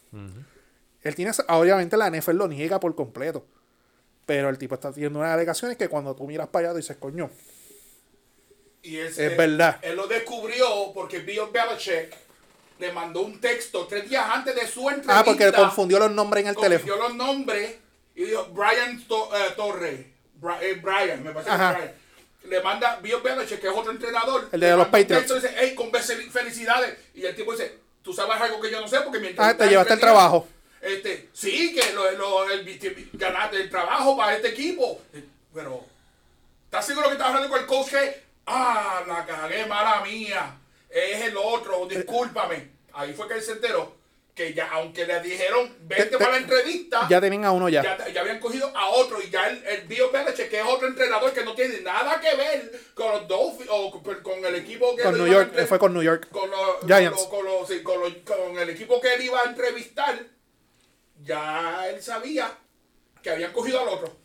Él 1.04 1.16
tiene, 1.16 1.32
obviamente 1.50 1.98
la 1.98 2.10
NFL 2.10 2.32
lo 2.36 2.48
niega 2.48 2.80
por 2.80 2.96
completo. 2.96 3.46
Pero 4.26 4.50
el 4.50 4.58
tipo 4.58 4.76
está 4.76 4.92
teniendo 4.92 5.20
unas 5.20 5.32
alegaciones 5.34 5.78
que 5.78 5.88
cuando 5.88 6.16
tú 6.16 6.26
miras 6.26 6.48
para 6.48 6.70
allá 6.70 6.78
dices, 6.78 6.98
coño, 6.98 7.30
Y 8.84 8.98
él- 8.98 9.08
Es 9.08 9.18
él- 9.20 9.38
verdad. 9.38 9.80
Él 9.82 9.96
lo 9.98 10.08
descubrió 10.08 10.66
porque 10.94 11.20
Bill 11.20 11.42
Belichick 11.52 12.16
le 12.80 12.92
mandó 12.92 13.22
un 13.22 13.40
texto 13.42 13.86
tres 13.88 14.10
días 14.10 14.26
antes 14.32 14.56
de 14.56 14.68
su 14.68 14.82
entrevista. 14.90 15.20
Ah, 15.20 15.24
porque 15.24 15.52
confundió 15.52 16.00
los 16.00 16.12
nombres 16.12 16.44
en 16.44 16.50
el 16.50 16.56
confundió 16.56 16.80
teléfono. 16.84 17.08
los 17.10 17.16
nombres 17.16 17.76
y 18.16 18.24
dijo 18.26 18.46
Brian 18.52 19.02
To- 19.08 19.30
eh, 19.36 19.52
Torres. 19.56 20.06
Bra- 20.40 20.60
eh, 20.62 20.74
Brian, 20.76 21.24
me 21.24 21.32
parece 21.32 21.50
que 21.50 21.56
es 21.56 21.74
Brian. 21.76 21.94
Le 22.44 22.62
manda 22.62 22.96
Bill 23.02 23.18
Belichick, 23.24 23.60
que 23.60 23.68
es 23.68 23.74
otro 23.76 23.92
entrenador. 23.92 24.48
El 24.52 24.60
de 24.60 24.76
los 24.78 24.88
Patriots. 24.88 25.34
dice, 25.34 25.54
hey, 25.60 25.74
con 25.76 25.92
fel- 25.92 26.30
felicidades. 26.32 26.98
Y 27.13 27.26
el 27.26 27.36
tipo 27.36 27.52
dice, 27.52 27.78
tú 28.04 28.13
sabes 28.13 28.40
algo 28.40 28.62
que 28.62 28.72
yo 28.72 28.80
no 28.80 28.88
sé 28.88 29.02
porque 29.02 29.20
mi 29.20 29.30
Ah, 29.38 29.54
te 29.58 29.68
llevaste 29.68 29.70
el 29.70 29.86
tres 29.86 29.88
días". 29.88 30.00
trabajo. 30.00 30.48
Este, 30.80 31.30
sí, 31.34 31.74
que 31.74 31.92
lo, 31.94 32.10
lo- 32.12 32.50
el, 32.50 33.10
ganaste 33.13 33.58
el 33.58 33.70
trabajo 33.70 34.16
para 34.16 34.36
este 34.36 34.50
equipo. 34.50 35.02
Pero, 35.54 35.84
¿estás 36.66 36.86
seguro 36.86 37.08
que 37.08 37.13
estás 37.13 37.28
hablando 37.30 37.50
con 37.50 37.60
el 37.60 37.66
coach 37.66 37.90
que, 37.90 38.24
ah, 38.46 39.04
la 39.08 39.26
cagué, 39.26 39.66
mala 39.66 40.02
mía, 40.02 40.56
es 40.89 41.21
el 41.23 41.38
otro, 41.38 41.86
discúlpame? 41.88 42.71
Ahí 42.93 43.13
fue 43.13 43.28
que 43.28 43.36
él 43.36 43.41
se 43.41 43.54
enteró 43.54 43.95
que 44.34 44.54
ya, 44.54 44.69
aunque 44.71 45.04
le 45.08 45.19
dijeron, 45.21 45.76
vente 45.82 46.06
Te- 46.06 46.10
te- 46.12 46.17
para 46.19 46.34
la 46.34 46.38
entrevista, 46.38 47.08
Ya 47.10 47.19
tenían 47.19 47.43
a 47.45 47.52
uno 47.52 47.69
ya. 47.69 47.82
ya, 47.82 48.08
ya 48.10 48.21
habían 48.21 48.39
cogido 48.39 48.71
a 48.78 48.89
otro 48.89 49.19
y 49.19 49.32
ya 49.32 49.50
el, 49.50 49.65
el 49.65 49.88
Bill 49.88 50.04
Belichick, 50.13 50.47
que 50.52 50.60
es 50.60 50.65
otro 50.67 50.88
entrenador 50.88 51.34
que 51.34 51.43
no 51.43 51.56
tiene 51.56 51.82
nada 51.82 52.19
que 52.21 52.36
ver 52.36 52.71
con 52.93 53.12
los 53.13 53.28
Dolphins 53.28 53.67
o 53.71 53.89
con, 54.04 54.21
con 54.21 54.45
el 54.45 54.54
equipo 54.54 54.95
que 54.95 55.02
Con 55.02 55.17
New 55.17 55.26
York, 55.26 55.47
entre- 55.50 55.65
fue 55.65 55.80
con 55.80 55.91
New 55.91 56.04
York. 56.04 56.30
con 56.30 56.52
los, 56.52 56.60
Giants. 56.86 57.23
Con, 57.26 57.45
los- 57.45 57.45
con 57.50 57.62
los- 57.62 57.67
sí, 57.67 57.82
con 57.82 58.00
los- 58.00 58.13
con 58.17 58.60
el 58.60 58.69
equipo 58.69 59.02
que 59.02 59.15
él 59.15 59.21
iba 59.23 59.41
a 59.41 59.45
entrevistar, 59.45 60.19
ya 61.23 61.89
él 61.89 62.02
sabía 62.04 62.56
que 63.23 63.32
habían 63.32 63.52
cogido 63.52 63.80
al 63.82 63.88
otro. 63.89 64.15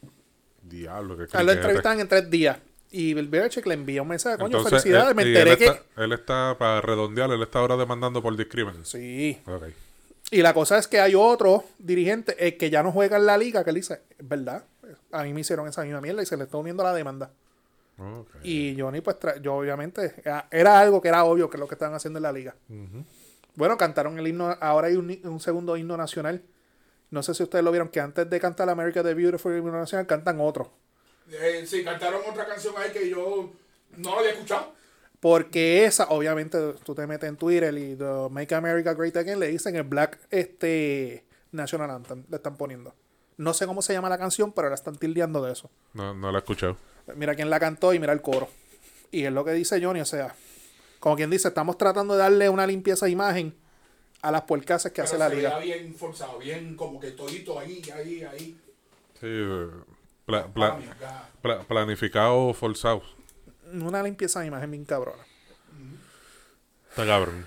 Diablo, 0.61 1.15
él 1.15 1.47
lo 1.47 1.53
entrevistan 1.53 2.01
en 2.01 2.09
tres 2.09 2.29
días. 2.31 2.59
Y 2.95 3.15
Bill 3.15 3.29
Belichick 3.29 3.67
le 3.67 3.75
envía 3.75 4.03
un 4.03 4.09
mensaje, 4.09 4.37
coño, 4.37 4.59
Entonces, 4.59 4.83
felicidades. 4.83 5.09
él- 5.11 5.15
me 5.17 5.23
enteré 5.23 5.51
él 5.53 5.57
que... 5.59 5.65
Está, 5.65 5.83
él 6.05 6.13
está, 6.13 6.57
para 6.59 6.81
redondear, 6.83 7.31
él 7.31 7.43
está 7.43 7.59
ahora 7.59 7.77
demandando 7.77 8.23
por 8.23 8.37
discrimen. 8.37 8.85
Sí. 8.85 9.41
Ok. 9.47 9.65
Y 10.31 10.43
la 10.43 10.53
cosa 10.55 10.79
es 10.79 10.87
que 10.89 11.01
hay 11.01 11.15
otro 11.15 11.65
dirigente 11.79 12.37
el 12.47 12.57
que 12.57 12.71
ya 12.71 12.83
no 12.83 12.93
juega 12.93 13.17
en 13.17 13.27
la 13.27 13.37
liga 13.39 13.65
que 13.65 13.71
él 13.71 13.77
dice, 13.77 14.03
es 14.19 14.29
verdad, 14.29 14.65
a 15.11 15.23
mí 15.25 15.33
me 15.33 15.41
hicieron 15.41 15.67
esa 15.69 15.83
misma 15.85 16.01
mierda 16.01 16.23
y 16.23 16.27
se 16.27 16.37
le 16.37 16.45
está 16.45 16.57
uniendo 16.59 16.83
la 16.83 16.93
demanda. 16.95 17.31
Ok. 17.99 18.29
Y 18.43 18.75
Johnny, 18.79 19.01
pues, 19.01 19.17
yo 19.43 19.55
obviamente, 19.57 20.15
era- 20.25 20.47
era 20.51 20.79
algo 20.79 21.01
que 21.01 21.09
era 21.09 21.25
obvio 21.25 21.49
que 21.51 21.57
es 21.57 21.61
lo 21.61 21.69
que 21.69 21.75
estaban 21.75 21.95
haciendo 21.95 22.19
en 22.19 22.23
la 22.25 22.33
liga. 22.33 22.55
Bueno, 23.55 23.77
cantaron 23.77 24.19
el 24.19 24.27
himno, 24.27 24.57
ahora 24.61 24.89
hay 24.89 24.97
un, 24.97 25.19
un 25.25 25.41
segundo 25.41 25.77
himno 25.77 25.97
nacional. 25.97 26.43
No 27.11 27.23
sé 27.23 27.35
si 27.35 27.43
ustedes 27.43 27.63
lo 27.65 27.71
vieron, 27.71 27.89
que 27.89 28.01
antes 28.01 28.29
de 28.29 28.41
cantar 28.41 28.69
America 28.71 29.03
the 29.03 29.13
Beautiful 29.15 29.57
himno 29.57 29.73
nacional, 29.73 30.07
cantan 30.07 30.41
otro. 30.41 30.71
Eh, 31.31 31.65
sí, 31.67 31.85
cantaron 31.85 32.23
otra 32.29 32.47
canción 32.47 32.75
ahí 32.77 32.91
que 32.91 33.09
yo 33.09 33.53
no 33.97 34.11
lo 34.13 34.19
había 34.19 34.33
escuchado. 34.33 34.73
Porque 35.21 35.85
esa, 35.85 36.09
obviamente, 36.09 36.59
tú 36.85 36.95
te 36.95 37.07
metes 37.07 37.29
en 37.29 37.37
Twitter 37.37 37.73
y 37.79 37.95
the 37.95 38.29
Make 38.31 38.55
America 38.55 38.93
Great 38.95 39.17
Again 39.17 39.39
le 39.39 39.49
dicen 39.49 39.77
el 39.77 39.85
Black 39.85 40.19
este, 40.31 41.25
National 41.53 41.91
Anthem, 41.91 42.25
le 42.29 42.37
están 42.37 42.57
poniendo. 42.57 42.95
No 43.37 43.55
sé 43.55 43.67
cómo 43.67 43.83
se 43.83 43.93
llama 43.93 44.09
la 44.09 44.19
canción, 44.19 44.53
pero 44.53 44.69
la 44.69 44.75
están 44.75 44.97
tildeando 44.97 45.43
de 45.45 45.53
eso. 45.53 45.71
No, 45.95 46.13
no 46.13 46.33
lo 46.33 46.39
he 46.39 46.41
escuchado. 46.41 46.77
Mira 47.15 47.35
quién 47.35 47.51
la 47.51 47.61
cantó 47.61 47.95
y 47.95 47.99
mira 48.01 48.13
el 48.13 48.21
coro. 48.21 48.49
Y 49.11 49.25
es 49.25 49.33
lo 49.33 49.45
que 49.45 49.53
dice 49.53 49.81
Johnny, 49.83 50.01
o 50.01 50.05
sea, 50.05 50.35
como 50.99 51.17
quien 51.17 51.31
dice, 51.31 51.49
estamos 51.49 51.79
tratando 51.79 52.15
de 52.15 52.21
darle 52.21 52.49
una 52.49 52.67
limpieza 52.67 53.07
de 53.07 53.13
imagen 53.13 53.55
a 54.23 54.31
las 54.31 54.43
puercases 54.43 54.93
que 54.93 55.03
hace 55.03 55.17
Pero 55.17 55.25
la 55.25 55.31
se 55.31 55.37
liga. 55.37 55.59
bien 55.59 55.95
forzado, 55.95 56.39
bien 56.39 56.77
como 56.77 56.99
que 56.99 57.11
todito 57.13 57.59
ahí, 57.59 57.83
ahí, 57.95 58.23
ahí. 58.23 58.61
Sí, 59.21 59.27
eh, 59.27 59.67
pla- 60.27 60.47
pla- 60.47 60.73
Ah, 60.75 60.77
mierda. 60.79 61.29
pla- 61.43 61.61
planificado, 61.63 62.53
forzado. 62.55 63.03
Una 63.73 64.03
limpieza 64.03 64.41
de 64.41 64.47
imagen 64.47 64.71
bien 64.71 64.85
cabrona. 64.85 65.23
Está 66.91 67.07
cabrón. 67.07 67.47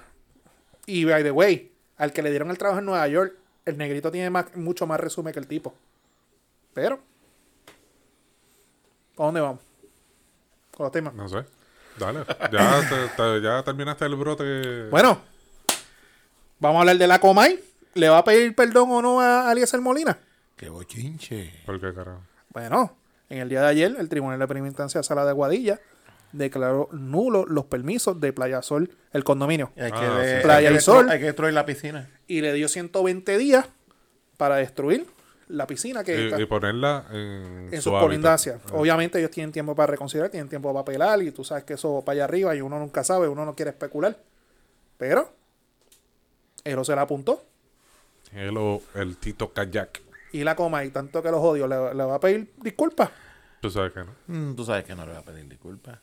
Y 0.88 1.06
by 1.06 1.24
the 1.24 1.32
way, 1.32 1.72
al 1.98 2.12
que 2.14 2.22
le 2.22 2.30
dieron 2.32 2.50
el 2.50 2.58
trabajo 2.58 2.80
en 2.80 2.86
Nueva 2.86 3.08
York, 3.08 3.36
el 3.66 3.78
negrito 3.78 4.12
tiene 4.12 4.30
más- 4.30 4.56
mucho 4.56 4.86
más 4.88 5.00
resumen 5.00 5.34
que 5.34 5.40
el 5.40 5.48
tipo. 5.48 5.74
Pero, 6.74 7.00
¿a 9.18 9.24
dónde 9.24 9.42
vamos? 9.42 9.62
Con 10.76 10.84
los 10.86 10.92
temas. 10.92 11.14
No 11.14 11.28
sé. 11.30 11.46
Dale. 11.98 12.26
Ya, 12.52 12.82
te- 12.90 13.08
te- 13.16 13.42
ya 13.42 13.64
terminaste 13.64 14.06
el 14.06 14.16
brote. 14.16 14.90
Bueno, 14.90 15.22
vamos 16.60 16.78
a 16.78 16.80
hablar 16.82 16.98
de 16.98 17.08
la 17.08 17.20
Comay. 17.20 17.60
¿Le 17.94 18.10
va 18.10 18.18
a 18.18 18.24
pedir 18.26 18.54
perdón 18.54 18.92
o 18.92 19.02
no 19.02 19.22
a 19.22 19.50
Eliezer 19.54 19.80
Molina? 19.80 20.20
Qué 20.58 20.68
bochinche. 20.70 21.62
¿Por 21.66 21.80
qué, 21.80 21.94
carajo? 21.94 22.22
Bueno, 22.56 22.96
en 23.30 23.40
el 23.40 23.50
día 23.50 23.62
de 23.62 23.68
ayer, 23.68 23.96
el 24.00 24.10
Tribunal 24.10 24.40
de 24.40 24.48
Primera 24.48 24.68
Instancia 24.70 25.00
de 25.00 25.04
Sala 25.04 25.26
de 25.26 25.34
Guadilla 25.34 25.80
declaró 26.32 26.88
nulo 26.94 27.46
los 27.46 27.66
permisos 27.66 28.20
de 28.22 28.32
Playa 28.34 28.62
Sol, 28.62 28.90
el 29.12 29.24
condominio, 29.26 29.72
Hay 29.78 29.92
que, 29.92 29.98
Ah, 29.98 30.18
de-. 30.20 30.42
Playa 30.42 30.70
hay 30.70 30.74
que 30.76 30.80
y 30.80 30.82
sol. 30.82 31.10
Hay 31.10 31.20
que 31.20 31.26
destruir 31.26 31.54
la 31.54 31.66
piscina. 31.66 32.10
y 32.28 32.40
le 32.42 32.54
dio 32.54 32.68
120 32.70 33.38
días 33.38 33.68
para 34.38 34.56
destruir 34.56 35.06
la 35.50 35.68
piscina 35.68 36.04
que 36.04 36.26
está 36.28 36.40
Y, 36.40 36.44
y 36.44 36.46
ponerla 36.46 37.06
en, 37.12 37.70
en 37.72 37.82
su 37.82 37.90
sus 37.92 38.00
colindancias. 38.00 38.60
Ah. 38.68 38.72
Obviamente 38.74 39.20
ellos 39.20 39.32
tienen 39.32 39.52
tiempo 39.52 39.76
para 39.76 39.88
reconsiderar, 39.92 40.30
tienen 40.32 40.48
tiempo 40.50 40.70
para 40.70 40.80
apelar 40.82 41.22
y 41.22 41.32
tú 41.32 41.44
sabes 41.44 41.66
que 41.66 41.74
eso 41.74 41.94
va 41.96 42.02
para 42.06 42.14
allá 42.16 42.24
arriba 42.24 42.56
y 42.56 42.62
uno 42.62 42.80
nunca 42.80 43.04
sabe, 43.04 43.28
uno 43.28 43.44
no 43.46 43.54
quiere 43.54 43.72
especular. 43.72 44.18
Pero, 44.98 45.30
Ero 46.64 46.84
se 46.86 46.96
la 46.96 47.02
apuntó 47.04 47.44
El, 48.34 48.56
o- 48.58 48.82
el 48.96 49.18
Tito 49.18 49.52
Kayak. 49.54 50.02
Y 50.40 50.44
la 50.44 50.56
coma 50.56 50.84
y 50.84 50.90
tanto 50.90 51.22
que 51.24 51.32
los 51.32 51.40
odio, 51.42 51.68
le, 51.68 51.94
le 51.94 52.04
va 52.04 52.16
a 52.16 52.20
pedir 52.20 52.52
disculpas. 52.62 53.10
Tú 53.62 53.70
sabes 53.70 53.94
que 53.94 54.02
no. 54.04 54.12
Mm, 54.28 54.56
tú 54.56 54.64
sabes 54.66 54.84
que 54.84 54.96
no 54.96 55.06
le 55.06 55.12
voy 55.14 55.22
a 55.22 55.26
pedir 55.26 55.48
disculpas. 55.48 56.00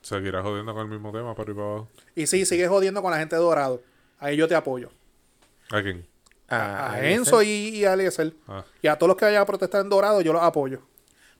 Seguirá 0.00 0.42
jodiendo 0.42 0.72
con 0.72 0.82
el 0.84 0.88
mismo 0.92 1.10
tema 1.12 1.34
para 1.34 1.50
ir 1.50 1.56
para 1.56 1.68
abajo. 1.68 1.88
Y 2.14 2.26
sí, 2.26 2.46
sigue 2.46 2.68
jodiendo 2.68 3.02
con 3.02 3.10
la 3.10 3.18
gente 3.18 3.34
de 3.36 3.42
Dorado. 3.42 3.82
Ahí 4.18 4.36
yo 4.36 4.46
te 4.48 4.54
apoyo. 4.54 4.90
¿A 5.70 5.82
quién? 5.82 6.06
A, 6.48 6.98
Enzo 7.02 7.42
y, 7.42 7.48
y 7.48 7.84
a 7.84 7.94
Eliezer. 7.94 8.32
Ah. 8.46 8.64
Y 8.80 8.86
a 8.86 8.96
todos 8.96 9.08
los 9.08 9.16
que 9.16 9.24
vayan 9.24 9.42
a 9.42 9.46
protestar 9.46 9.80
en 9.80 9.88
Dorado, 9.88 10.20
yo 10.20 10.32
los 10.32 10.42
apoyo. 10.42 10.80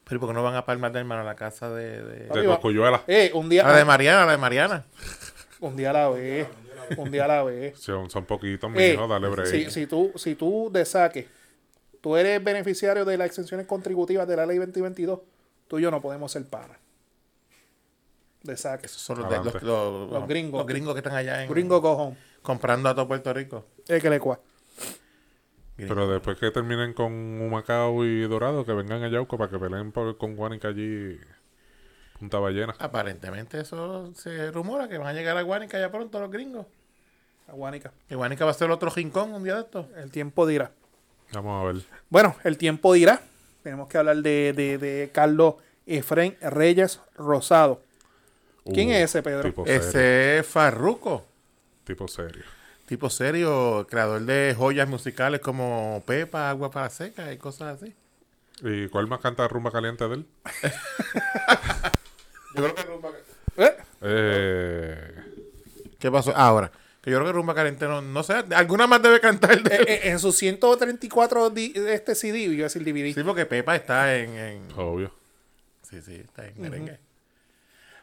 Pero 0.05 0.19
¿por 0.21 0.29
qué 0.29 0.35
no 0.35 0.43
van 0.43 0.55
a 0.57 0.65
Palmas 0.67 0.93
del 0.93 1.05
Mar 1.05 1.19
a 1.21 1.25
la 1.25 1.37
casa 1.37 1.71
de... 1.71 2.03
de... 2.03 2.27
De 2.29 2.47
va- 2.47 2.55
Coscuyuela. 2.57 3.03
Eh, 3.07 3.31
un 3.35 3.49
día, 3.49 3.63
La 3.65 3.77
de 3.77 3.85
Mariana, 3.85 4.27
la 4.27 4.33
de 4.33 4.39
Mariana. 4.39 4.85
un 5.61 5.77
día 5.77 5.91
a 5.91 5.93
la 5.93 6.09
vez. 6.11 6.49
Un 6.97 7.11
día 7.11 7.25
a 7.25 7.29
la 7.29 7.43
vez. 7.45 7.79
Son, 7.81 8.11
son 8.11 8.25
poquitos, 8.25 8.71
Eh, 8.77 8.93
mijo, 8.93 9.09
dale 9.09 9.29
break. 9.29 9.47
si, 9.49 9.71
si 9.71 9.87
tú, 9.87 10.13
si 10.17 10.35
tú 10.37 10.71
de 10.73 10.85
saque, 10.85 11.29
tú 12.07 12.15
eres 12.15 12.43
beneficiario 12.45 13.05
de 13.05 13.19
las 13.19 13.27
exenciones 13.27 13.67
contributivas 13.67 14.29
de 14.29 14.37
la 14.37 14.47
ley 14.47 14.59
2022, 14.59 15.19
tú 15.67 15.81
y 15.81 15.83
yo 15.83 15.91
no 15.91 16.01
podemos 16.01 16.31
ser 16.31 16.45
panas. 16.47 16.79
De 18.45 18.57
saque. 18.57 18.87
Esos 18.87 19.03
son 19.03 19.19
los, 19.19 19.29
de- 19.29 19.37
los, 19.39 19.47
Adelante. 19.49 19.67
los- 19.67 20.11
Los 20.13 20.29
gringos. 20.29 20.59
Los 20.61 20.67
gringos 20.69 20.95
que 20.95 21.01
están 21.01 21.17
allá 21.17 21.43
en... 21.43 21.51
Gringo 21.51 21.83
cojón. 21.83 22.17
Comprando 22.43 22.89
a 22.89 22.95
todo 22.95 23.09
Puerto 23.09 23.33
Rico. 23.35 23.67
Es 23.89 24.01
que 24.01 24.09
le 24.09 24.21
cua. 24.21 24.39
Pero 25.77 26.09
después 26.09 26.39
que 26.39 26.53
terminen 26.53 26.93
con 26.95 27.13
Humacao 27.41 28.05
y 28.05 28.21
Dorado, 28.29 28.65
que 28.65 28.73
vengan 28.73 29.03
a 29.03 29.09
Yauco 29.09 29.37
para 29.37 29.51
que 29.51 29.59
peleen 29.59 29.91
por- 29.91 30.17
con 30.17 30.37
Guanica 30.37 30.69
allí, 30.69 31.19
Punta 32.21 32.39
Ballena. 32.39 32.77
Aparentemente 32.79 33.61
eso 33.61 34.15
se 34.15 34.53
rumora 34.53 34.89
que 34.89 34.97
van 34.99 35.09
a 35.09 35.13
llegar 35.13 35.37
a 35.37 35.43
Guánica 35.43 35.81
ya 35.81 35.91
pronto 35.91 36.21
los 36.21 36.31
gringos. 36.31 36.67
Aguánica. 37.49 37.93
Que 38.09 38.15
Guánica 38.15 38.45
va 38.45 38.53
a 38.53 38.55
ser 38.55 38.71
otro 38.71 38.91
rincón 38.91 39.35
un 39.35 39.43
día 39.43 39.57
de 39.57 39.63
estos. 39.63 39.87
El 39.97 40.13
tiempo 40.13 40.47
dirá. 40.47 40.71
Vamos 41.33 41.63
a 41.63 41.73
ver. 41.73 41.83
Bueno, 42.09 42.37
el 42.45 42.57
tiempo 42.59 42.93
dirá. 42.93 43.21
Tenemos 43.63 43.89
que 43.89 43.99
hablar 43.99 44.17
de, 44.19 44.53
de, 44.55 44.79
de 44.79 45.11
Carlos 45.13 45.57
Efren 45.87 46.37
Reyes 46.41 47.01
Rosado. 47.17 47.81
¿Quién 48.73 48.89
Uh, 48.89 48.93
es 48.93 49.11
ese, 49.11 49.23
Pedro? 49.23 49.65
Ese 49.67 50.39
es 50.39 50.47
Farruco. 50.47 51.25
Tipo 51.85 52.09
serio. 52.09 52.45
Tipo 52.87 53.11
serio, 53.11 53.87
creador 53.91 54.23
de 54.23 54.55
joyas 54.57 54.89
musicales 54.89 55.41
como 55.41 56.03
Pepa, 56.07 56.51
Agua 56.51 56.71
para 56.71 56.89
Seca 56.91 57.33
y 57.33 57.37
cosas 57.37 57.81
así. 57.83 57.95
¿Y 58.63 58.89
cuál 58.89 59.07
más 59.09 59.21
canta 59.21 59.47
Rumba 59.49 59.71
Caliente 59.71 60.09
de 60.09 60.15
él? 60.15 60.27
Yo 62.55 62.63
creo 62.63 62.75
que 62.75 62.83
Rumba 62.83 63.11
¿Eh? 63.57 63.77
Eh, 64.03 65.15
¿Qué 65.99 66.11
pasó? 66.11 66.33
Ah, 66.35 66.49
ahora. 66.49 66.71
Que 67.07 67.13
yo 67.13 67.19
creo 67.19 67.29
que 67.29 67.35
Rumba 67.35 67.55
Caliente 67.55 67.85
no, 67.87 68.03
no 68.03 68.25
sé. 68.25 68.35
Alguna 68.53 68.89
más 68.89 69.01
debe 69.01 69.21
cantar 69.21 69.63
de 69.63 69.77
Eh, 69.77 69.85
eh, 69.87 70.01
en 70.11 70.19
sus 70.19 70.35
134 70.39 71.51
di- 71.51 71.73
este 71.77 72.17
CD, 72.17 72.41
iba 72.41 72.63
a 72.63 72.65
decir 72.65 72.83
DVD. 72.83 73.15
Sí, 73.15 73.23
porque 73.23 73.47
Pepa 73.47 73.77
está 73.77 74.17
en. 74.17 74.31
en- 74.37 74.69
obvio. 74.77 75.13
Sí, 75.89 76.03
sí, 76.03 76.17
está 76.17 76.49
en 76.49 76.61
merengue. 76.61 76.99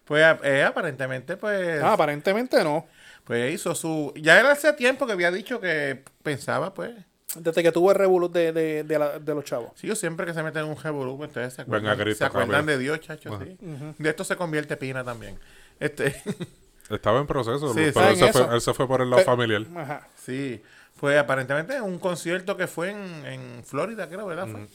Pues 0.06 0.24
eh, 0.43 0.64
aparentemente, 0.64 1.36
pues. 1.36 1.82
Ah, 1.84 1.91
aparentemente 1.91 2.64
no. 2.64 2.88
Pues 3.26 3.54
hizo 3.54 3.76
su. 3.76 4.14
Ya 4.16 4.39
era 4.39 4.54
hace 4.54 4.72
tiempo 4.72 5.06
que 5.06 5.12
había 5.12 5.32
dicho 5.32 5.60
que 5.60 6.01
pensaba, 6.24 6.74
pues. 6.74 6.93
Desde 7.36 7.62
que 7.62 7.74
tuvo 7.74 7.91
el 7.91 7.97
revolut 7.97 8.32
de, 8.32 8.54
de, 8.54 8.84
de, 8.86 8.99
la- 8.99 9.20
de 9.20 9.36
los 9.36 9.43
chavos. 9.43 9.72
Sí, 9.76 9.86
yo 9.86 9.95
siempre 9.97 10.26
que 10.26 10.34
se 10.34 10.41
meten 10.43 10.64
en 10.64 10.70
un 10.70 10.78
revolú, 10.82 11.18
pues, 11.18 11.28
ustedes 11.28 11.56
se 11.56 11.66
Venga, 11.66 11.91
acuerdan, 11.91 12.16
se 12.16 12.24
acuerdan 12.24 12.66
de 12.68 12.78
Dios, 12.78 13.01
chacho, 13.01 13.38
sí. 13.43 13.58
De 13.97 14.10
esto 14.10 14.24
se 14.24 14.38
convierte 14.38 14.78
Pina 14.78 15.04
también. 15.04 15.38
Este, 15.78 16.16
Estaba 16.89 17.19
en 17.19 17.27
proceso, 17.27 17.73
Sí, 17.73 17.91
pero 17.93 18.09
él 18.09 18.17
se, 18.17 18.31
fue, 18.34 18.55
él 18.55 18.61
se 18.61 18.73
fue 18.73 18.88
por 18.88 19.01
el 19.01 19.09
lado 19.09 19.21
Pe- 19.21 19.25
familiar. 19.25 19.61
Ajá. 19.75 20.07
sí. 20.23 20.61
Pues 20.99 21.17
aparentemente 21.19 21.81
un 21.81 21.99
concierto 21.99 22.55
que 22.55 22.65
fue 22.67 22.91
en, 22.91 23.25
en 23.25 23.63
Florida, 23.65 24.07
creo, 24.07 24.25
¿verdad? 24.25 24.47
Fue. 24.47 24.67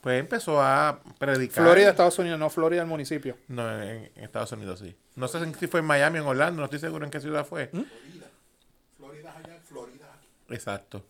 Pues 0.00 0.20
empezó 0.20 0.60
a 0.60 1.00
predicar. 1.18 1.62
Florida, 1.64 1.90
Estados 1.90 2.18
Unidos, 2.18 2.38
no 2.38 2.50
Florida, 2.50 2.82
el 2.82 2.88
municipio. 2.88 3.36
No, 3.48 3.70
en, 3.82 4.10
en 4.16 4.24
Estados 4.24 4.50
Unidos 4.52 4.80
sí. 4.80 4.96
No 5.14 5.28
sé 5.28 5.38
si 5.54 5.66
fue 5.68 5.80
en 5.80 5.86
Miami 5.86 6.18
o 6.18 6.22
en 6.22 6.28
Orlando, 6.28 6.58
no 6.60 6.64
estoy 6.64 6.78
seguro 6.80 7.04
en 7.04 7.10
qué 7.10 7.20
ciudad 7.20 7.44
fue. 7.46 7.70
Florida 8.96 9.34
allá, 9.36 9.58
Florida. 9.68 10.06
Exacto. 10.48 11.04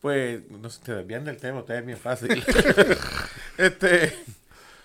Pues, 0.00 0.42
no 0.50 0.68
sé, 0.70 0.80
te 0.82 0.94
desvían 0.94 1.24
del 1.24 1.36
tema, 1.38 1.60
ustedes 1.60 1.80
es 1.80 1.86
bien 1.86 1.98
fácil. 1.98 2.44
este, 3.58 4.16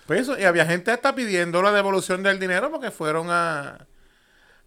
pues 0.06 0.20
eso, 0.22 0.38
y 0.38 0.44
había 0.44 0.66
gente 0.66 0.90
hasta 0.90 1.14
pidiendo 1.14 1.60
la 1.62 1.72
devolución 1.72 2.22
del 2.22 2.38
dinero 2.38 2.70
porque 2.70 2.90
fueron 2.90 3.28
a, 3.30 3.86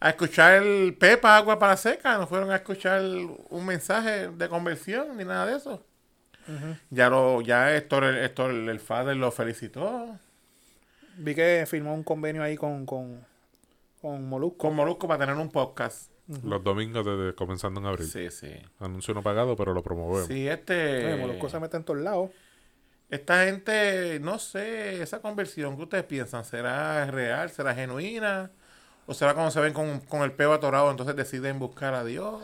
a 0.06 0.10
escuchar 0.10 0.62
el 0.62 0.94
Pepa 0.94 1.36
Agua 1.36 1.58
para 1.58 1.76
Seca, 1.76 2.16
no 2.20 2.28
fueron 2.28 2.52
a 2.52 2.58
escuchar 2.58 3.02
un 3.02 3.66
mensaje 3.66 4.30
de 4.30 4.50
conversión 4.50 5.18
ni 5.18 5.26
nada 5.26 5.48
de 5.48 5.58
eso. 5.58 5.84
Ya 6.92 7.10
lo, 7.10 7.42
ya 7.42 7.76
Héctor, 7.76 8.04
el, 8.04 8.18
Héctor, 8.20 8.52
el 8.52 8.80
Fader 8.80 9.18
lo 9.18 9.32
felicitó 9.32 10.20
Vi 11.18 11.34
que 11.34 11.66
firmó 11.68 11.96
un 11.96 12.04
convenio 12.04 12.44
ahí 12.44 12.56
con, 12.56 12.86
con, 12.86 13.26
con 14.00 14.30
Molusco. 14.30 14.60
con 14.60 14.76
Molusco 14.76 15.08
para 15.08 15.26
tener 15.26 15.42
un 15.42 15.50
podcast. 15.50 16.12
Los 16.44 16.64
domingos 16.64 17.04
desde 17.04 17.34
comenzando 17.34 17.80
en 17.80 17.88
abril. 17.88 18.06
Sí, 18.06 18.30
sí. 18.30 18.52
Anuncio 18.78 19.16
no 19.16 19.24
pagado, 19.24 19.56
pero 19.56 19.74
lo 19.74 19.82
promovemos. 19.82 20.28
Sí, 20.28 20.48
este. 20.48 21.14
Oye, 21.14 21.16
Molusco 21.16 21.50
se 21.50 21.60
mete 21.60 21.78
en 21.78 21.84
todos 21.84 22.02
lados. 22.02 22.30
Esta 23.10 23.46
gente, 23.46 24.20
no 24.20 24.38
sé, 24.38 25.02
esa 25.02 25.20
conversión, 25.20 25.76
¿qué 25.78 25.84
ustedes 25.84 26.04
piensan? 26.04 26.46
¿Será 26.46 27.10
real? 27.10 27.50
¿Será 27.50 27.74
genuina? 27.74 28.52
¿O 29.08 29.14
será 29.14 29.34
como 29.34 29.52
se 29.52 29.60
ven 29.60 29.74
con, 29.74 30.00
con 30.02 30.22
el 30.24 30.32
peo 30.32 30.54
atorado, 30.54 30.90
entonces 30.90 31.16
deciden 31.16 31.60
buscar 31.60 31.94
a 31.94 32.04
Dios? 32.04 32.42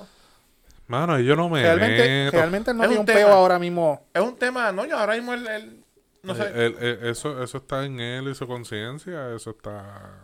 Mano, 0.87 1.19
yo 1.19 1.35
no 1.35 1.49
me 1.49 1.61
Realmente, 1.63 2.25
meto. 2.25 2.37
realmente 2.37 2.73
no 2.73 2.83
Es 2.83 2.89
hay 2.89 2.95
un 2.95 2.99
un 3.01 3.05
peo 3.05 3.29
ahora 3.29 3.57
mismo. 3.57 4.05
Es 4.13 4.21
un 4.21 4.35
tema, 4.35 4.71
no, 4.71 4.85
yo 4.85 4.97
ahora 4.97 5.15
mismo 5.15 5.33
el, 5.33 5.47
el- 5.47 5.83
no 6.23 6.35
sé. 6.35 6.43
Eh, 6.43 6.65
el- 6.67 6.77
el- 6.83 7.05
eso, 7.07 7.41
eso 7.41 7.57
está 7.59 7.85
en 7.85 7.99
él 7.99 8.27
y 8.29 8.35
su 8.35 8.45
conciencia. 8.45 9.33
Eso 9.33 9.51
está 9.51 10.19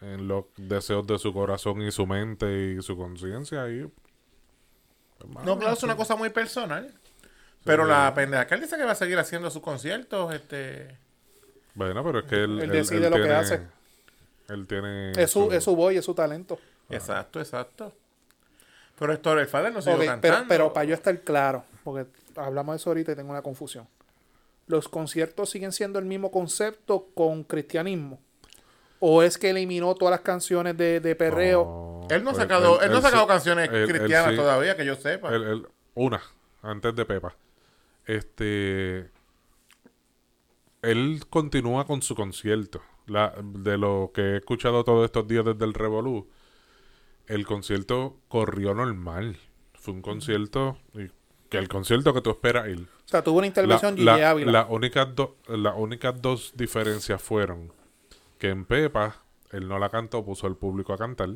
en 0.00 0.28
los 0.28 0.44
deseos 0.56 1.06
de 1.06 1.18
su 1.18 1.32
corazón 1.32 1.82
y 1.82 1.90
su 1.90 2.06
mente 2.06 2.74
y 2.78 2.82
su 2.82 2.96
conciencia. 2.96 3.68
Y, 3.68 3.90
no, 5.44 5.58
claro, 5.58 5.72
es 5.74 5.82
una 5.82 5.96
cosa 5.96 6.16
muy 6.16 6.30
personal. 6.30 6.92
Pero 7.64 7.84
la 7.84 8.14
pendeja 8.14 8.46
que 8.46 8.54
él 8.54 8.60
dice 8.60 8.76
que 8.76 8.84
va 8.84 8.92
a 8.92 8.96
seguir 8.96 9.18
haciendo 9.18 9.50
sus 9.50 9.60
conciertos, 9.60 10.32
este... 10.32 10.96
Bueno, 11.74 12.04
pero 12.04 12.20
es 12.20 12.24
que 12.26 12.44
él, 12.44 12.60
Él 12.60 12.70
decide 12.70 13.10
lo 13.10 13.16
que 13.16 13.30
hace. 13.30 13.60
Él 14.48 14.66
tiene. 14.66 15.12
Es 15.12 15.30
su, 15.30 15.50
es 15.52 15.64
su 15.64 15.74
voz 15.74 15.92
y 15.92 15.96
es 15.96 16.04
su 16.04 16.14
talento. 16.14 16.58
Exacto, 16.90 17.40
exacto. 17.40 17.92
Pero 18.98 19.12
esto, 19.12 19.38
el 19.38 19.46
Fader 19.46 19.72
no 19.72 19.82
sigue 19.82 19.94
Ok, 19.96 20.04
cantando. 20.04 20.20
pero, 20.22 20.46
pero 20.48 20.72
para 20.72 20.84
yo 20.84 20.94
estar 20.94 21.20
claro, 21.22 21.64
porque 21.84 22.06
hablamos 22.36 22.72
de 22.74 22.76
eso 22.76 22.90
ahorita 22.90 23.12
y 23.12 23.16
tengo 23.16 23.30
una 23.30 23.42
confusión. 23.42 23.86
¿Los 24.68 24.88
conciertos 24.88 25.50
siguen 25.50 25.72
siendo 25.72 25.98
el 25.98 26.04
mismo 26.06 26.30
concepto 26.30 27.08
con 27.14 27.44
cristianismo? 27.44 28.20
¿O 28.98 29.22
es 29.22 29.36
que 29.36 29.50
eliminó 29.50 29.94
todas 29.94 30.12
las 30.12 30.20
canciones 30.22 30.76
de, 30.76 31.00
de 31.00 31.14
perreo? 31.14 32.06
Él 32.08 32.24
no 32.24 32.30
ha 32.30 32.34
sacado, 32.34 32.80
él, 32.80 32.90
no 32.90 32.98
ha 32.98 33.02
sacado 33.02 33.24
sí- 33.24 33.28
canciones 33.28 33.68
él- 33.68 33.74
él 33.82 33.88
cristianas 33.88 34.30
sí- 34.30 34.36
todavía, 34.36 34.76
que 34.76 34.86
yo 34.86 34.94
sepa. 34.96 35.34
él- 35.34 35.42
él- 35.44 35.66
una, 35.94 36.22
antes 36.62 36.94
de 36.96 37.04
Pepa. 37.04 37.34
Este. 38.06 39.10
Él 40.82 41.24
continúa 41.28 41.86
con 41.86 42.00
su 42.02 42.14
concierto. 42.14 42.80
La, 43.06 43.34
de 43.42 43.78
lo 43.78 44.10
que 44.14 44.20
he 44.20 44.36
escuchado 44.38 44.82
todos 44.84 45.04
estos 45.04 45.26
días 45.28 45.44
desde 45.44 45.64
el 45.64 45.74
Revolú, 45.74 46.28
el 47.26 47.46
concierto 47.46 48.16
corrió 48.28 48.74
normal. 48.74 49.36
Fue 49.74 49.94
un 49.94 50.02
concierto. 50.02 50.78
y- 50.94 51.10
que 51.48 51.58
el 51.58 51.68
concierto 51.68 52.12
que 52.12 52.20
tú 52.20 52.30
esperas 52.30 52.66
ir. 52.66 52.80
O 53.04 53.08
sea, 53.08 53.22
tuvo 53.22 53.38
una 53.38 53.46
intervención 53.46 54.04
La- 54.04 54.16
la- 54.18 54.30
Ávila. 54.30 54.50
las 54.50 54.66
únicas 54.68 55.14
do- 55.14 55.36
las 55.46 55.74
únicas 55.76 56.20
dos 56.20 56.52
diferencias 56.56 57.22
fueron 57.22 57.72
que 58.38 58.48
en 58.48 58.64
Pepa 58.64 59.22
él 59.52 59.68
no 59.68 59.78
la 59.78 59.88
cantó, 59.88 60.24
puso 60.24 60.48
al 60.48 60.56
público 60.56 60.92
a 60.92 60.98
cantar. 60.98 61.30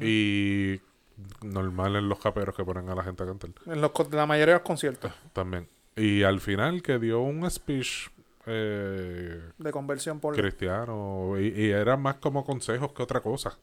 Y 0.00 0.80
normal 1.42 1.96
en 1.96 2.08
los 2.08 2.18
caperos 2.18 2.54
que 2.54 2.64
ponen 2.64 2.88
a 2.88 2.94
la 2.94 3.02
gente 3.02 3.22
a 3.22 3.26
cantar 3.26 3.50
En 3.66 3.80
los, 3.80 3.90
la 4.10 4.26
mayoría 4.26 4.54
de 4.54 4.60
los 4.60 4.66
conciertos 4.66 5.12
también. 5.32 5.68
Y 5.96 6.22
al 6.22 6.40
final 6.40 6.82
que 6.82 6.98
dio 6.98 7.20
un 7.20 7.48
speech 7.50 8.08
eh, 8.48 9.40
de 9.58 9.70
conversión 9.72 10.20
por... 10.20 10.34
cristiano 10.34 11.34
y, 11.38 11.48
y 11.48 11.70
era 11.70 11.96
más 11.96 12.16
como 12.16 12.44
consejos 12.44 12.92
que 12.92 13.02
otra 13.02 13.20
cosa. 13.20 13.56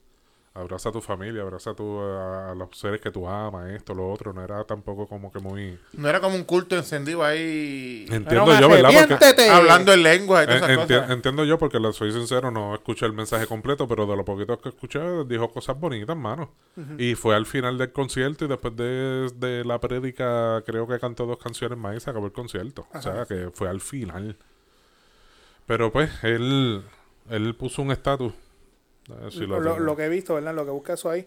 Abraza 0.58 0.88
a 0.88 0.92
tu 0.94 1.02
familia, 1.02 1.42
abraza 1.42 1.72
a, 1.72 1.74
tu, 1.76 2.00
a, 2.00 2.52
a 2.52 2.56
los 2.56 2.70
seres 2.80 3.02
que 3.02 3.12
tú 3.12 3.28
amas, 3.28 3.72
esto, 3.72 3.94
lo 3.94 4.10
otro. 4.10 4.32
No 4.32 4.42
era 4.42 4.64
tampoco 4.64 5.06
como 5.06 5.30
que 5.30 5.40
muy... 5.40 5.78
No 5.92 6.08
era 6.08 6.22
como 6.22 6.34
un 6.38 6.46
culto 6.46 6.78
encendido 6.78 7.26
ahí 7.26 8.06
Entiendo 8.10 8.58
yo, 8.58 8.70
¿verdad? 8.70 8.90
Porque, 8.90 9.16
arrepiéntete. 9.16 9.50
hablando 9.50 9.92
en 9.92 10.04
lengua 10.04 10.44
y 10.44 10.46
todas 10.46 10.62
En- 10.62 10.70
esas 10.70 10.78
enti- 10.88 10.98
cosas. 11.00 11.12
entiendo 11.12 11.44
yo 11.44 11.58
porque 11.60 11.78
lo 11.78 11.92
soy 11.92 12.14
sincero, 12.14 12.52
no 12.52 12.74
escuché 12.74 13.06
el 13.06 13.12
mensaje 13.12 13.48
completo, 13.48 13.86
pero 13.86 14.06
de 14.06 14.16
lo 14.16 14.24
poquito 14.24 14.58
que 14.62 14.70
escuché 14.70 15.02
dijo 15.28 15.50
cosas 15.52 15.78
bonitas, 15.78 16.16
mano. 16.16 16.50
Y 16.98 17.16
fue 17.16 17.36
al 17.36 17.46
final 17.46 17.78
del 17.78 17.92
concierto 17.92 18.46
y 18.46 18.48
después 18.48 18.74
de, 18.78 19.30
de 19.36 19.66
la 19.66 19.82
prédica 19.82 20.64
creo 20.66 20.88
que 20.88 20.98
cantó 21.00 21.26
dos 21.26 21.38
canciones 21.38 21.78
más 21.78 21.98
y 21.98 22.00
se 22.00 22.10
acabó 22.12 22.28
el 22.28 22.32
concierto. 22.32 22.88
O 22.94 23.02
sea, 23.02 23.26
que 23.26 23.50
fue 23.54 23.68
al 23.68 23.82
final. 23.82 24.38
Pero 25.66 25.92
pues, 25.92 26.12
él, 26.24 26.84
él 27.30 27.56
puso 27.56 27.82
un 27.82 27.92
estatus. 27.92 28.34
Si 29.32 29.42
lo 29.42 29.60
lo, 29.60 29.74
tengo. 29.74 29.86
lo 29.86 29.96
que 29.96 30.06
he 30.06 30.10
visto, 30.10 30.36
¿verdad? 30.36 30.54
Lo 30.54 30.66
que 30.66 30.72
busca 30.72 30.94
eso 30.94 31.10
ahí. 31.10 31.26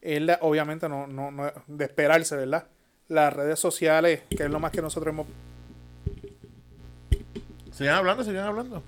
Él, 0.00 0.30
obviamente, 0.40 0.88
no, 0.88 1.06
no, 1.06 1.30
no 1.30 1.50
de 1.66 1.84
esperarse, 1.84 2.36
¿verdad? 2.36 2.66
Las 3.08 3.32
redes 3.32 3.58
sociales, 3.58 4.22
que 4.30 4.44
es 4.44 4.50
lo 4.50 4.60
más 4.60 4.72
que 4.72 4.82
nosotros 4.82 5.12
hemos... 5.12 5.26
Sigan 7.72 7.96
hablando, 7.96 8.22
sigan 8.22 8.46
hablando. 8.46 8.82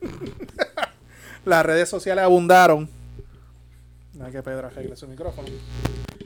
Las 1.44 1.66
redes 1.66 1.88
sociales 1.88 2.24
abundaron. 2.24 2.88
Hay 4.20 4.30
que 4.30 4.42
Pedro 4.42 4.68
arregle 4.68 4.94
su 4.96 5.08
micrófono. 5.08 5.48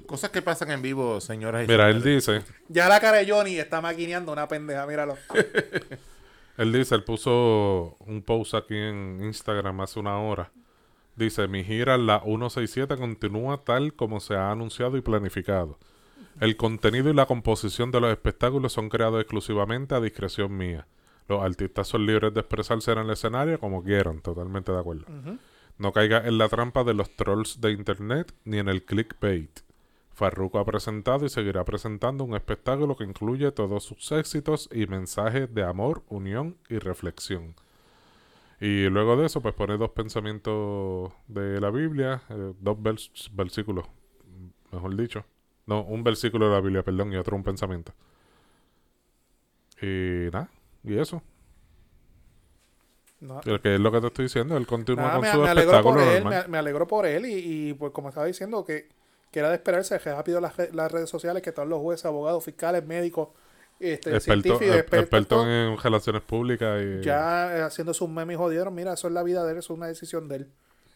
Cosas 0.07 0.31
que 0.31 0.43
pasan 0.43 0.71
en 0.71 0.83
vivo, 0.83 1.21
señoras 1.21 1.65
y 1.65 1.69
Mira, 1.69 1.89
él 1.89 2.03
dice, 2.03 2.43
Ya 2.69 2.89
la 2.89 3.01
cara 3.01 3.19
de 3.19 3.31
Johnny 3.31 3.59
está 3.59 3.81
maquineando 3.81 4.33
una 4.33 4.47
pendeja, 4.47 4.87
míralo. 4.87 5.17
Él 6.57 6.73
dice, 6.73 6.95
él 6.95 7.05
puso 7.05 7.97
un 8.01 8.23
post 8.23 8.55
aquí 8.55 8.77
en 8.77 9.21
Instagram 9.23 9.81
hace 9.81 10.01
una 10.01 10.19
hora. 10.19 10.53
Dice, 11.17 11.49
mi 11.49 11.65
gira 11.65 11.97
la 11.97 12.21
167 12.21 12.97
continúa 12.97 13.63
tal 13.65 13.95
como 13.95 14.21
se 14.21 14.35
ha 14.35 14.51
anunciado 14.51 14.97
y 14.97 15.01
planificado. 15.01 15.79
El 16.41 16.57
contenido 16.57 17.09
y 17.11 17.15
la 17.15 17.27
composición 17.27 17.91
de 17.91 18.01
los 18.01 18.11
espectáculos 18.11 18.73
son 18.73 18.91
creados 18.91 19.21
exclusivamente 19.21 19.95
a 19.95 20.01
discreción 20.01 20.55
mía. 20.57 20.87
Los 21.29 21.43
artistas 21.43 21.89
son 21.89 22.07
libres 22.07 22.35
de 22.35 22.41
expresarse 22.41 22.93
en 22.93 22.99
el 22.99 23.11
escenario 23.11 23.59
como 23.59 23.83
quieran, 23.83 24.21
totalmente 24.21 24.73
de 24.73 24.79
acuerdo. 24.79 25.07
No 25.79 25.93
caiga 25.93 26.27
en 26.27 26.39
la 26.39 26.49
trampa 26.49 26.85
de 26.85 26.95
los 26.95 27.15
trolls 27.17 27.61
de 27.61 27.73
internet 27.73 28.33
ni 28.45 28.59
en 28.59 28.69
el 28.69 28.85
clickbait. 28.85 29.66
Farruko 30.17 30.59
ha 30.59 30.65
presentado 30.65 31.27
y 31.27 31.29
seguirá 31.29 31.65
presentando 31.65 32.25
un 32.25 32.35
espectáculo 32.35 32.97
que 32.97 33.05
incluye 33.05 33.53
todos 33.53 33.85
sus 33.85 34.11
éxitos 34.13 34.69
y 34.73 34.87
mensajes 34.87 35.53
de 35.55 35.63
amor, 35.63 36.03
unión 36.09 36.57
y 36.71 36.79
reflexión. 36.79 37.55
Y 38.61 38.89
luego 38.89 39.17
de 39.17 39.27
eso, 39.27 39.43
pues 39.43 39.55
pone 39.55 39.77
dos 39.77 39.91
pensamientos 39.91 41.13
de 41.29 41.61
la 41.61 41.71
Biblia, 41.71 42.23
eh, 42.31 42.55
dos 42.59 42.79
vers- 42.79 43.29
versículos, 43.33 43.85
mejor 44.73 44.97
dicho. 44.97 45.25
No, 45.67 45.83
un 45.85 46.03
versículo 46.03 46.47
de 46.49 46.55
la 46.55 46.61
Biblia, 46.61 46.83
perdón, 46.83 47.13
y 47.13 47.17
otro 47.17 47.37
un 47.37 47.43
pensamiento. 47.45 47.93
Y 49.83 50.31
nada, 50.33 50.49
y 50.85 50.99
eso. 50.99 51.23
No, 53.21 53.41
Que 53.41 53.59
que 53.61 53.75
es 53.75 53.81
lo 53.81 53.91
que 53.93 54.01
te 54.01 54.07
estoy 54.09 54.25
diciendo, 54.27 54.57
él 54.57 54.67
continúa 54.67 55.13
con 55.13 55.21
me, 55.23 55.33
su 55.33 55.39
me 55.39 55.49
alegro 55.49 55.83
por 55.83 55.99
espectáculo 55.99 56.01
él, 56.01 56.23
normal. 56.25 56.45
me, 56.45 56.49
me 56.53 56.59
alegro 56.59 56.87
por 56.87 57.07
él 57.07 57.27
y, 57.27 57.69
y, 57.71 57.75
pues 57.75 57.93
como 57.93 58.09
estaba 58.11 58.27
diciendo 58.27 58.65
que, 58.65 58.89
que 59.37 59.41
era 59.41 59.51
de 59.51 59.57
esperarse 59.57 59.99
que 59.99 60.11
rápido 60.15 60.41
las, 60.41 60.57
re- 60.57 60.71
las 60.73 60.91
redes 60.91 61.11
sociales 61.11 61.43
que 61.43 61.53
todos 61.53 61.69
los 61.69 61.79
jueces, 61.83 62.07
abogados, 62.07 62.43
fiscales, 62.43 62.83
médicos 62.87 63.29
este, 63.79 64.15
experto, 64.17 64.21
científico, 64.43 64.65
e- 64.65 64.79
experto, 64.79 64.97
experto 65.03 65.47
en 65.47 65.77
relaciones 65.77 66.23
públicas 66.23 66.83
y 66.83 67.03
ya 67.05 67.55
eh, 67.55 67.61
haciendo 67.61 67.93
sus 67.93 68.09
memes 68.09 68.33
y 68.33 68.39
jodieron, 68.39 68.75
mira, 68.75 68.95
eso 68.95 69.09
es 69.09 69.13
la 69.13 69.23
vida 69.23 69.45
de 69.45 69.53
él, 69.53 69.59
eso 69.59 69.75
es 69.75 69.77
una 69.77 69.89
decisión 69.89 70.27
de 70.27 70.37
él. 70.37 70.47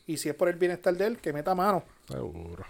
Y 0.07 0.17
si 0.17 0.31
es 0.31 0.35
por 0.35 0.49
el 0.49 0.57
bienestar 0.57 0.95
de 0.97 1.07
él, 1.07 1.19
que 1.19 1.35
meta 1.35 1.55
mano. 1.55 1.85
seguro. 2.09 2.65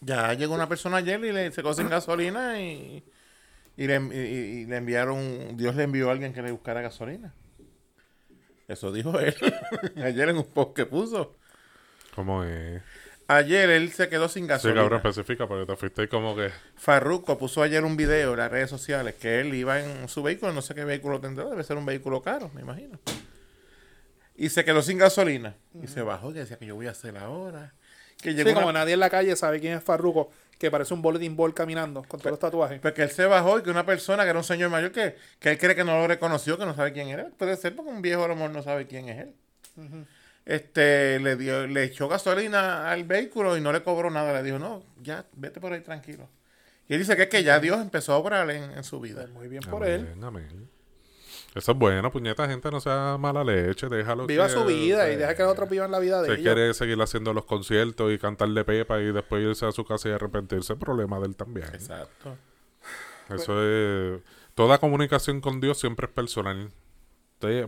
Ya 0.00 0.32
llegó 0.32 0.54
una 0.54 0.70
persona 0.70 0.96
ayer 0.96 1.22
y 1.22 1.32
le 1.32 1.52
secó 1.52 1.74
sin 1.74 1.90
gasolina 1.90 2.58
y, 2.62 3.04
y, 3.76 3.86
le, 3.86 3.96
y- 4.00 4.60
y 4.62 4.64
le 4.64 4.76
enviaron, 4.78 5.54
Dios 5.58 5.74
le 5.76 5.82
envió 5.82 6.08
a 6.08 6.12
alguien 6.12 6.32
que 6.32 6.40
le 6.40 6.50
buscara 6.50 6.80
gasolina. 6.80 7.34
Eso 8.68 8.90
dijo 8.90 9.18
él 9.20 9.34
ayer 10.02 10.30
en 10.30 10.38
un 10.38 10.46
post 10.46 10.74
que 10.74 10.86
puso. 10.86 11.34
¿Cómo 12.14 12.42
es? 12.42 12.80
Ayer 13.26 13.70
él 13.70 13.90
se 13.92 14.08
quedó 14.08 14.28
sin 14.28 14.44
Sí, 14.44 14.48
gasolina. 14.48 14.82
cabrón, 14.82 15.00
especifica 15.04 15.46
porque 15.46 15.64
te 15.64 15.76
fuiste 15.76 16.08
como 16.08 16.36
que... 16.36 16.50
Farruko 16.76 17.38
puso 17.38 17.62
ayer 17.62 17.82
un 17.84 17.96
video 17.96 18.32
en 18.32 18.38
las 18.38 18.50
redes 18.50 18.68
sociales 18.68 19.14
que 19.14 19.40
él 19.40 19.54
iba 19.54 19.80
en 19.80 20.08
su 20.08 20.22
vehículo, 20.22 20.52
no 20.52 20.60
sé 20.60 20.74
qué 20.74 20.84
vehículo 20.84 21.20
tendrá, 21.20 21.46
debe 21.46 21.64
ser 21.64 21.76
un 21.78 21.86
vehículo 21.86 22.20
caro, 22.22 22.50
me 22.54 22.60
imagino. 22.60 22.98
Y 24.36 24.50
se 24.50 24.64
quedó 24.64 24.82
sin 24.82 24.98
gasolina. 24.98 25.54
Y 25.82 25.86
se 25.86 26.02
bajó 26.02 26.30
y 26.30 26.34
decía 26.34 26.58
que 26.58 26.66
yo 26.66 26.74
voy 26.74 26.86
a 26.86 26.90
hacer 26.90 27.16
ahora. 27.16 27.72
Que 28.20 28.34
llegó 28.34 28.50
Sí, 28.50 28.54
como 28.54 28.72
nadie 28.72 28.94
en 28.94 29.00
la 29.00 29.08
calle 29.10 29.34
sabe 29.36 29.58
quién 29.60 29.74
es 29.78 29.82
Farruko, 29.82 30.30
que 30.58 30.70
parece 30.70 30.92
un 30.92 31.00
bulletin 31.02 31.34
board 31.36 31.54
caminando 31.54 32.02
con 32.02 32.20
todos 32.20 32.32
los 32.32 32.38
tatuajes. 32.40 32.80
Pues 32.80 32.92
que 32.94 33.02
él 33.04 33.10
se 33.10 33.24
bajó 33.26 33.58
y 33.58 33.62
que 33.62 33.70
una 33.70 33.86
persona 33.86 34.24
que 34.24 34.30
era 34.30 34.38
un 34.38 34.44
señor 34.44 34.70
mayor 34.70 34.92
que, 34.92 35.16
que 35.38 35.50
él 35.52 35.58
cree 35.58 35.74
que 35.74 35.84
no 35.84 35.98
lo 35.98 36.06
reconoció, 36.08 36.58
que 36.58 36.66
no 36.66 36.74
sabe 36.74 36.92
quién 36.92 37.08
era. 37.08 37.28
Puede 37.38 37.56
ser 37.56 37.74
porque 37.74 37.90
un 37.90 38.02
viejo 38.02 38.24
a 38.24 38.28
lo 38.28 38.34
mejor 38.34 38.50
no 38.50 38.62
sabe 38.62 38.86
quién 38.86 39.08
es 39.08 39.18
él. 39.20 39.34
Este 40.46 41.18
le 41.20 41.36
dio, 41.36 41.66
le 41.66 41.84
echó 41.84 42.06
gasolina 42.08 42.90
al 42.90 43.04
vehículo 43.04 43.56
y 43.56 43.60
no 43.60 43.72
le 43.72 43.82
cobró 43.82 44.10
nada. 44.10 44.32
Le 44.34 44.42
dijo, 44.42 44.58
no, 44.58 44.82
ya, 45.02 45.24
vete 45.34 45.60
por 45.60 45.72
ahí 45.72 45.80
tranquilo. 45.80 46.28
Y 46.88 46.92
él 46.94 47.00
dice 47.00 47.16
que 47.16 47.22
es 47.22 47.28
que 47.28 47.42
ya 47.42 47.58
Dios 47.60 47.80
empezó 47.80 48.12
a 48.12 48.18
obrar 48.18 48.50
en, 48.50 48.62
en 48.72 48.84
su 48.84 49.00
vida. 49.00 49.22
Pues 49.22 49.30
muy 49.32 49.48
bien 49.48 49.62
por 49.62 49.86
él. 49.86 50.06
Amén. 50.22 50.68
Eso 51.54 51.70
es 51.72 51.78
bueno, 51.78 52.10
puñeta, 52.10 52.48
gente, 52.48 52.68
no 52.70 52.80
sea 52.80 53.16
mala 53.16 53.44
leche, 53.44 53.88
déjalo 53.88 54.26
Viva 54.26 54.48
que- 54.48 54.52
su 54.52 54.64
vida 54.64 55.10
y 55.12 55.16
deja 55.16 55.36
que 55.36 55.44
los 55.44 55.52
otros 55.52 55.70
vivan 55.70 55.90
la 55.92 56.00
vida 56.00 56.20
de 56.20 56.26
Si 56.26 56.32
ellos. 56.32 56.42
quiere 56.42 56.74
seguir 56.74 57.00
haciendo 57.00 57.32
los 57.32 57.44
conciertos 57.44 58.12
y 58.12 58.18
cantarle 58.18 58.64
pepa 58.64 58.98
y 59.00 59.12
después 59.12 59.40
irse 59.44 59.64
a 59.64 59.70
su 59.70 59.84
casa 59.84 60.08
y 60.08 60.12
arrepentirse, 60.12 60.74
problema 60.74 61.20
de 61.20 61.26
él 61.26 61.36
también. 61.36 61.68
Exacto. 61.72 62.36
Eso 63.32 63.62
es. 63.62 64.20
Toda 64.56 64.78
comunicación 64.78 65.40
con 65.40 65.60
Dios 65.60 65.78
siempre 65.78 66.06
es 66.06 66.12
personal. 66.12 66.70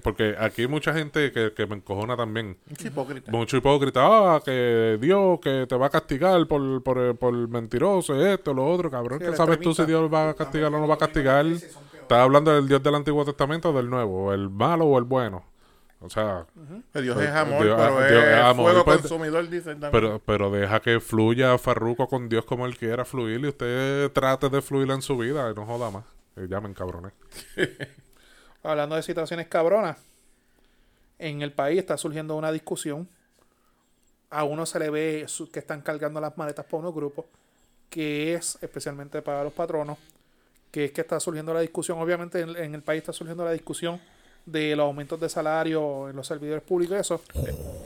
Porque 0.02 0.34
aquí 0.38 0.62
hay 0.62 0.68
mucha 0.68 0.92
gente 0.92 1.32
que, 1.32 1.52
que 1.52 1.66
me 1.66 1.76
encojona 1.76 2.16
también. 2.16 2.56
Mucho 2.68 2.88
hipócrita. 2.88 3.30
Mucho 3.32 3.56
hipócrita. 3.56 4.00
Ah, 4.04 4.40
que 4.44 4.98
Dios 5.00 5.38
que 5.40 5.66
te 5.68 5.76
va 5.76 5.86
a 5.86 5.90
castigar 5.90 6.46
por, 6.46 6.82
por, 6.82 7.16
por 7.16 7.32
mentiroso, 7.48 8.14
esto, 8.26 8.52
lo 8.54 8.66
otro, 8.66 8.90
cabrón. 8.90 9.18
Sí, 9.20 9.26
¿Qué 9.30 9.36
sabes 9.36 9.60
tú 9.60 9.74
si. 9.74 9.84
Dios 9.86 10.12
va 10.12 10.30
a 10.30 10.34
castigar 10.34 10.72
o 10.74 10.78
no 10.80 10.88
va 10.88 10.94
a 10.94 10.98
castigar? 10.98 11.46
¿Estás 11.46 12.18
hablando 12.18 12.52
del 12.54 12.68
Dios 12.68 12.82
del 12.82 12.94
Antiguo 12.94 13.24
Testamento 13.24 13.70
o 13.70 13.72
del 13.72 13.90
Nuevo? 13.90 14.32
¿El 14.32 14.48
malo 14.50 14.84
o 14.86 14.98
el 14.98 15.04
bueno? 15.04 15.44
O 15.98 16.10
sea, 16.10 16.46
Que 16.92 17.00
Dios 17.02 17.20
es 17.20 17.30
amor, 17.30 17.64
Dios- 17.64 17.76
pero 17.80 18.06
Dios 18.08 18.24
es 18.24 18.34
amor, 18.36 18.66
fuego 18.70 18.84
pues, 18.84 18.98
consumidor, 18.98 19.48
dicen 19.48 19.80
también. 19.80 19.90
pero, 19.92 20.20
pero 20.24 20.50
deja 20.50 20.80
que 20.80 21.00
fluya 21.00 21.56
Farruco 21.58 22.06
con 22.06 22.28
Dios 22.28 22.44
como 22.44 22.66
él 22.66 22.76
quiera 22.76 23.04
fluir 23.06 23.40
y 23.40 23.48
usted 23.48 24.12
trate 24.12 24.50
de 24.50 24.60
fluir 24.60 24.90
en 24.90 25.00
su 25.02 25.16
vida 25.16 25.50
y 25.50 25.54
no 25.54 25.64
joda 25.64 25.90
más. 25.90 26.04
Eh, 26.36 26.46
ya 26.50 26.60
me 26.60 26.68
encabroné. 26.68 27.10
Hablando 28.62 28.96
de 28.96 29.02
situaciones 29.02 29.46
cabronas, 29.48 29.98
en 31.18 31.42
el 31.42 31.52
país 31.52 31.78
está 31.78 31.96
surgiendo 31.96 32.36
una 32.36 32.52
discusión. 32.52 33.08
A 34.30 34.44
uno 34.44 34.66
se 34.66 34.78
le 34.78 34.90
ve 34.90 35.26
que 35.52 35.58
están 35.58 35.80
cargando 35.82 36.20
las 36.20 36.36
maletas 36.36 36.64
para 36.64 36.78
unos 36.78 36.94
grupos, 36.94 37.24
que 37.88 38.34
es 38.34 38.58
especialmente 38.60 39.22
para 39.22 39.44
los 39.44 39.52
patronos, 39.52 39.98
que 40.72 40.86
es 40.86 40.92
que 40.92 41.00
está 41.02 41.20
surgiendo 41.20 41.54
la 41.54 41.60
discusión. 41.60 41.98
Obviamente 42.00 42.40
en, 42.40 42.56
en 42.56 42.74
el 42.74 42.82
país 42.82 42.98
está 43.02 43.12
surgiendo 43.12 43.44
la 43.44 43.52
discusión 43.52 44.00
de 44.44 44.74
los 44.76 44.84
aumentos 44.84 45.18
de 45.20 45.28
salario 45.28 46.08
en 46.10 46.16
los 46.16 46.26
servidores 46.26 46.62
públicos 46.64 46.96
y 46.96 47.00
eso. 47.00 47.20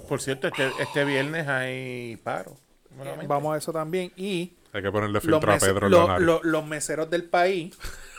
Por 0.08 0.20
cierto, 0.20 0.48
este, 0.48 0.70
este 0.80 1.04
viernes 1.04 1.46
hay 1.46 2.16
paro. 2.24 2.56
nuevamente. 2.96 3.26
Vamos 3.26 3.54
a 3.54 3.58
eso 3.58 3.72
también. 3.72 4.10
Y 4.16 4.54
Hay 4.72 4.82
que 4.82 4.90
ponerle 4.90 5.14
los, 5.14 5.22
filtro 5.22 5.52
a 5.52 5.58
Pedro 5.58 5.86
en 5.86 5.92
lo- 5.92 6.00
la 6.02 6.06
nariz. 6.14 6.26
lo- 6.26 6.40
los 6.42 6.66
meseros 6.66 7.08
del 7.10 7.24
país 7.24 7.76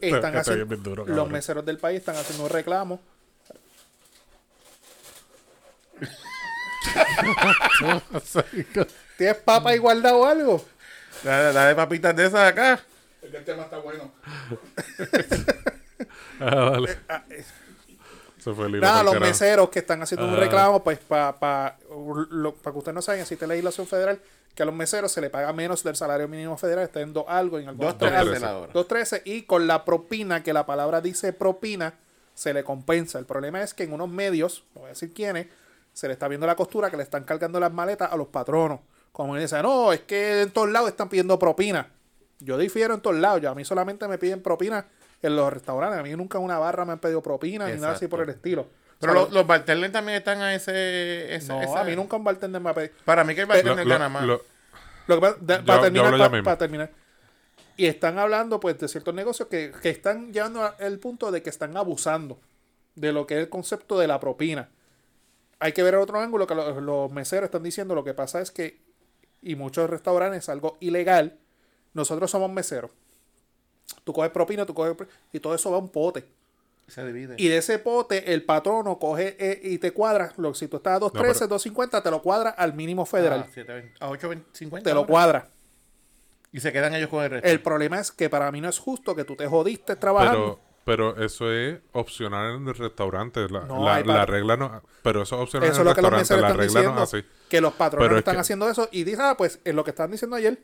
están 0.00 0.32
Que 0.32 0.38
haciendo 0.38 0.66
bien 0.66 0.82
duro, 0.82 1.06
los 1.06 1.28
meseros 1.28 1.64
del 1.64 1.78
país 1.78 1.98
están 2.00 2.16
haciendo 2.16 2.44
un 2.44 2.50
reclamo 2.50 3.00
¿Tienes 9.16 9.36
papa 9.38 9.74
y 9.74 9.78
guardado 9.78 10.26
algo? 10.26 10.64
La, 11.24 11.50
la 11.52 11.68
de 11.68 11.74
papitas 11.74 12.14
de 12.14 12.26
esas 12.26 12.52
acá. 12.52 12.80
Es 13.22 13.30
que 13.30 13.36
el 13.38 13.44
tema 13.44 13.62
está 13.64 13.78
bueno. 13.78 14.12
Ah. 16.38 16.78
Se 18.38 18.52
fue 18.52 18.66
el 18.66 18.72
hilo 18.72 18.82
Nada, 18.82 19.02
los 19.02 19.18
meseros 19.18 19.70
que 19.70 19.78
están 19.78 20.02
haciendo 20.02 20.28
un 20.28 20.34
Ah. 20.34 20.40
reclamo, 20.40 20.84
pues 20.84 20.98
para 20.98 21.32
pa, 21.34 21.78
pa 21.78 22.70
que 22.72 22.78
ustedes 22.78 22.94
no 22.94 23.00
saben, 23.00 23.22
existe 23.22 23.46
legislación 23.46 23.86
federal 23.86 24.20
que 24.56 24.62
a 24.62 24.66
los 24.66 24.74
meseros 24.74 25.12
se 25.12 25.20
le 25.20 25.30
paga 25.30 25.52
menos 25.52 25.84
del 25.84 25.94
salario 25.94 26.26
mínimo 26.26 26.56
federal, 26.56 26.82
está 26.84 27.00
en 27.00 27.12
dos 27.12 27.26
algo, 27.28 27.58
en 27.60 27.68
algunos 27.68 27.96
Dos 27.96 27.98
tres- 28.10 28.20
trece 28.24 28.40
la 28.40 28.58
hora. 28.58 28.72
2.13 28.72 29.22
y 29.26 29.42
con 29.42 29.66
la 29.68 29.84
propina, 29.84 30.42
que 30.42 30.52
la 30.52 30.66
palabra 30.66 31.00
dice 31.00 31.32
propina, 31.32 31.94
se 32.34 32.52
le 32.54 32.64
compensa. 32.64 33.18
El 33.18 33.26
problema 33.26 33.62
es 33.62 33.74
que 33.74 33.84
en 33.84 33.92
unos 33.92 34.08
medios, 34.08 34.64
no 34.74 34.80
voy 34.80 34.86
a 34.86 34.90
decir 34.90 35.12
quiénes, 35.12 35.46
se 35.92 36.08
le 36.08 36.14
está 36.14 36.26
viendo 36.28 36.46
la 36.46 36.56
costura 36.56 36.90
que 36.90 36.96
le 36.96 37.02
están 37.02 37.24
cargando 37.24 37.60
las 37.60 37.72
maletas 37.72 38.10
a 38.12 38.16
los 38.16 38.28
patronos. 38.28 38.80
Como 39.12 39.36
dicen, 39.36 39.62
no, 39.62 39.92
es 39.92 40.00
que 40.00 40.42
en 40.42 40.50
todos 40.50 40.68
lados 40.70 40.88
están 40.90 41.08
pidiendo 41.08 41.38
propina. 41.38 41.88
Yo 42.38 42.58
difiero 42.58 42.92
en 42.94 43.00
todos 43.00 43.16
lados. 43.16 43.40
Yo, 43.40 43.50
a 43.50 43.54
mí 43.54 43.64
solamente 43.64 44.06
me 44.08 44.18
piden 44.18 44.42
propina 44.42 44.86
en 45.22 45.36
los 45.36 45.50
restaurantes. 45.52 46.00
A 46.00 46.02
mí 46.02 46.14
nunca 46.14 46.36
en 46.38 46.44
una 46.44 46.58
barra 46.58 46.84
me 46.84 46.92
han 46.92 46.98
pedido 46.98 47.22
propina 47.22 47.66
ni 47.66 47.72
nada 47.80 47.94
así 47.94 48.08
por 48.08 48.20
el 48.20 48.28
estilo. 48.28 48.66
Pero 48.98 49.12
los, 49.14 49.32
los 49.32 49.46
bartenders 49.46 49.92
también 49.92 50.18
están 50.18 50.40
a 50.40 50.54
ese... 50.54 51.34
ese- 51.34 51.48
no, 51.48 51.60
esa- 51.62 51.80
a 51.80 51.84
mí 51.84 51.94
nunca 51.96 52.16
un 52.16 52.24
bartender 52.24 52.60
me 52.60 52.70
ha 52.70 52.74
pedido. 52.74 52.94
Para 53.04 53.24
mí 53.24 53.34
que 53.34 53.42
el 53.42 53.46
bartender 53.46 53.86
lo- 53.86 53.92
gana 53.94 54.08
más. 54.08 54.24
lo- 54.24 54.42
Lo 55.06 55.14
que 55.16 55.20
pasa- 55.20 55.36
de- 55.40 55.56
Yo- 55.58 55.64
para, 55.64 55.80
terminar, 55.82 56.10
para 56.44 56.58
terminar. 56.58 56.90
Y 57.76 57.86
están 57.86 58.18
hablando 58.18 58.58
pues 58.58 58.78
de 58.78 58.88
ciertos 58.88 59.14
negocios 59.14 59.48
que, 59.48 59.72
que 59.82 59.90
están 59.90 60.32
llevando 60.32 60.62
al 60.78 60.98
punto 60.98 61.30
de 61.30 61.42
que 61.42 61.50
están 61.50 61.76
abusando 61.76 62.38
de 62.94 63.12
lo 63.12 63.26
que 63.26 63.34
es 63.34 63.40
el 63.40 63.48
concepto 63.50 63.98
de 63.98 64.06
la 64.06 64.18
propina. 64.18 64.70
Hay 65.58 65.72
que 65.72 65.82
ver 65.82 65.94
el 65.94 66.00
otro 66.00 66.18
ángulo 66.18 66.46
que 66.46 66.54
los, 66.54 66.82
los 66.82 67.12
meseros 67.12 67.44
están 67.48 67.62
diciendo. 67.62 67.94
Lo 67.94 68.02
que 68.02 68.14
pasa 68.14 68.40
es 68.40 68.50
que, 68.50 68.78
y 69.42 69.56
muchos 69.56 69.90
restaurantes 69.90 70.44
es 70.44 70.48
algo 70.48 70.78
ilegal. 70.80 71.36
Nosotros 71.92 72.30
somos 72.30 72.50
meseros. 72.50 72.90
Tú 74.04 74.12
coges 74.14 74.30
propina, 74.30 74.64
tú 74.64 74.72
coges 74.74 74.96
y 75.32 75.40
todo 75.40 75.54
eso 75.54 75.70
va 75.70 75.76
a 75.76 75.80
un 75.80 75.90
pote. 75.90 76.24
Se 76.88 77.04
divide. 77.04 77.34
Y 77.36 77.48
de 77.48 77.56
ese 77.58 77.78
pote, 77.80 78.32
el 78.32 78.44
patrono 78.44 78.98
coge 78.98 79.36
eh, 79.40 79.60
y 79.62 79.78
te 79.78 79.92
cuadra. 79.92 80.32
Lo, 80.36 80.54
si 80.54 80.68
tú 80.68 80.76
estás 80.76 80.94
a 80.96 81.00
2.13, 81.04 81.12
pero- 81.46 81.56
2.50, 81.58 82.02
te 82.02 82.10
lo 82.10 82.22
cuadra 82.22 82.50
al 82.50 82.74
mínimo 82.74 83.04
federal. 83.06 83.44
Ah, 83.48 83.52
7.20. 83.54 83.90
a 84.00 84.08
8.50. 84.10 84.82
te 84.84 84.94
lo 84.94 85.06
cuadra. 85.06 85.48
Y 86.52 86.60
se 86.60 86.72
quedan 86.72 86.94
ellos 86.94 87.08
con 87.10 87.24
el 87.24 87.30
resto. 87.30 87.48
El 87.48 87.60
problema 87.60 87.98
es 87.98 88.12
que 88.12 88.30
para 88.30 88.50
mí 88.52 88.60
no 88.60 88.68
es 88.68 88.78
justo 88.78 89.14
que 89.16 89.24
tú 89.24 89.34
te 89.36 89.46
jodiste 89.46 89.96
trabajando. 89.96 90.60
pero, 90.84 91.12
pero 91.14 91.24
eso 91.26 91.50
es 91.52 91.80
opcional 91.92 92.54
en 92.56 92.68
el 92.68 92.74
restaurante. 92.74 93.48
La, 93.50 93.62
No, 93.62 93.82
la- 93.84 94.24
regla 94.24 94.56
no. 94.56 94.82
Pero 95.02 95.22
eso 95.22 95.34
es 95.36 95.42
opcional 95.42 95.68
eso 95.68 95.74
es 95.74 95.78
en 95.80 95.84
lo 95.84 95.90
el 95.90 95.96
que 95.96 96.02
los 96.02 96.10
restaurante. 96.12 96.22
meseros 96.22 96.42
La 96.42 96.48
están 96.48 96.58
regla 96.60 96.80
diciendo. 96.80 96.98
no 97.00 97.04
es 97.04 97.14
así. 97.14 97.24
Que 97.50 97.60
los 97.60 97.72
patrones 97.74 98.06
Pero 98.06 98.16
es 98.16 98.20
están 98.20 98.34
que- 98.36 98.40
haciendo 98.40 98.70
eso. 98.70 98.88
Y 98.92 99.02
dicen, 99.04 99.20
ah, 99.22 99.34
pues 99.36 99.58
en 99.64 99.74
lo 99.76 99.82
que 99.84 99.90
estaban 99.90 100.12
diciendo 100.12 100.36
ayer. 100.36 100.58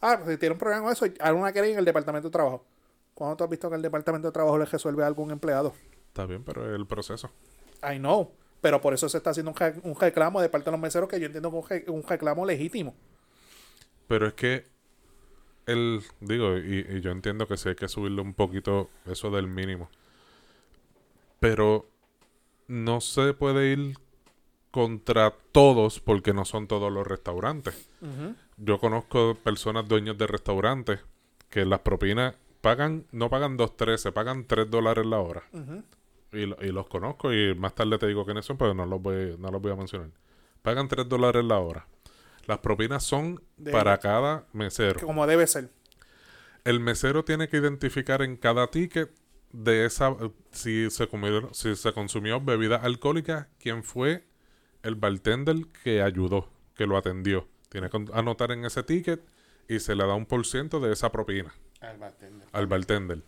Ah, 0.00 0.16
pues 0.18 0.30
si 0.32 0.36
tiene 0.38 0.54
un 0.54 0.58
problema 0.58 0.82
con 0.82 0.92
eso, 0.92 1.06
hay 1.20 1.32
una 1.32 1.52
querella 1.52 1.74
en 1.74 1.78
el 1.78 1.84
departamento 1.84 2.28
de 2.28 2.32
trabajo. 2.32 2.64
¿Cuándo 3.18 3.36
tú 3.36 3.42
has 3.42 3.50
visto 3.50 3.68
que 3.68 3.74
el 3.74 3.82
departamento 3.82 4.28
de 4.28 4.32
trabajo 4.32 4.56
le 4.58 4.64
resuelve 4.64 5.02
a 5.02 5.08
algún 5.08 5.32
empleado? 5.32 5.74
Está 6.06 6.24
bien, 6.24 6.44
pero 6.44 6.64
es 6.72 6.78
el 6.78 6.86
proceso. 6.86 7.28
I 7.82 7.98
know. 7.98 8.30
Pero 8.60 8.80
por 8.80 8.94
eso 8.94 9.08
se 9.08 9.18
está 9.18 9.30
haciendo 9.30 9.50
un, 9.50 9.90
un 9.90 9.98
reclamo 9.98 10.40
de 10.40 10.48
parte 10.48 10.66
de 10.66 10.70
los 10.70 10.80
meseros 10.80 11.08
que 11.08 11.18
yo 11.18 11.26
entiendo 11.26 11.50
que 11.66 11.78
es 11.78 11.88
un 11.88 12.04
reclamo 12.04 12.46
legítimo. 12.46 12.94
Pero 14.06 14.28
es 14.28 14.34
que 14.34 14.66
el 15.66 16.00
digo, 16.20 16.58
y, 16.58 16.86
y 16.88 17.00
yo 17.00 17.10
entiendo 17.10 17.48
que 17.48 17.56
sí 17.56 17.70
hay 17.70 17.74
que 17.74 17.88
subirle 17.88 18.22
un 18.22 18.34
poquito 18.34 18.88
eso 19.04 19.32
del 19.32 19.48
mínimo. 19.48 19.90
Pero 21.40 21.88
no 22.68 23.00
se 23.00 23.34
puede 23.34 23.72
ir 23.72 23.98
contra 24.70 25.34
todos 25.50 25.98
porque 25.98 26.32
no 26.32 26.44
son 26.44 26.68
todos 26.68 26.92
los 26.92 27.04
restaurantes. 27.04 27.90
Yo 28.58 28.78
conozco 28.78 29.36
personas 29.42 29.88
dueños 29.88 30.16
de 30.16 30.28
restaurantes 30.28 31.00
que 31.50 31.64
las 31.64 31.80
propinas 31.80 32.36
pagan, 32.60 33.06
no 33.12 33.30
pagan 33.30 33.56
2.13, 33.58 34.12
pagan 34.12 34.46
3 34.46 34.70
dólares 34.70 35.06
la 35.06 35.18
hora. 35.20 35.42
y, 36.32 36.44
lo- 36.46 36.56
y 36.60 36.70
los 36.72 36.86
conozco 36.88 37.32
y 37.32 37.54
más 37.54 37.74
tarde 37.74 37.96
te 37.98 38.06
digo 38.06 38.24
quiénes 38.24 38.44
son, 38.44 38.58
pero 38.58 38.74
no 38.74 38.84
los 38.86 39.00
voy, 39.00 39.36
no 39.38 39.50
los 39.50 39.62
voy 39.62 39.72
a 39.72 39.76
mencionar. 39.76 40.10
Pagan 40.62 40.88
3 40.88 41.08
dólares 41.08 41.44
la 41.44 41.58
hora. 41.58 41.86
Las 42.46 42.58
propinas 42.58 43.02
son 43.04 43.42
De- 43.56 43.72
para 43.72 43.98
cada 43.98 44.46
mesero. 44.52 45.00
Como 45.00 45.26
debe 45.26 45.46
ser. 45.46 45.70
El 46.64 46.80
mesero 46.80 47.24
tiene 47.24 47.48
que 47.48 47.56
identificar 47.58 48.20
en 48.22 48.36
cada 48.36 48.66
ticket 48.70 49.10
de 49.52 49.86
esa 49.86 50.14
si 50.50 50.90
se 50.90 51.08
comió, 51.08 51.48
si 51.54 51.74
se 51.76 51.92
consumió 51.92 52.40
bebida 52.40 52.76
alcohólica, 52.76 53.48
quién 53.58 53.82
fue 53.82 54.24
el 54.82 54.94
bartender 54.94 55.56
que 55.82 56.02
ayudó, 56.02 56.50
que 56.74 56.86
lo 56.86 56.96
atendió. 56.98 57.48
Tiene 57.70 57.88
que 57.88 58.04
anotar 58.12 58.50
en 58.52 58.64
ese 58.66 58.82
ticket 58.82 59.22
y 59.68 59.80
se 59.80 59.94
le 59.94 60.06
da 60.06 60.14
un 60.14 60.26
por 60.26 60.44
ciento 60.46 60.80
de 60.80 60.92
esa 60.92 61.10
propina 61.10 61.54
Al 61.80 61.96
bartender. 61.98 62.48
al 62.52 62.66
bartender. 62.66 63.22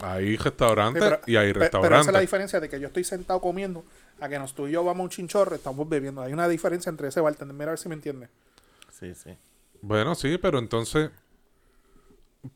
Hay 0.00 0.36
restaurantes 0.36 1.02
Sí, 1.02 1.08
pero- 1.10 1.22
y 1.26 1.36
hay 1.36 1.52
pe- 1.52 1.58
Pero 1.58 1.66
esa 1.66 1.78
es 1.78 1.82
la 1.82 1.88
restaurantes. 1.88 2.20
diferencia 2.20 2.60
de 2.60 2.68
que 2.68 2.78
yo 2.80 2.86
estoy 2.88 3.04
sentado 3.04 3.40
comiendo 3.40 3.84
a 4.20 4.28
que 4.28 4.38
nos 4.38 4.54
tú 4.54 4.68
y 4.68 4.72
yo 4.72 4.84
vamos 4.84 5.00
a 5.00 5.04
un 5.04 5.10
chinchorro, 5.10 5.56
estamos 5.56 5.88
bebiendo. 5.88 6.22
Hay 6.22 6.32
una 6.32 6.46
diferencia 6.48 6.90
entre 6.90 7.08
ese 7.08 7.20
bartender. 7.20 7.54
Mira 7.54 7.66
a 7.66 7.70
ver 7.72 7.78
si 7.78 7.88
me 7.88 7.94
entiendes. 7.96 8.28
Sí, 8.92 9.14
sí. 9.14 9.36
Bueno, 9.82 10.14
sí, 10.14 10.38
pero 10.38 10.58
entonces. 10.58 11.10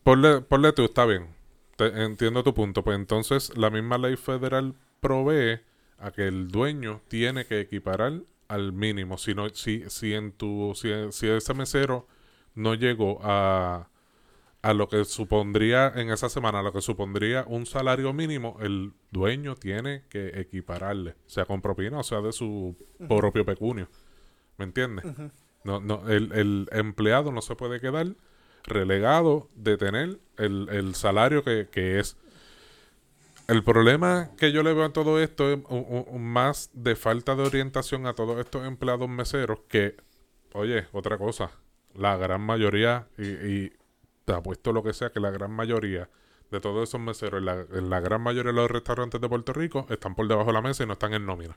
Ponle, 0.05 0.41
ponle 0.43 0.73
tú, 0.73 0.85
está 0.85 1.05
bien. 1.05 1.27
Te- 1.77 2.05
entiendo 2.05 2.43
tu 2.45 2.55
punto. 2.55 2.85
Pues 2.85 2.97
entonces 2.97 3.57
la 3.57 3.71
misma 3.71 3.99
ley 3.99 4.17
federal 4.17 4.75
provee 5.01 5.61
a 5.99 6.11
que 6.13 6.27
el 6.29 6.49
dueño 6.49 7.01
tiene 7.09 7.45
que 7.47 7.61
equiparar 7.61 8.21
al 8.49 8.73
mínimo. 8.73 9.19
Si, 9.19 9.35
no, 9.35 9.49
si, 9.51 9.85
si, 9.89 10.15
en 10.15 10.33
tu, 10.33 10.75
si, 10.77 10.91
si 11.11 11.29
ese 11.29 11.55
mesero 11.55 12.07
no 12.55 12.75
llegó 12.75 13.19
a, 13.23 13.89
a 14.63 14.73
lo 14.75 14.89
que 14.89 15.05
supondría 15.05 15.93
en 15.97 16.11
esa 16.11 16.29
semana, 16.29 16.61
a 16.61 16.63
lo 16.63 16.73
que 16.73 16.81
supondría 16.81 17.45
un 17.49 17.67
salario 17.67 18.13
mínimo, 18.13 18.59
el 18.61 18.93
dueño 19.11 19.57
tiene 19.57 20.05
que 20.09 20.41
equipararle, 20.41 21.17
sea 21.27 21.45
con 21.47 21.61
propina 21.61 21.99
o 21.99 22.03
sea 22.05 22.21
de 22.21 22.33
su 22.33 22.77
propio 23.09 23.45
pecunio. 23.45 23.89
¿Me 24.59 24.65
entiendes? 24.65 25.05
No, 25.65 25.81
no, 25.81 26.09
el, 26.09 26.31
el 26.33 26.69
empleado 26.73 27.33
no 27.33 27.43
se 27.43 27.57
puede 27.57 27.81
quedar 27.81 28.07
relegado 28.65 29.49
de 29.57 29.77
tener 29.77 30.19
el, 30.37 30.69
el 30.71 30.95
salario 30.95 31.43
que, 31.43 31.69
que 31.71 31.99
es. 31.99 32.17
El 33.49 33.65
problema 33.65 34.31
que 34.39 34.53
yo 34.53 34.63
le 34.63 34.73
veo 34.73 34.85
a 34.85 34.93
todo 34.93 35.21
esto 35.21 35.51
es 35.53 35.59
un- 35.69 35.85
un- 35.89 36.05
un 36.07 36.23
más 36.25 36.71
de 36.73 36.95
falta 36.95 37.35
de 37.35 37.43
orientación 37.43 38.07
a 38.07 38.15
todos 38.15 38.39
estos 38.39 38.65
empleados 38.67 39.09
meseros 39.09 39.59
que, 39.69 39.97
oye, 40.53 40.87
otra 40.93 41.19
cosa, 41.19 41.51
la 41.95 42.17
gran 42.17 42.41
mayoría, 42.41 43.09
y, 43.19 43.25
y 43.27 43.73
te 44.25 44.33
apuesto 44.33 44.73
lo 44.73 44.83
que 44.83 44.93
sea, 44.93 45.11
que 45.11 45.21
la 45.21 45.31
gran 45.31 45.51
mayoría 45.51 46.09
de 46.51 46.61
todos 46.61 46.89
esos 46.89 47.01
meseros, 47.01 47.39
en 47.41 47.47
la, 47.47 47.61
en 47.73 47.91
la 47.91 48.01
gran 48.01 48.21
mayoría 48.21 48.53
de 48.53 48.57
los 48.57 48.71
restaurantes 48.71 49.21
de 49.21 49.29
Puerto 49.29 49.53
Rico, 49.53 49.87
están 49.91 50.15
por 50.15 50.29
debajo 50.29 50.49
de 50.49 50.53
la 50.55 50.61
mesa 50.63 50.83
y 50.83 50.87
no 50.87 50.93
están 50.95 51.15
en 51.15 51.25
nómina. 51.27 51.57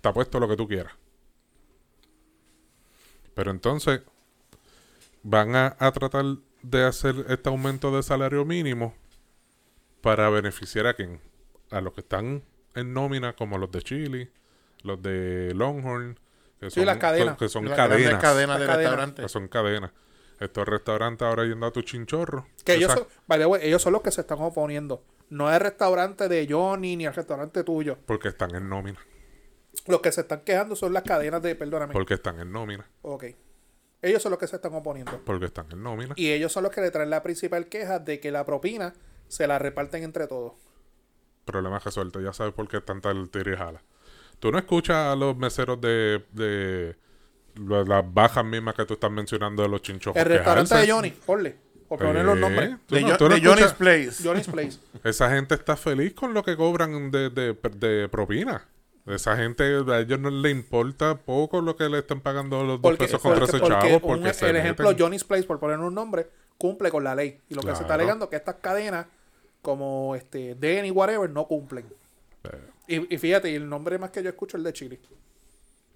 Te 0.00 0.08
apuesto 0.08 0.40
lo 0.40 0.48
que 0.48 0.56
tú 0.56 0.66
quieras. 0.66 0.92
Pero 3.34 3.50
entonces 3.50 4.00
van 5.22 5.56
a, 5.56 5.76
a 5.78 5.92
tratar 5.92 6.24
de 6.62 6.84
hacer 6.84 7.26
este 7.28 7.48
aumento 7.48 7.94
de 7.94 8.02
salario 8.02 8.44
mínimo 8.44 8.94
para 10.00 10.28
beneficiar 10.30 10.86
a 10.86 10.94
quién? 10.94 11.20
A 11.70 11.80
los 11.80 11.92
que 11.94 12.00
están 12.00 12.42
en 12.74 12.92
nómina, 12.94 13.34
como 13.34 13.58
los 13.58 13.70
de 13.72 13.82
Chile, 13.82 14.30
los 14.82 15.00
de 15.02 15.52
Longhorn, 15.54 16.18
que 16.60 16.70
Sí, 16.70 16.84
las 16.84 16.98
cadenas. 16.98 17.36
que 17.36 17.48
son 17.48 17.66
Las 17.66 17.76
cadenas. 17.76 18.20
cadenas 18.22 18.58
de 18.58 18.66
Las 18.66 18.74
cadenas. 18.76 18.76
que 18.76 18.76
restaurantes. 18.76 19.32
son 19.32 19.48
cadenas. 19.48 19.90
Estos 20.40 20.66
restaurantes 20.66 21.26
ahora 21.26 21.44
yendo 21.44 21.66
a 21.66 21.70
tu 21.70 21.82
chinchorro. 21.82 22.46
Que 22.64 22.74
ellos 22.74 22.92
son, 22.92 23.06
ellos 23.60 23.82
son 23.82 23.92
los 23.92 24.02
que 24.02 24.10
se 24.10 24.22
están 24.22 24.38
oponiendo. 24.40 25.02
No 25.30 25.48
es 25.48 25.56
el 25.56 25.60
restaurante 25.60 26.28
de 26.28 26.46
Johnny 26.48 26.96
ni 26.96 27.06
el 27.06 27.14
restaurante 27.14 27.64
tuyo. 27.64 27.98
Porque 28.06 28.28
están 28.28 28.54
en 28.54 28.68
nómina. 28.68 28.98
Los 29.86 30.00
que 30.00 30.12
se 30.12 30.22
están 30.22 30.40
quejando 30.40 30.76
son 30.76 30.92
las 30.92 31.02
cadenas 31.02 31.42
de, 31.42 31.54
perdóname. 31.54 31.92
Porque 31.92 32.14
están 32.14 32.38
en 32.38 32.52
nómina. 32.52 32.88
Ok. 33.02 33.24
Ellos 34.02 34.22
son 34.22 34.30
los 34.30 34.38
que 34.38 34.46
se 34.46 34.56
están 34.56 34.74
oponiendo. 34.74 35.20
Porque 35.24 35.46
están 35.46 35.66
en 35.72 35.82
nómina. 35.82 36.14
Y 36.16 36.30
ellos 36.30 36.52
son 36.52 36.62
los 36.62 36.72
que 36.72 36.80
le 36.80 36.90
traen 36.90 37.10
la 37.10 37.22
principal 37.22 37.68
queja 37.68 37.98
de 37.98 38.20
que 38.20 38.30
la 38.30 38.44
propina 38.44 38.94
se 39.28 39.46
la 39.46 39.58
reparten 39.58 40.04
entre 40.04 40.26
todos. 40.26 40.52
Problema 41.44 41.78
resuelto. 41.78 42.20
Ya 42.20 42.32
sabes 42.32 42.52
por 42.52 42.68
qué 42.68 42.80
tanta 42.80 43.10
el 43.10 43.30
tiro 43.30 43.52
y 43.52 43.56
jala. 43.56 43.82
Tú 44.38 44.52
no 44.52 44.58
escuchas 44.58 44.96
a 44.96 45.16
los 45.16 45.36
meseros 45.36 45.80
de, 45.80 46.24
de 46.32 46.96
las 47.56 48.14
bajas 48.14 48.44
mismas 48.44 48.74
que 48.74 48.84
tú 48.84 48.94
estás 48.94 49.10
mencionando 49.10 49.62
de 49.62 49.68
los 49.68 49.82
chinchojos. 49.82 50.20
El 50.20 50.26
restaurante 50.28 50.74
de 50.76 50.90
Johnny, 50.90 51.10
ponle. 51.10 51.56
Por 51.88 51.98
poner 51.98 52.24
los 52.24 52.36
Eh, 52.36 52.40
nombres. 52.40 52.70
De, 52.88 53.00
no- 53.02 53.16
de 53.16 53.40
Johnny's 53.42 53.72
Place. 53.74 54.22
Johnny's 54.24 54.48
Place. 54.48 54.78
Esa 55.04 55.30
gente 55.30 55.54
está 55.54 55.76
feliz 55.76 56.14
con 56.14 56.32
lo 56.34 56.42
que 56.42 56.56
cobran 56.56 57.10
de, 57.10 57.30
de, 57.30 57.52
de 57.76 58.08
propina. 58.08 58.66
Esa 59.06 59.36
gente, 59.36 59.62
a 59.64 60.00
ellos 60.00 60.18
no 60.18 60.30
les 60.30 60.50
importa 60.50 61.14
poco 61.16 61.60
lo 61.60 61.76
que 61.76 61.88
le 61.90 61.98
están 61.98 62.20
pagando 62.22 62.64
los 62.64 62.80
dos 62.80 62.96
pesos 62.96 63.20
contra 63.20 63.44
ese 63.44 63.60
chavo. 63.60 64.00
porque 64.00 64.20
un- 64.24 64.48
el 64.48 64.56
ejemplo 64.56 64.88
meten. 64.88 65.02
Johnny's 65.04 65.24
Place, 65.24 65.44
por 65.44 65.60
poner 65.60 65.78
un 65.78 65.94
nombre, 65.94 66.26
cumple 66.56 66.90
con 66.90 67.04
la 67.04 67.14
ley. 67.14 67.38
Y 67.50 67.54
lo 67.54 67.60
que 67.60 67.76
se 67.76 67.82
está 67.82 67.94
alegando 67.94 68.24
es 68.24 68.30
que 68.30 68.36
estas 68.36 68.56
cadenas, 68.56 69.06
como 69.60 70.14
este 70.16 70.54
Denny, 70.54 70.90
whatever, 70.90 71.28
no 71.28 71.46
cumplen. 71.46 71.84
Eh, 72.44 72.60
Y, 72.86 73.14
y 73.14 73.18
fíjate, 73.18 73.50
y 73.50 73.54
el 73.54 73.68
nombre 73.68 73.98
más 73.98 74.10
que 74.10 74.22
yo 74.22 74.28
escucho 74.30 74.56
es 74.56 74.60
el 74.60 74.64
de 74.64 74.72
Chili. 74.72 75.00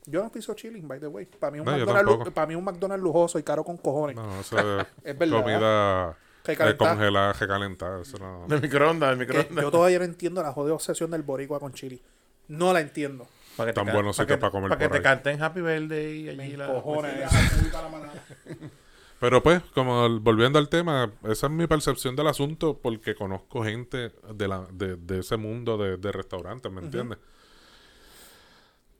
Yo 0.06 0.22
no 0.22 0.30
piso 0.32 0.54
chili, 0.54 0.80
by 0.80 0.98
the 1.00 1.06
way. 1.06 1.26
Para 1.26 1.50
mí, 1.52 1.58
un 1.60 1.66
No, 1.66 1.72
McDonald's, 1.72 2.30
para 2.30 2.46
mí 2.46 2.54
un 2.54 2.64
McDonald's 2.64 3.02
lujoso 3.02 3.38
y 3.38 3.42
caro 3.42 3.62
con 3.64 3.76
cojones. 3.76 4.16
No, 4.16 4.40
eso 4.40 4.58
es, 4.80 4.86
Es 5.04 5.18
verdad. 5.18 5.42
comida 5.42 6.16
Que 6.44 6.52
eh, 6.52 7.32
recalentada. 7.38 8.02
Eso 8.02 8.18
no. 8.18 8.46
De 8.48 8.60
microondas, 8.60 9.10
de 9.10 9.16
microondas. 9.26 9.62
yo 9.64 9.70
todavía 9.70 9.98
no 9.98 10.04
entiendo 10.06 10.42
la 10.42 10.52
jodida 10.52 10.74
obsesión 10.74 11.10
del 11.10 11.22
boricua 11.22 11.60
con 11.60 11.72
chili. 11.74 12.00
No 12.48 12.72
la 12.72 12.80
entiendo. 12.80 13.26
Para 13.56 13.70
que 13.72 13.74
Tan 13.74 13.92
buenos 13.92 14.16
sitios 14.16 14.38
para 14.38 14.50
comer 14.52 14.68
Para 14.70 14.78
que 14.78 14.88
te 14.88 14.96
ahí. 14.98 15.02
canten 15.02 15.42
Happy 15.42 15.60
Birthday 15.60 16.20
y 16.20 16.28
allí 16.30 16.36
Me 16.38 16.56
la... 16.56 16.68
cojones. 16.68 17.28
Pero 19.20 19.42
pues, 19.42 19.60
como 19.74 20.06
el- 20.06 20.20
volviendo 20.20 20.60
al 20.60 20.68
tema, 20.68 21.10
esa 21.24 21.48
es 21.48 21.52
mi 21.52 21.66
percepción 21.66 22.14
del 22.14 22.28
asunto 22.28 22.78
porque 22.80 23.16
conozco 23.16 23.64
gente 23.64 24.12
de, 24.32 24.48
la, 24.48 24.64
de, 24.72 24.94
de 24.96 25.18
ese 25.18 25.36
mundo 25.36 25.76
de, 25.76 25.96
de 25.96 26.12
restaurantes, 26.12 26.70
¿me 26.70 26.80
entiendes? 26.82 27.18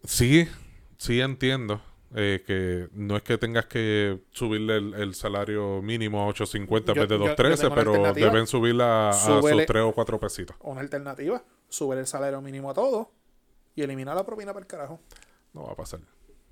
Sí, 0.04 0.48
sí 0.98 1.20
entiendo 1.22 1.80
eh, 2.14 2.42
que 2.46 2.88
no 2.92 3.16
es 3.16 3.22
que 3.22 3.38
tengas 3.38 3.66
que 3.66 4.20
subirle 4.30 4.76
el, 4.76 4.94
el 4.94 5.14
salario 5.14 5.80
mínimo 5.82 6.22
a 6.28 6.32
8.50 6.32 6.88
en 6.88 6.94
vez 6.94 7.08
de 7.08 7.18
yo- 7.18 7.26
yo 7.26 7.34
2.13, 7.36 7.36
tengo 7.36 7.66
una 7.66 7.74
pero 7.74 8.12
deben 8.14 8.46
subirla 8.46 9.06
a, 9.06 9.10
a 9.10 9.12
sus 9.14 9.40
Súbele. 9.40 9.66
3 9.66 9.82
o 9.84 9.92
4 9.92 10.20
pesitos. 10.20 10.56
Una 10.60 10.80
alternativa, 10.80 11.42
sube 11.68 11.98
el 11.98 12.06
salario 12.06 12.40
mínimo 12.42 12.70
a 12.70 12.74
todos 12.74 13.06
y 13.74 13.82
elimina 13.82 14.14
la 14.14 14.24
propina 14.24 14.52
para 14.52 14.62
el 14.64 14.66
carajo. 14.66 15.00
No 15.52 15.64
va 15.64 15.72
a 15.72 15.76
pasar. 15.76 16.00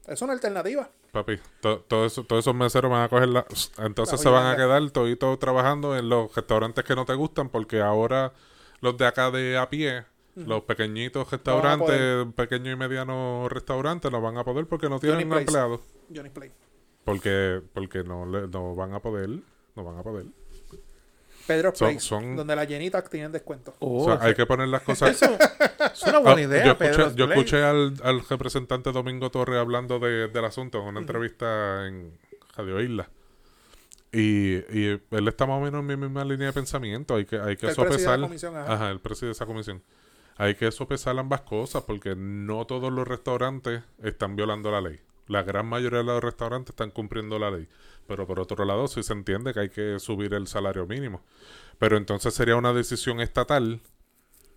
Es 0.07 0.22
una 0.22 0.34
alternativa. 0.34 0.88
Papi, 1.11 1.38
to- 1.61 1.80
todo 1.88 2.07
eso- 2.07 2.22
todos 2.24 2.44
esos 2.44 2.55
meseros 2.55 2.90
van 2.90 3.03
a 3.03 3.09
coger 3.09 3.28
la... 3.28 3.47
Entonces 3.78 4.18
La 4.18 4.22
se 4.22 4.28
van 4.28 4.47
a 4.47 4.57
quedar 4.57 4.88
toditos 4.90 5.38
trabajando 5.38 5.97
en 5.97 6.09
los 6.09 6.34
restaurantes 6.34 6.84
que 6.84 6.94
no 6.94 7.05
te 7.05 7.14
gustan 7.14 7.49
porque 7.49 7.80
ahora 7.80 8.32
los 8.80 8.97
de 8.99 9.07
acá 9.07 9.30
de 9.30 9.57
a 9.57 9.68
pie, 9.70 10.05
los 10.37 10.62
pequeñitos 10.62 11.30
restaurantes, 11.30 12.26
pequeños 12.34 12.74
y 12.74 12.76
medianos 12.76 13.51
restaurantes 13.51 14.11
no 14.12 14.20
van 14.20 14.37
a 14.39 14.45
poder 14.45 14.66
porque 14.66 14.89
no 14.89 15.01
tienen 15.01 15.18
Johnny 15.20 15.30
Place. 15.30 15.43
empleados. 15.43 15.80
Johnny 16.14 16.30
Play. 16.30 16.53
Porque, 17.05 17.62
porque 17.72 18.05
no, 18.05 18.26
le- 18.26 18.47
no 18.49 18.74
van 18.74 18.93
a 18.95 19.01
poder, 19.01 19.30
no 19.74 19.84
van 19.84 19.99
a 19.99 20.03
poder. 20.03 20.26
Pedro 21.47 21.70
Son- 21.74 21.89
Place, 21.89 22.01
son- 22.01 22.37
donde 22.37 22.57
las 22.57 22.66
llenitas 22.68 23.09
tienen 23.09 23.30
descuento. 23.30 23.74
Oh, 23.78 24.03
o 24.03 24.05
sea, 24.07 24.14
hay 24.20 24.30
eso- 24.32 24.37
que 24.37 24.47
poner 24.47 24.68
las 24.68 24.82
cosas... 24.82 25.11
es 25.22 26.03
una 26.03 26.16
Ah, 26.16 26.20
buena 26.20 26.43
idea, 26.43 26.64
yo 26.64 26.72
escuché, 27.30 27.61
yo 27.61 27.66
al, 27.68 27.95
al 28.03 28.26
representante 28.28 28.91
Domingo 28.91 29.30
Torres 29.30 29.57
hablando 29.59 29.99
de- 30.01 30.26
del 30.28 30.45
asunto 30.45 30.80
en 30.82 30.87
una 30.89 31.01
entrevista 31.01 31.87
en 31.87 32.18
Radio 32.57 32.80
Isla. 32.80 33.09
Y, 34.12 34.55
y 34.76 35.01
él 35.11 35.28
está 35.28 35.47
más 35.47 35.59
o 35.59 35.61
menos 35.61 35.80
en 35.80 35.87
mi 35.87 35.97
misma 35.97 36.24
línea 36.24 36.49
de 36.49 36.53
pensamiento. 36.53 37.14
Hay 37.16 37.26
que, 37.26 37.39
hay 37.39 37.57
que 37.57 37.66
El 37.68 37.74
sopesar. 37.74 38.18
comisión, 38.20 38.57
ajá. 38.57 38.91
el 38.91 38.99
presidente 39.01 39.26
de 39.26 39.32
esa 39.32 39.47
comisión. 39.47 39.82
Hay 40.37 40.55
que 40.55 40.70
sopesar 40.70 41.18
ambas 41.18 41.43
cosas 41.43 41.84
porque 41.84 42.14
no 42.16 42.66
todos 42.66 42.93
los 42.93 43.09
restaurantes 43.09 43.82
están 44.03 44.37
violando 44.37 44.70
la 44.70 44.80
ley. 44.80 45.01
La 45.28 45.43
gran 45.43 45.66
mayoría 45.66 46.01
de 46.01 46.05
los 46.05 46.22
restaurantes 46.22 46.70
están 46.70 46.91
cumpliendo 46.91 47.39
la 47.39 47.51
ley. 47.51 47.68
Pero 48.07 48.26
por 48.26 48.39
otro 48.39 48.64
lado, 48.64 48.87
sí 48.87 49.03
se 49.03 49.12
entiende 49.12 49.53
que 49.53 49.61
hay 49.61 49.68
que 49.70 49.99
subir 49.99 50.34
el 50.34 50.47
salario 50.47 50.87
mínimo. 50.87 51.22
Pero 51.78 51.97
entonces 51.97 52.34
sería 52.34 52.57
una 52.57 52.72
decisión 52.72 53.20
estatal 53.20 53.80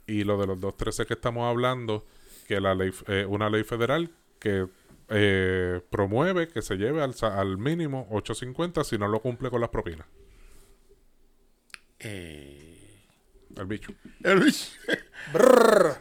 y 0.05 0.23
lo 0.23 0.37
de 0.37 0.47
los 0.47 0.59
213 0.59 1.05
que 1.05 1.13
estamos 1.13 1.49
hablando, 1.49 2.05
que 2.47 2.59
la 2.59 2.75
ley, 2.75 2.91
eh, 3.07 3.25
una 3.27 3.49
ley 3.49 3.63
federal 3.63 4.11
que 4.39 4.67
eh, 5.09 5.81
promueve 5.89 6.47
que 6.49 6.61
se 6.61 6.75
lleve 6.75 7.01
al, 7.01 7.15
al 7.21 7.57
mínimo 7.57 8.07
8.50 8.11 8.83
si 8.83 8.97
no 8.97 9.07
lo 9.07 9.21
cumple 9.21 9.49
con 9.49 9.61
las 9.61 9.69
propinas. 9.69 10.07
Eh, 11.99 12.68
El 13.57 13.65
bicho. 13.65 13.93
el 14.23 14.39
bicho. 14.39 14.67
Brrr. 15.33 15.97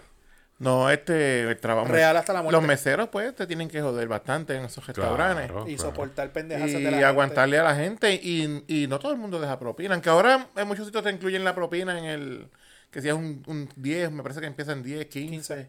No, 0.59 0.91
este, 0.91 1.43
el 1.49 1.57
trabajo. 1.59 1.87
Real 1.89 2.17
hasta 2.17 2.33
la 2.33 2.43
muerte. 2.43 2.59
Los 2.59 2.67
meseros, 2.67 3.09
pues, 3.11 3.35
te 3.37 3.47
tienen 3.47 3.69
que 3.69 3.81
joder 3.81 4.09
bastante 4.09 4.57
en 4.57 4.65
esos 4.65 4.85
restaurantes. 4.85 5.47
Claro, 5.47 5.69
y 5.69 5.77
claro. 5.77 5.91
soportar 5.91 6.33
pendejas 6.33 6.71
Y 6.71 6.83
de 6.83 6.91
la 6.91 7.09
aguantarle 7.09 7.59
a 7.59 7.63
la 7.63 7.77
gente. 7.77 8.13
Y, 8.15 8.65
y 8.67 8.89
no 8.89 8.99
todo 8.99 9.13
el 9.13 9.19
mundo 9.19 9.39
deja 9.41 9.57
propina. 9.59 9.95
Aunque 9.95 10.11
ahora 10.11 10.49
en 10.57 10.67
muchos 10.67 10.87
sitios 10.87 11.05
te 11.05 11.11
incluyen 11.11 11.45
la 11.45 11.55
propina 11.55 11.97
en 11.97 12.05
el. 12.07 12.49
Que 12.91 13.01
si 13.01 13.09
es 13.09 13.15
un, 13.15 13.43
un 13.47 13.69
10, 13.77 14.11
me 14.11 14.23
parece 14.23 14.41
que 14.41 14.47
empieza 14.47 14.73
en 14.73 14.83
10, 14.83 15.07
15. 15.07 15.29
15. 15.31 15.61
Eh, 15.61 15.69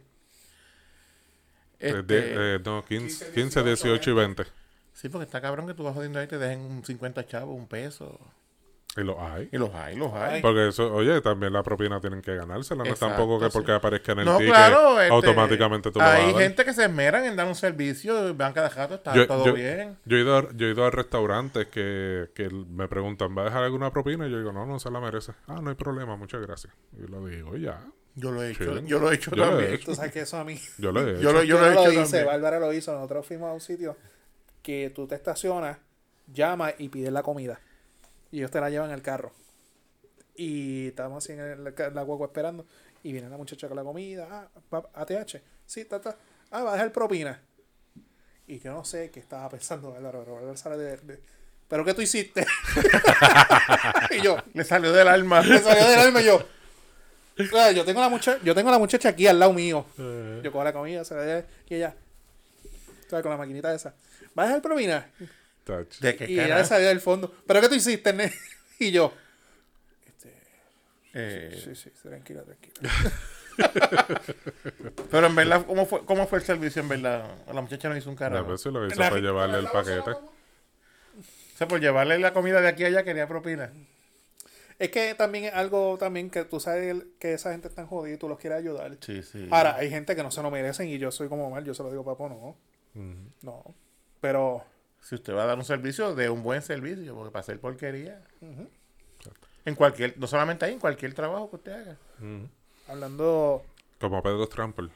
Este, 1.79 2.01
de- 2.03 2.55
eh, 2.55 2.59
no, 2.65 2.83
15, 2.83 3.31
15, 3.33 3.63
18 3.63 4.09
y 4.09 4.13
20. 4.13 4.43
Sí, 4.93 5.07
porque 5.09 5.25
está 5.25 5.39
cabrón 5.39 5.67
que 5.67 5.73
tú 5.75 5.83
vas 5.83 5.93
jodiendo 5.93 6.19
ahí 6.19 6.25
y 6.25 6.29
te 6.29 6.37
dejen 6.37 6.61
un 6.61 6.83
50 6.83 7.25
chavos, 7.27 7.55
un 7.55 7.67
peso. 7.67 8.19
Y 8.99 9.03
los 9.03 9.17
hay. 9.17 9.49
Y 9.51 9.57
los 9.57 9.73
hay, 9.73 9.95
los 9.95 10.13
hay. 10.13 10.41
Porque 10.41 10.67
eso, 10.69 10.93
oye, 10.93 11.21
también 11.21 11.53
la 11.53 11.63
propina 11.63 11.99
tienen 12.01 12.21
que 12.21 12.35
ganársela. 12.35 12.83
No 12.83 12.91
es 12.91 12.99
tampoco 12.99 13.39
que 13.39 13.45
sí. 13.45 13.51
porque 13.53 13.71
aparezca 13.71 14.11
en 14.11 14.19
el 14.19 14.25
No, 14.25 14.37
ticket, 14.37 14.53
claro. 14.53 14.99
este, 14.99 15.13
automáticamente 15.13 15.91
tú 15.91 15.99
lo 15.99 16.05
vas 16.05 16.15
a 16.15 16.17
Hay 16.17 16.33
gente 16.33 16.65
que 16.65 16.73
se 16.73 16.83
esmeran 16.85 17.25
en 17.25 17.35
dar 17.35 17.47
un 17.47 17.55
servicio, 17.55 18.33
van 18.35 18.53
cada 18.53 18.69
jato, 18.69 18.95
está 18.95 19.13
Yo, 19.15 19.27
todo 19.27 19.45
yo- 19.45 19.53
bien. 19.53 19.97
yo 20.05 20.17
he 20.17 20.21
ido, 20.21 20.37
a- 20.37 20.47
yo 20.53 20.67
he 20.67 20.71
ido 20.71 20.85
a 20.85 20.91
restaurantes 20.91 21.67
que, 21.67 22.29
que 22.35 22.49
me 22.49 22.87
preguntan, 22.87 23.37
¿va 23.37 23.43
a 23.43 23.45
dejar 23.45 23.63
alguna 23.63 23.91
propina? 23.91 24.27
Y 24.27 24.31
yo 24.31 24.39
digo, 24.39 24.51
no, 24.51 24.65
no 24.65 24.79
se 24.79 24.91
la 24.91 24.99
merece. 24.99 25.31
Ah, 25.47 25.59
no 25.61 25.69
hay 25.69 25.75
problema, 25.75 26.15
muchas 26.17 26.41
gracias. 26.41 26.73
Y 26.97 27.07
lo 27.09 27.25
digo, 27.25 27.55
ya. 27.57 27.79
Yo 28.15 28.31
lo 28.31 28.43
he 28.43 28.51
hecho, 28.51 28.79
yo 28.81 28.99
lo 28.99 29.11
he 29.11 29.15
hecho 29.15 29.31
Yo 29.31 29.37
lo 29.37 29.45
he 29.45 29.49
también. 29.49 29.73
hecho. 29.75 29.85
Tú 29.85 29.95
sabes 29.95 30.11
que 30.11 30.21
eso 30.21 30.37
a 30.37 30.43
mí. 30.43 30.59
Yo 30.77 30.91
lo 30.91 30.99
he 31.07 31.11
hecho. 31.13 31.21
Yo 31.21 31.31
lo, 31.31 31.43
yo 31.43 31.55
Yo, 31.55 31.59
lo 31.61 31.67
he 31.67 31.71
hecho 31.73 31.85
lo 31.85 31.91
hice, 31.93 32.01
también. 32.03 32.25
Bárbara 32.25 32.59
lo 32.59 32.73
hizo. 32.73 32.91
Nosotros 32.93 33.25
fuimos 33.25 33.49
a 33.49 33.53
un 33.53 33.61
sitio 33.61 33.95
que 34.61 34.91
tú 34.93 35.07
te 35.07 35.15
estacionas, 35.15 35.77
llamas 36.27 36.73
y 36.79 36.89
pides 36.89 37.13
la 37.13 37.23
comida. 37.23 37.59
Y 38.31 38.37
ellos 38.39 38.51
te 38.51 38.59
la 38.61 38.69
llevan 38.69 38.91
el 38.91 39.01
carro. 39.01 39.31
Y 40.35 40.87
estábamos 40.87 41.23
así 41.23 41.33
en 41.33 41.39
el, 41.39 41.63
la 41.93 42.03
guagua 42.03 42.27
esperando. 42.27 42.65
Y 43.03 43.11
viene 43.11 43.29
la 43.29 43.37
muchacha 43.37 43.67
con 43.67 43.77
la 43.77 43.83
comida. 43.83 44.27
Ah, 44.29 44.47
va- 44.73 44.89
ATH. 44.93 45.41
Sí, 45.65 45.85
ta, 45.85 45.99
ta. 46.01 46.15
Ah, 46.51 46.63
va 46.63 46.71
a 46.71 46.73
dejar 46.73 46.91
propina. 46.91 47.41
Y 48.47 48.59
yo 48.59 48.71
no 48.73 48.83
sé 48.83 49.09
qué 49.11 49.19
estaba 49.19 49.49
pensando 49.49 49.91
Bárbara, 49.93 50.19
pero 50.23 50.55
sale 50.57 50.77
de, 50.77 50.97
de- 50.97 51.19
¿Pero 51.67 51.85
qué 51.85 51.93
tú 51.93 52.01
hiciste? 52.01 52.45
y 54.11 54.21
yo, 54.21 54.37
Le 54.53 54.63
salió 54.63 54.91
del 54.91 55.07
alma. 55.07 55.41
me 55.47 55.59
salió 55.59 55.87
del 55.87 55.99
alma 55.99 56.21
y 56.21 56.25
yo. 56.25 56.43
"Ah, 57.55 57.71
Yo 57.71 57.85
tengo 57.85 58.01
la 58.01 58.09
muchacha, 58.09 58.41
yo 58.43 58.53
tengo 58.55 58.71
la 58.71 58.79
muchacha 58.79 59.09
aquí 59.09 59.27
al 59.27 59.39
lado 59.39 59.53
mío. 59.53 59.85
Yo 60.43 60.51
cojo 60.51 60.63
la 60.63 60.73
comida, 60.73 61.03
se 61.05 61.15
la 61.15 61.25
doy 61.25 61.43
y 61.69 61.75
ella. 61.75 61.95
¿sabes? 63.09 63.23
Con 63.23 63.31
la 63.31 63.37
maquinita 63.37 63.73
esa. 63.73 63.93
¿Vas 64.35 64.45
a 64.45 64.47
dejar 64.47 64.61
propina? 64.61 65.09
¿De 65.99 66.15
qué 66.15 66.25
Y 66.31 66.35
carajo? 66.35 66.65
salió 66.67 66.87
del 66.87 67.01
fondo. 67.01 67.33
¿Pero 67.47 67.61
qué 67.61 67.69
tú 67.69 67.75
hiciste, 67.75 68.13
ne? 68.13 68.31
Y 68.79 68.91
yo. 68.91 69.13
Eh, 71.13 71.59
Sí, 71.63 71.75
sí, 71.75 71.89
tranquila, 72.03 72.43
tranquila. 72.43 72.91
pero 75.11 75.27
en 75.27 75.35
verdad, 75.35 75.65
¿cómo 75.65 75.85
fue, 75.85 76.05
¿cómo 76.05 76.27
fue 76.27 76.39
el 76.39 76.45
servicio 76.45 76.81
en 76.81 76.87
verdad? 76.89 77.25
La 77.51 77.61
muchacha 77.61 77.89
no 77.89 77.97
hizo 77.97 78.09
un 78.09 78.15
A 78.15 78.19
carajo. 78.19 78.47
veces 78.51 78.71
lo 78.71 78.81
que 78.87 78.93
hizo 78.93 79.03
fue 79.09 79.19
llevarle 79.21 79.57
el 79.59 79.67
paquete. 79.67 80.11
O 80.11 81.57
sea, 81.57 81.67
por 81.67 81.79
llevarle 81.81 82.19
la 82.19 82.31
comida 82.31 82.61
de 82.61 82.67
aquí 82.69 82.83
a 82.83 82.87
allá 82.87 83.03
quería 83.03 83.27
propina. 83.27 83.71
Es 84.77 84.91
que 84.91 85.13
también 85.15 85.45
es 85.45 85.53
algo 85.53 85.97
también 85.97 86.29
que 86.29 86.45
tú 86.45 86.59
sabes 86.61 86.89
el- 86.89 87.11
que 87.19 87.33
esa 87.33 87.51
gente 87.51 87.67
está 87.67 87.85
jodida 87.85 88.13
y 88.15 88.17
tú 88.17 88.29
los 88.29 88.39
quieres 88.39 88.59
ayudar. 88.59 88.95
Sí, 89.01 89.21
sí. 89.23 89.47
Ahora, 89.51 89.75
hay 89.75 89.89
gente 89.89 90.15
que 90.15 90.23
no 90.23 90.31
se 90.31 90.41
lo 90.41 90.49
merecen 90.51 90.87
y 90.87 90.97
yo 90.99 91.11
soy 91.11 91.27
como 91.27 91.49
mal, 91.49 91.65
yo 91.65 91.73
se 91.73 91.83
lo 91.83 91.89
digo, 91.89 92.05
papo, 92.05 92.29
no. 92.29 92.55
No. 93.41 93.75
Pero 94.21 94.63
Si 95.01 95.15
usted 95.15 95.33
va 95.35 95.43
a 95.43 95.47
dar 95.47 95.57
un 95.57 95.65
servicio, 95.65 96.13
de 96.15 96.29
un 96.29 96.43
buen 96.43 96.61
servicio, 96.61 97.15
porque 97.15 97.31
para 97.31 97.41
hacer 97.41 97.59
porquería. 97.59 98.21
En 99.65 99.75
cualquier, 99.75 100.17
no 100.17 100.27
solamente 100.27 100.65
ahí, 100.65 100.73
en 100.73 100.79
cualquier 100.79 101.13
trabajo 101.13 101.49
que 101.49 101.55
usted 101.57 101.71
haga. 101.73 101.97
hablando 102.87 103.63
Como 103.99 104.21
Pedro 104.23 104.47
Trample. 104.47 104.89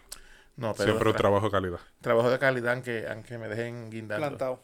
No, 0.56 0.74
pero 0.74 0.84
Siempre 0.91 1.10
un 1.10 1.16
tra- 1.16 1.18
trabajo 1.18 1.45
de 1.47 1.51
calidad. 1.51 1.80
trabajo 2.01 2.30
de 2.30 2.38
calidad 2.39 2.74
aunque, 2.74 3.08
aunque 3.08 3.38
me 3.38 3.47
dejen 3.47 3.89
guindando. 3.89 4.28
plantado. 4.28 4.60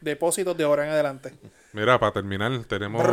Depósitos 0.00 0.56
de 0.56 0.64
ahora 0.64 0.84
en 0.86 0.90
adelante. 0.92 1.32
Mira, 1.72 1.98
para 1.98 2.12
terminar, 2.12 2.52
tenemos, 2.64 3.04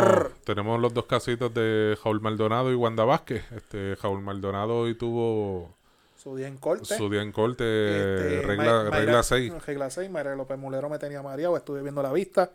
tenemos 0.44 0.80
los 0.80 0.94
dos 0.94 1.06
casitos 1.06 1.54
de 1.54 1.98
Jaúl 2.04 2.20
Maldonado 2.22 2.72
y 2.72 2.76
Wanda 2.76 3.06
Vázquez. 3.06 3.44
Este, 3.52 3.96
Jaúl 3.96 4.22
Maldonado 4.22 4.78
hoy 4.80 4.96
tuvo 4.96 5.76
Su 6.22 6.36
día 6.36 6.48
en 6.48 6.58
corte. 6.58 6.98
su 6.98 7.10
día 7.10 7.22
en 7.22 7.32
corte, 7.32 7.64
Este, 7.64 8.42
regla, 8.48 8.64
Ma- 8.66 8.90
regla 8.90 9.14
Mayra- 9.20 9.24
6. 9.24 9.54
Regla 9.66 9.90
6. 9.90 10.10
Mayra 10.12 10.36
López 10.36 10.58
Mulero 10.58 10.90
me 10.90 11.00
tenía 11.00 11.22
mareado. 11.24 11.56
Estuve 11.56 11.82
viendo 11.82 12.04
la 12.04 12.12
vista. 12.12 12.52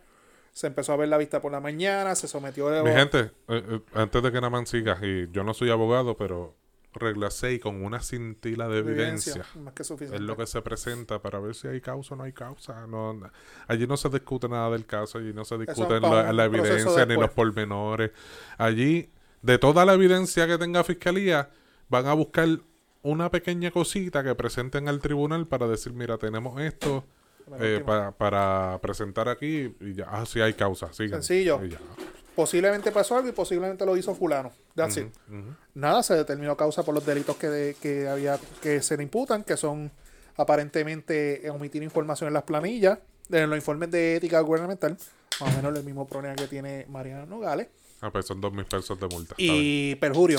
Se 0.53 0.67
empezó 0.67 0.93
a 0.93 0.97
ver 0.97 1.09
la 1.09 1.17
vista 1.19 1.41
por 1.41 1.51
la 1.51 1.61
mañana. 1.61 2.15
Se 2.15 2.29
sometió. 2.29 2.69
Mi 2.85 2.91
gente, 2.93 3.21
eh, 3.21 3.31
eh, 3.49 3.81
antes 3.95 4.23
de 4.23 4.31
que 4.31 4.41
Naman 4.41 4.67
siga, 4.67 4.99
y 5.03 5.29
yo 5.33 5.43
no 5.45 5.55
soy 5.55 5.71
abogado, 5.71 6.17
pero 6.17 6.55
regla 6.93 7.31
6 7.31 7.59
con 7.61 7.83
una 7.85 8.01
cintila 8.01 8.69
de 8.69 8.79
evidencia. 8.79 9.45
Más 9.57 9.73
que 9.75 9.83
suficiente. 9.83 10.17
Es 10.17 10.23
lo 10.23 10.37
que 10.37 10.47
se 10.47 10.61
presenta 10.63 11.21
para 11.23 11.41
ver 11.41 11.55
si 11.57 11.67
hay 11.67 11.81
causa 11.81 12.15
o 12.15 12.17
no 12.19 12.23
hay 12.25 12.33
causa. 12.33 12.87
No, 12.87 13.19
allí 13.67 13.87
no 13.87 13.97
se 13.97 14.09
discute 14.11 14.49
nada 14.49 14.71
del 14.71 14.85
caso, 14.87 15.19
allí 15.19 15.33
no 15.33 15.45
se 15.45 15.57
discute 15.59 15.99
la, 16.01 16.33
la 16.33 16.45
evidencia 16.45 17.05
ni 17.07 17.15
los 17.15 17.31
pormenores. 17.31 18.13
Allí, 18.59 19.11
de 19.43 19.59
toda 19.59 19.85
la 19.85 19.95
evidencia 19.95 20.47
que 20.47 20.57
tenga 20.59 20.85
fiscalía, 20.85 21.49
van 21.89 22.07
a 22.07 22.13
buscar 22.13 22.47
una 23.05 23.31
pequeña 23.31 23.71
cosita 23.71 24.25
que 24.25 24.35
presenten 24.35 24.89
al 24.89 24.99
tribunal 25.01 25.47
para 25.47 25.69
decir, 25.69 25.93
mira, 25.93 26.19
tenemos 26.19 26.61
esto 26.61 27.05
eh, 27.61 27.81
para, 27.87 28.11
para 28.13 28.79
presentar 28.83 29.29
aquí 29.29 29.75
y 29.81 29.95
ya, 29.95 30.07
ah, 30.11 30.27
sí 30.27 30.41
hay 30.41 30.55
causa. 30.55 30.93
sigan. 30.93 31.23
Sencillo. 31.23 31.65
Y 31.65 31.69
ya. 31.71 31.79
Posiblemente 32.35 32.91
pasó 32.91 33.15
algo 33.17 33.29
y 33.29 33.33
posiblemente 33.33 33.87
lo 33.87 33.97
hizo 33.97 34.13
fulano. 34.15 34.51
That's 34.75 34.97
it. 34.97 35.07
Nada, 35.75 36.03
se 36.03 36.15
determinó 36.15 36.57
causa 36.57 36.83
por 36.83 36.93
los 36.95 37.07
delitos 37.07 37.37
que, 37.37 37.49
de- 37.49 37.75
que 37.75 38.09
había 38.09 38.41
que 38.61 38.83
se 38.83 38.97
le 38.97 39.05
imputan, 39.05 39.45
que 39.45 39.57
son 39.57 39.93
aparentemente 40.37 41.49
omitir 41.51 41.83
información 41.83 42.29
en 42.29 42.35
las 42.35 42.43
planillas, 42.43 42.99
en 43.31 43.49
los 43.51 43.57
informes 43.59 43.91
de 43.91 44.17
ética 44.17 44.41
gubernamental, 44.41 44.97
más 45.41 45.53
o 45.53 45.57
menos 45.57 45.79
el 45.79 45.85
mismo 45.85 46.07
problema 46.07 46.35
que 46.37 46.47
tiene 46.47 46.87
Mariana 46.89 47.27
Nogales, 47.27 47.69
Ah, 48.01 48.11
pues 48.11 48.27
son 48.27 48.41
dos 48.41 48.53
mil 48.53 48.65
pesos 48.67 48.99
de 49.01 49.07
multa. 49.09 49.35
y 49.39 49.95
perjurio. 49.97 50.39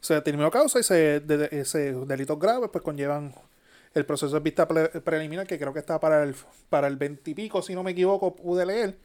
Se 0.00 0.14
determinó 0.14 0.50
causa 0.50 0.78
y 0.78 0.82
se, 0.82 1.20
de, 1.20 1.36
de- 1.36 1.60
ese 1.60 1.92
delitos 1.92 2.38
graves 2.38 2.70
pues 2.72 2.82
conllevan 2.84 3.34
el 3.94 4.04
proceso 4.06 4.34
de 4.34 4.40
vista 4.40 4.68
pre- 4.68 4.88
preliminar 5.00 5.46
que 5.46 5.58
creo 5.58 5.72
que 5.72 5.80
está 5.80 5.98
para 5.98 6.22
el 6.22 6.34
para 6.68 6.86
el 6.86 6.96
20 6.96 7.30
y 7.30 7.34
pico, 7.34 7.62
si 7.62 7.74
no 7.74 7.82
me 7.82 7.90
equivoco, 7.92 8.34
pude 8.36 8.64
leer. 8.64 8.96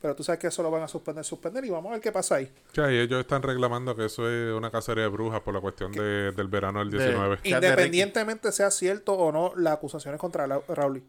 Pero 0.00 0.16
tú 0.16 0.24
sabes 0.24 0.38
que 0.38 0.46
eso 0.46 0.62
lo 0.62 0.70
van 0.70 0.82
a 0.82 0.88
suspender, 0.88 1.22
suspender 1.26 1.62
y 1.66 1.68
vamos 1.70 1.90
a 1.90 1.92
ver 1.92 2.00
qué 2.00 2.10
pasa 2.10 2.36
ahí. 2.36 2.50
Ya, 2.72 2.90
y 2.90 2.96
ellos 2.98 3.20
están 3.20 3.42
reclamando 3.42 3.94
que 3.94 4.06
eso 4.06 4.30
es 4.30 4.50
una 4.56 4.70
cacería 4.70 5.02
de 5.04 5.10
brujas 5.10 5.42
por 5.42 5.52
la 5.52 5.60
cuestión 5.60 5.92
de- 5.92 6.32
del 6.32 6.48
verano 6.48 6.78
del 6.78 6.90
De- 6.90 6.98
19. 6.98 7.36
Chat 7.36 7.42
de 7.44 7.50
Independientemente 7.50 8.50
sea 8.50 8.70
cierto 8.70 9.12
o 9.12 9.30
no 9.30 9.52
las 9.56 9.74
acusaciones 9.74 10.18
contra 10.18 10.46
la- 10.46 10.62
Raúl, 10.68 11.02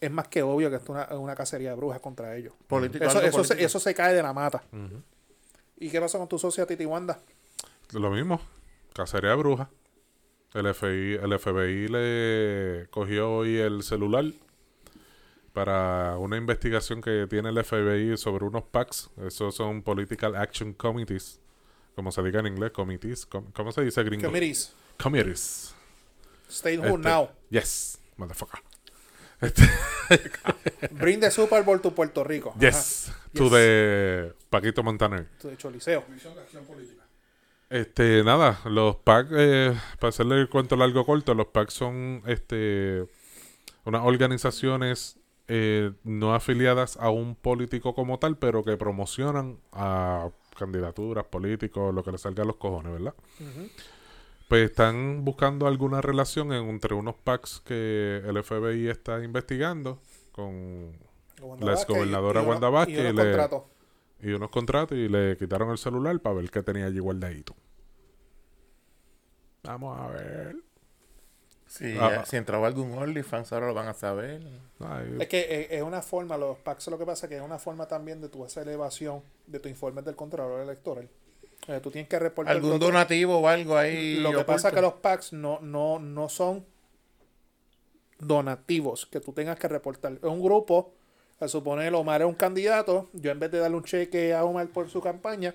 es 0.00 0.10
más 0.10 0.28
que 0.28 0.42
obvio 0.42 0.70
que 0.70 0.76
esto 0.76 0.98
es 0.98 1.08
una, 1.10 1.18
una 1.18 1.34
cacería 1.36 1.70
de 1.70 1.76
brujas 1.76 2.00
contra 2.00 2.34
ellos. 2.36 2.54
Político, 2.66 3.04
Eso, 3.04 3.20
eso, 3.20 3.44
se, 3.44 3.62
eso 3.62 3.78
se 3.78 3.94
cae 3.94 4.14
de 4.14 4.22
la 4.22 4.32
mata. 4.32 4.62
¿Y 5.78 5.90
qué 5.90 6.00
pasó 6.00 6.18
con 6.18 6.26
tu 6.28 6.38
socia 6.38 6.66
Titi 6.66 6.86
Wanda? 6.86 7.18
Lo 7.92 8.10
mismo, 8.10 8.40
cacería 8.96 9.30
de 9.30 9.36
brujas. 9.36 9.68
El 10.54 10.72
FBI, 10.72 11.14
el 11.22 11.38
FBI 11.38 11.88
le 11.88 12.88
cogió 12.90 13.30
hoy 13.30 13.58
el 13.58 13.82
celular 13.82 14.24
para 15.52 16.16
una 16.18 16.36
investigación 16.36 17.00
que 17.02 17.26
tiene 17.28 17.50
el 17.50 17.62
FBI 17.62 18.16
sobre 18.16 18.44
unos 18.46 18.62
PACs. 18.64 19.10
Esos 19.26 19.54
son 19.54 19.82
Political 19.82 20.34
Action 20.36 20.72
Committees. 20.72 21.40
Como 21.94 22.12
se 22.12 22.22
diga 22.22 22.40
en 22.40 22.46
inglés, 22.46 22.72
committees. 22.72 23.26
Com- 23.26 23.50
¿Cómo 23.52 23.72
se 23.72 23.82
dice 23.82 24.02
gringo? 24.02 24.26
Committees. 24.26 24.72
Committees. 25.02 25.74
Stay 26.48 26.74
Este, 26.76 26.88
home 26.90 27.04
now. 27.04 27.30
Yes, 27.50 27.98
motherfucker. 28.16 28.60
Bring 30.92 31.20
the 31.20 31.30
Super 31.30 31.62
Bowl 31.64 31.80
to 31.80 31.90
Puerto 31.94 32.22
Rico. 32.24 32.50
Ajá. 32.50 32.60
Yes. 32.60 33.12
To 33.34 33.50
the 33.50 34.32
Paquito 34.50 34.82
Montaner. 34.82 35.26
Tu 35.40 35.48
de 35.48 35.56
Choliseo. 35.56 36.02
Comisión 36.04 36.34
de 36.34 36.40
Acción 36.42 36.64
Política. 36.64 37.02
Este, 37.68 38.22
nada, 38.22 38.60
los 38.66 38.96
PAC, 38.96 39.28
eh, 39.32 39.74
para 39.98 40.10
hacerle 40.10 40.40
el 40.40 40.48
cuento 40.48 40.76
largo 40.76 41.04
corto, 41.04 41.34
los 41.34 41.46
PAC 41.48 41.70
son 41.70 42.22
este 42.26 43.06
unas 43.84 44.02
organizaciones 44.04 45.18
eh, 45.48 45.92
no 46.04 46.34
afiliadas 46.34 46.96
a 46.96 47.10
un 47.10 47.34
político 47.36 47.94
como 47.94 48.18
tal, 48.18 48.36
pero 48.36 48.62
que 48.64 48.76
promocionan 48.76 49.58
a 49.72 50.30
candidaturas, 50.58 51.24
políticos, 51.26 51.94
lo 51.94 52.02
que 52.02 52.12
les 52.12 52.20
salga 52.20 52.42
a 52.42 52.46
los 52.46 52.56
cojones, 52.56 52.92
¿verdad? 52.92 53.14
Pues 54.48 54.70
están 54.70 55.24
buscando 55.24 55.66
alguna 55.66 56.00
relación 56.00 56.52
en- 56.52 56.68
entre 56.68 56.94
unos 56.94 57.14
PACs 57.16 57.60
que 57.64 58.22
el 58.24 58.36
FBI 58.42 58.88
está 58.88 59.22
investigando 59.24 59.98
con 60.32 60.92
Wanda 61.40 61.66
La 61.66 61.72
Vázquez 61.72 61.96
exgobernadora 61.96 62.40
y- 62.40 62.44
y 62.44 62.48
Wanda 62.48 62.68
Vázquez 62.70 62.96
y 62.96 63.00
unos 63.00 63.14
le- 63.14 63.22
contratos. 63.22 63.62
Y 64.20 64.30
unos 64.32 64.50
contratos 64.50 64.96
y 64.96 65.08
le 65.08 65.36
quitaron 65.36 65.70
el 65.70 65.78
celular 65.78 66.18
para 66.20 66.36
ver 66.36 66.50
qué 66.50 66.62
tenía 66.62 66.86
allí 66.86 66.98
guardadito. 66.98 67.54
Vamos 69.62 69.98
a 69.98 70.08
ver. 70.08 70.56
Si, 71.66 71.96
Ah. 71.98 72.24
si 72.24 72.36
entraba 72.36 72.68
algún 72.68 72.92
OnlyFans, 72.96 73.52
ahora 73.52 73.66
lo 73.66 73.74
van 73.74 73.88
a 73.88 73.94
saber. 73.94 74.40
Ay, 74.78 75.16
Es 75.20 75.28
que 75.28 75.40
eh, 75.40 75.68
es 75.76 75.82
una 75.82 76.00
forma, 76.00 76.36
los 76.38 76.56
PACs 76.58 76.86
lo 76.88 76.96
que 76.98 77.04
pasa 77.04 77.26
es 77.26 77.30
que 77.30 77.36
es 77.36 77.42
una 77.42 77.58
forma 77.58 77.86
también 77.86 78.20
de 78.20 78.28
tu 78.28 78.44
hacer 78.44 78.68
elevación 78.68 79.22
de 79.48 79.58
tu 79.58 79.68
informe 79.68 80.02
del 80.02 80.14
Contralor 80.14 80.60
Electoral. 80.60 81.08
Eh, 81.66 81.80
tú 81.82 81.90
tienes 81.90 82.08
que 82.08 82.18
reportar 82.20 82.54
Algún 82.54 82.78
donativo 82.78 83.38
o 83.40 83.48
algo 83.48 83.76
ahí. 83.76 84.20
Lo 84.20 84.30
que 84.32 84.44
pasa 84.44 84.68
es 84.68 84.74
que 84.74 84.80
los 84.80 84.94
PACs 84.94 85.32
no, 85.32 85.58
no, 85.60 85.98
no 85.98 86.28
son 86.28 86.64
donativos 88.20 89.06
que 89.06 89.20
tú 89.20 89.32
tengas 89.32 89.58
que 89.58 89.66
reportar. 89.68 90.12
Es 90.12 90.22
un 90.22 90.40
grupo, 90.40 90.94
al 91.38 91.48
suponer 91.48 91.94
Omar 91.94 92.22
es 92.22 92.26
un 92.26 92.34
candidato, 92.34 93.08
yo 93.12 93.30
en 93.30 93.38
vez 93.38 93.50
de 93.50 93.58
darle 93.58 93.76
un 93.76 93.84
cheque 93.84 94.34
a 94.34 94.44
Omar 94.44 94.68
por 94.68 94.88
su 94.88 95.00
campaña, 95.00 95.54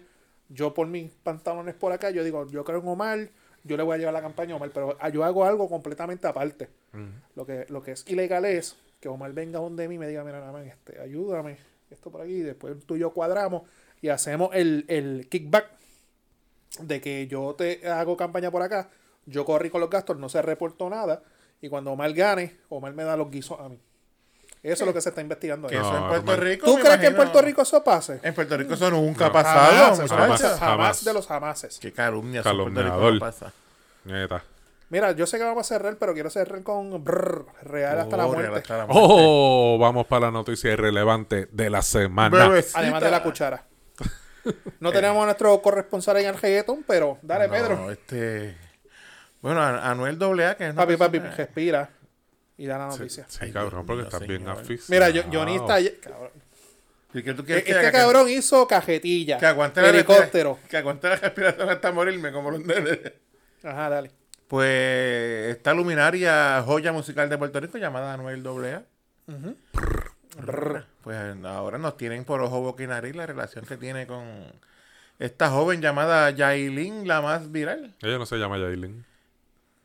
yo 0.49 0.73
por 0.73 0.87
mis 0.87 1.11
pantalones 1.11 1.75
por 1.75 1.91
acá, 1.91 2.11
yo 2.11 2.23
digo, 2.23 2.47
yo 2.47 2.63
creo 2.63 2.79
en 2.79 2.87
Omar, 2.87 3.29
yo 3.63 3.77
le 3.77 3.83
voy 3.83 3.95
a 3.95 3.97
llevar 3.97 4.13
la 4.13 4.21
campaña 4.21 4.53
a 4.53 4.57
Omar, 4.57 4.71
pero 4.73 4.97
yo 5.09 5.23
hago 5.23 5.45
algo 5.45 5.69
completamente 5.69 6.27
aparte. 6.27 6.69
lo, 7.35 7.45
que, 7.45 7.65
lo 7.69 7.81
que 7.81 7.91
es 7.91 8.05
ilegal 8.07 8.45
es 8.45 8.75
que 8.99 9.09
Omar 9.09 9.33
venga 9.33 9.59
donde 9.59 9.87
mí 9.87 9.95
y 9.95 9.97
me 9.97 10.07
diga, 10.07 10.23
mira, 10.23 10.39
nada 10.39 10.51
más, 10.51 10.65
este, 10.65 10.99
ayúdame, 10.99 11.57
esto 11.89 12.11
por 12.11 12.21
aquí, 12.21 12.33
y 12.33 12.41
después 12.41 12.75
tú 12.85 12.95
y 12.95 12.99
yo 12.99 13.11
cuadramos 13.11 13.63
y 14.01 14.09
hacemos 14.09 14.51
el, 14.53 14.85
el 14.87 15.27
kickback 15.29 15.67
de 16.81 17.01
que 17.01 17.27
yo 17.27 17.55
te 17.55 17.87
hago 17.87 18.15
campaña 18.15 18.51
por 18.51 18.61
acá, 18.61 18.89
yo 19.25 19.45
corrí 19.45 19.69
con 19.69 19.81
los 19.81 19.89
gastos, 19.89 20.17
no 20.17 20.29
se 20.29 20.41
reportó 20.41 20.89
nada, 20.89 21.23
y 21.61 21.69
cuando 21.69 21.91
Omar 21.91 22.13
gane, 22.13 22.57
Omar 22.69 22.93
me 22.93 23.03
da 23.03 23.17
los 23.17 23.31
guisos 23.31 23.59
a 23.59 23.69
mí. 23.69 23.79
Eso 24.63 24.83
es 24.83 24.87
lo 24.87 24.93
que 24.93 25.01
se 25.01 25.09
está 25.09 25.21
investigando 25.21 25.67
ahí. 25.67 25.73
Que 25.73 25.79
eso 25.79 25.91
No, 25.91 25.97
en 25.97 26.07
Puerto 26.07 26.31
hermano. 26.33 26.49
Rico. 26.49 26.65
¿Tú 26.67 26.75
crees 26.79 26.97
que 26.99 27.07
en 27.07 27.15
Puerto 27.15 27.41
Rico 27.41 27.61
eso 27.63 27.83
pase? 27.83 28.19
En 28.21 28.33
Puerto 28.33 28.57
Rico 28.57 28.73
eso 28.75 28.89
nunca 28.91 29.25
ha 29.27 29.31
pasado, 29.31 29.71
Jamás, 29.71 30.09
jamás, 30.09 30.41
jamás 30.41 30.59
Jamás. 30.59 31.03
de 31.05 31.13
los 31.13 31.27
jamases. 31.27 31.79
Qué 31.79 31.91
calumnia, 31.91 32.41
eso 32.41 32.49
en 32.51 32.57
Puerto 32.57 32.69
Rico 32.81 32.89
Calumniador. 32.95 33.19
pasa. 33.19 33.51
Neta. 34.05 34.43
Mira, 34.89 35.13
yo 35.13 35.25
sé 35.25 35.37
que 35.37 35.43
vamos 35.45 35.65
a 35.65 35.67
cerrar, 35.75 35.95
pero 35.97 36.13
quiero 36.13 36.29
cerrar 36.29 36.61
con 36.63 37.01
brrr, 37.03 37.45
real 37.63 37.99
hasta 38.01 38.17
la 38.17 38.27
muerte. 38.27 38.55
hasta 38.57 38.77
la 38.77 38.85
muerte. 38.87 39.01
Oh, 39.09 39.77
vamos 39.79 40.05
para 40.05 40.25
la 40.27 40.31
noticia 40.31 40.71
irrelevante 40.73 41.47
de 41.51 41.69
la 41.69 41.81
semana. 41.81 42.47
Bebecita. 42.49 42.79
Además 42.79 43.01
de 43.01 43.11
la 43.11 43.23
cuchara. 43.23 43.63
No 44.79 44.91
tenemos 44.91 45.21
a 45.21 45.25
nuestro 45.25 45.61
corresponsal 45.61 46.17
en 46.17 46.27
el 46.27 46.37
reggaeton, 46.39 46.83
pero 46.87 47.17
dale, 47.21 47.47
No, 47.47 47.53
Pedro. 47.53 47.91
este... 47.91 48.57
Bueno, 49.41 49.61
Anuel 49.63 50.19
AA, 50.21 50.55
que 50.55 50.67
es 50.67 50.73
Papi, 50.73 50.97
papi, 50.97 51.19
respira 51.19 51.89
y 52.61 52.67
da 52.67 52.77
la 52.77 52.87
noticia. 52.89 53.25
Sí, 53.27 53.51
cabrón, 53.51 53.87
porque 53.87 54.03
estás 54.03 54.27
bien 54.27 54.47
asfixiado. 54.47 54.85
Mira, 54.89 55.09
yo, 55.09 55.23
Johnny 55.33 55.55
está... 55.55 55.79
cabrón. 55.99 56.29
¿Y 57.11 57.23
qué 57.23 57.33
tú 57.33 57.43
quieres 57.43 57.63
que 57.63 57.71
Este 57.71 57.87
haga? 57.87 57.91
cabrón 57.91 58.29
hizo 58.29 58.67
cajetilla, 58.67 59.39
Que 59.39 59.47
aguante 59.47 59.81
la 59.81 59.89
helicóptero. 59.89 60.59
Que 60.69 60.77
aguante 60.77 61.09
la 61.09 61.15
respiración 61.15 61.69
hasta 61.69 61.91
morirme, 61.91 62.31
como 62.31 62.51
los 62.51 62.63
nenes. 62.63 62.99
Ajá, 63.63 63.89
dale. 63.89 64.11
Pues 64.47 65.55
esta 65.55 65.73
luminaria 65.73 66.61
joya 66.63 66.91
musical 66.91 67.29
de 67.29 67.37
Puerto 67.39 67.59
Rico 67.59 67.79
llamada 67.79 68.13
Anuel 68.13 68.45
AA. 68.45 68.83
Pues 71.03 71.15
ahora 71.43 71.79
nos 71.79 71.97
tienen 71.97 72.25
por 72.25 72.41
ojo, 72.41 72.61
boca 72.61 72.83
y 72.83 72.87
nariz 72.87 73.15
la 73.15 73.25
relación 73.25 73.65
que 73.65 73.77
tiene 73.77 74.05
con 74.05 74.23
esta 75.17 75.49
joven 75.49 75.81
llamada 75.81 76.29
Yailin, 76.29 77.07
la 77.07 77.21
más 77.21 77.51
viral. 77.51 77.95
Ella 78.03 78.19
no 78.19 78.25
se 78.27 78.37
llama 78.37 78.59
Yailin. 78.59 79.03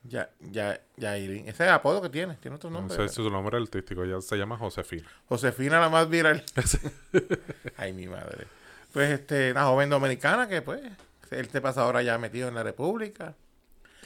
Ya, 0.09 0.31
ya, 0.41 0.81
Yailin. 0.97 1.41
Ese 1.49 1.51
es 1.51 1.61
el 1.69 1.71
apodo 1.71 2.01
que 2.03 2.09
tiene, 2.11 2.35
tiene 2.37 2.57
otro 2.57 2.71
No 2.71 2.81
nombre. 2.81 2.97
sé 2.97 3.09
si 3.09 3.15
su 3.17 3.31
nombre 3.31 3.57
artístico. 3.57 4.05
Ella 4.05 4.21
se 4.21 4.37
llama 4.37 4.57
Josefina. 4.57 5.09
Josefina, 5.29 5.81
la 5.81 5.89
más 5.89 6.09
viral. 6.09 6.45
Ay, 7.77 7.93
mi 7.93 8.07
madre. 8.07 8.47
Pues 8.93 9.11
este, 9.11 9.51
una 9.53 9.65
joven 9.65 9.91
dominicana 9.91 10.49
que 10.49 10.63
pues, 10.63 10.81
él 11.31 11.49
te 11.49 11.61
pasa 11.61 11.83
ahora 11.83 12.03
ya 12.03 12.19
metido 12.19 12.49
en 12.49 12.55
la 12.55 12.63
República. 12.63 13.35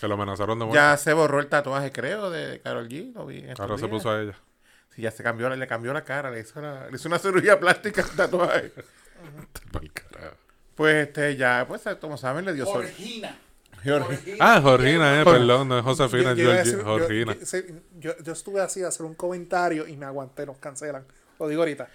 Que 0.01 0.09
lo 0.09 0.15
amenazaron 0.15 0.59
de 0.59 0.65
muerte. 0.65 0.79
Ya 0.81 0.97
se 0.97 1.13
borró 1.13 1.41
el 1.41 1.49
tatuaje, 1.49 1.93
creo, 1.93 2.31
de 2.31 2.61
Carol 2.61 2.89
G. 2.89 3.13
Lo 3.13 3.27
vi 3.27 3.45
Ahora 3.59 3.77
se 3.77 3.87
puso 3.89 4.11
a 4.11 4.23
ella. 4.23 4.35
Sí, 4.95 5.03
ya 5.03 5.11
se 5.11 5.23
cambió, 5.23 5.49
le 5.55 5.67
cambió 5.67 5.93
la 5.93 6.03
cara, 6.03 6.31
le 6.31 6.41
hizo, 6.41 6.61
la- 6.61 6.89
le 6.89 6.97
hizo 6.97 7.07
una 7.09 7.19
cirugía 7.19 7.61
plástica 7.61 8.03
al 8.03 8.11
tatuaje. 8.11 8.73
Pues 10.75 11.09
este, 11.09 11.37
ya, 11.37 11.67
pues, 11.69 11.83
como 12.01 12.17
saben, 12.17 12.47
le 12.47 12.55
dio 12.55 12.65
sol. 12.65 12.87
Georgina. 13.83 14.37
Ah, 14.41 14.61
Jorgina, 14.63 15.21
eh, 15.21 15.25
perdón, 15.25 15.69
no 15.69 15.79
es 15.79 15.85
Josefina, 15.85 16.35
Yo- 16.35 16.45
yo 16.45 16.53
es 16.53 16.65
decir- 16.65 16.79
yo- 16.79 16.85
Jorgina. 16.85 17.37
yo- 17.99 18.33
estuve 18.33 18.61
así 18.61 18.83
a 18.83 18.89
hacer 18.89 19.07
un 19.07 19.15
comentario 19.15 19.87
y 19.87 19.97
me 19.97 20.07
aguanté, 20.07 20.47
nos 20.47 20.59
cancelan. 20.59 21.05
Lo 21.39 21.49
digo 21.49 21.63
ahorita. 21.63 21.89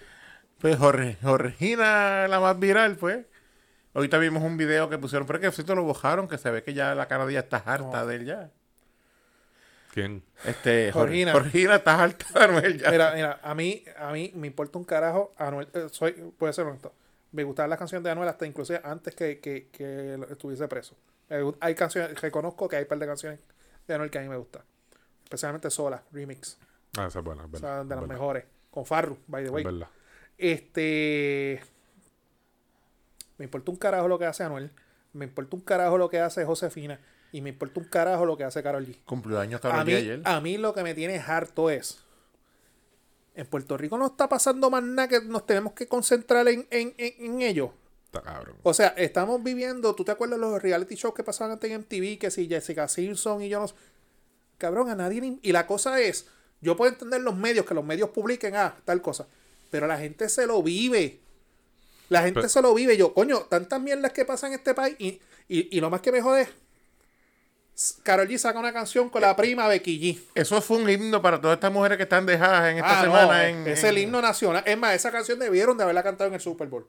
Pues 0.58 0.76
Jorge, 0.76 1.18
Jorgina, 1.22 2.26
la 2.28 2.40
más 2.40 2.58
viral, 2.58 2.96
pues. 2.96 3.24
Ahorita 3.94 4.18
vimos 4.18 4.42
un 4.42 4.56
video 4.56 4.90
que 4.90 4.98
pusieron, 4.98 5.26
pero 5.26 5.40
que 5.40 5.50
sí 5.52 5.64
te 5.64 5.74
lo 5.74 5.82
bojaron, 5.82 6.28
que 6.28 6.36
se 6.38 6.50
ve 6.50 6.62
que 6.62 6.74
ya 6.74 6.94
la 6.94 7.06
cara 7.08 7.24
de 7.24 7.32
ella 7.32 7.40
está 7.40 7.58
harta 7.58 8.04
de 8.04 8.16
él 8.16 8.24
ya. 8.26 8.50
¿Quién? 9.92 10.22
Este, 10.44 10.92
Jorgina. 10.92 11.32
Jorgina. 11.32 11.32
Jorgina 11.32 11.76
está 11.76 12.02
harta 12.02 12.26
de 12.38 12.44
Anuel 12.44 12.78
ya. 12.82 12.90
Mira, 12.90 13.12
mira, 13.14 13.40
a 13.42 13.54
mí, 13.54 13.82
a 13.98 14.12
mí 14.12 14.30
me 14.34 14.46
importa 14.48 14.78
un 14.78 14.84
carajo. 14.84 15.32
Anuel, 15.38 15.68
eh, 15.72 15.86
soy, 15.90 16.12
puede 16.36 16.52
ser 16.52 16.66
honesto. 16.66 16.92
Me 17.32 17.44
gustaban 17.44 17.70
las 17.70 17.78
canciones 17.78 18.04
de 18.04 18.10
Anuel 18.10 18.28
hasta 18.28 18.46
inclusive 18.46 18.80
antes 18.84 19.14
que, 19.14 19.40
que, 19.40 19.68
que 19.72 20.18
estuviese 20.30 20.68
preso. 20.68 20.94
Hay 21.60 21.74
canciones, 21.74 22.20
reconozco 22.20 22.68
que 22.68 22.76
hay 22.76 22.82
un 22.82 22.88
par 22.88 22.98
de 22.98 23.06
canciones 23.06 23.40
de 23.86 23.94
Anuel 23.94 24.10
que 24.10 24.18
a 24.18 24.22
mí 24.22 24.28
me 24.28 24.36
gustan. 24.36 24.62
Especialmente 25.24 25.70
Sola, 25.70 26.02
Remix. 26.12 26.58
Ah, 26.98 27.06
esa 27.08 27.18
es 27.18 27.24
buena, 27.24 27.42
es 27.42 27.48
O 27.48 27.50
verdad. 27.50 27.68
sea, 27.68 27.76
de 27.78 27.82
es 27.82 27.88
las 27.88 28.00
verdad, 28.00 28.14
mejores. 28.14 28.44
Con 28.70 28.86
Farru, 28.86 29.18
by 29.26 29.42
the 29.42 29.48
es 29.48 29.52
way. 29.52 29.64
verdad. 29.64 29.88
Este. 30.38 31.60
Me 33.38 33.44
importa 33.44 33.70
un 33.70 33.76
carajo 33.76 34.08
lo 34.08 34.18
que 34.18 34.26
hace 34.26 34.44
Anuel. 34.44 34.70
Me 35.12 35.24
importa 35.24 35.56
un 35.56 35.62
carajo 35.62 35.98
lo 35.98 36.08
que 36.08 36.20
hace 36.20 36.44
Josefina. 36.44 37.00
Y 37.32 37.40
me 37.40 37.50
importa 37.50 37.80
un 37.80 37.86
carajo 37.86 38.24
lo 38.24 38.36
que 38.36 38.44
hace 38.44 38.62
Carol 38.62 38.86
G. 38.86 38.98
Cumplió 39.04 39.40
años 39.40 39.58
A 39.58 39.62
Carol 39.68 39.84
mí, 39.84 39.92
G 39.92 39.96
ayer. 39.96 40.22
a 40.24 40.40
mí 40.40 40.56
lo 40.58 40.72
que 40.72 40.82
me 40.82 40.94
tiene 40.94 41.18
harto 41.18 41.68
es. 41.70 42.02
En 43.34 43.46
Puerto 43.46 43.76
Rico 43.76 43.98
no 43.98 44.06
está 44.06 44.28
pasando 44.28 44.70
más 44.70 44.82
nada 44.82 45.08
que 45.08 45.20
nos 45.20 45.44
tenemos 45.44 45.72
que 45.74 45.86
concentrar 45.86 46.46
en, 46.48 46.66
en, 46.70 46.94
en, 46.96 47.14
en 47.26 47.42
ello. 47.42 47.74
Está 48.18 48.32
cabrón. 48.32 48.56
O 48.62 48.74
sea, 48.74 48.88
estamos 48.96 49.42
viviendo. 49.42 49.94
¿Tú 49.94 50.04
te 50.04 50.12
acuerdas 50.12 50.38
de 50.38 50.46
los 50.46 50.62
reality 50.62 50.94
shows 50.94 51.14
que 51.14 51.22
pasaban 51.24 51.52
antes 51.52 51.70
en 51.70 51.80
MTV? 51.80 52.18
Que 52.18 52.30
si 52.30 52.48
Jessica 52.48 52.88
Simpson 52.88 53.42
y 53.42 53.48
yo 53.48 53.60
no. 53.60 53.66
Cabrón, 54.58 54.88
a 54.90 54.94
nadie. 54.94 55.20
le- 55.20 55.38
Y 55.42 55.52
la 55.52 55.66
cosa 55.66 56.00
es. 56.00 56.26
Yo 56.60 56.76
puedo 56.76 56.90
entender 56.90 57.20
los 57.20 57.36
medios, 57.36 57.66
que 57.66 57.74
los 57.74 57.84
medios 57.84 58.10
publiquen, 58.10 58.56
ah, 58.56 58.74
tal 58.84 59.02
cosa. 59.02 59.26
Pero 59.70 59.86
la 59.86 59.98
gente 59.98 60.28
se 60.28 60.46
lo 60.46 60.62
vive. 60.62 61.20
La 62.08 62.22
gente 62.22 62.40
Pero- 62.40 62.48
se 62.48 62.62
lo 62.62 62.72
vive. 62.72 62.96
Yo, 62.96 63.12
coño, 63.12 63.40
tantas 63.50 63.80
mierdas 63.80 64.12
que 64.12 64.24
pasan 64.24 64.52
en 64.52 64.58
este 64.58 64.72
país. 64.74 64.96
Y, 64.98 65.20
y, 65.48 65.76
y 65.76 65.80
lo 65.80 65.90
más 65.90 66.00
que 66.00 66.12
me 66.12 66.22
jode. 66.22 66.48
Carol 68.02 68.26
G 68.26 68.38
saca 68.38 68.58
una 68.58 68.72
canción 68.72 69.10
con 69.10 69.20
la 69.20 69.36
prima 69.36 69.68
Becky 69.68 70.00
G. 70.00 70.22
Eso 70.34 70.62
fue 70.62 70.78
un 70.78 70.88
himno 70.88 71.20
para 71.20 71.38
todas 71.42 71.56
estas 71.56 71.70
mujeres 71.70 71.98
que 71.98 72.04
están 72.04 72.24
dejadas 72.24 72.70
en 72.70 72.78
esta 72.78 73.00
Ah, 73.00 73.04
no, 73.04 73.12
semana. 73.12 73.48
en, 73.50 73.66
es 73.68 73.82
en- 73.82 73.90
el 73.90 73.98
himno 73.98 74.22
nacional. 74.22 74.62
Es 74.64 74.78
más, 74.78 74.94
esa 74.94 75.12
canción 75.12 75.38
debieron 75.38 75.76
de 75.76 75.82
haberla 75.82 76.02
cantado 76.02 76.28
en 76.28 76.34
el 76.34 76.40
Super 76.40 76.68
Bowl. 76.68 76.86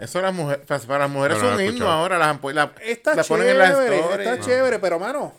Eso 0.00 0.20
las 0.22 0.32
mujeres, 0.34 0.66
para, 0.66 0.80
para 0.80 0.98
las 1.00 1.10
mujeres 1.10 1.38
No, 1.38 1.44
no 1.44 1.50
es 1.60 1.68
un 1.68 1.74
himno 1.76 1.88
ahora. 1.90 2.18
Las, 2.18 2.42
la, 2.54 2.72
Está 2.82 3.14
la 3.14 3.22
ponen 3.24 3.48
en 3.50 3.58
las 3.58 3.70
chévere, 3.70 3.98
stories. 4.00 4.28
está 4.28 4.40
chévere, 4.44 4.78
pero 4.78 4.98
mano, 4.98 5.34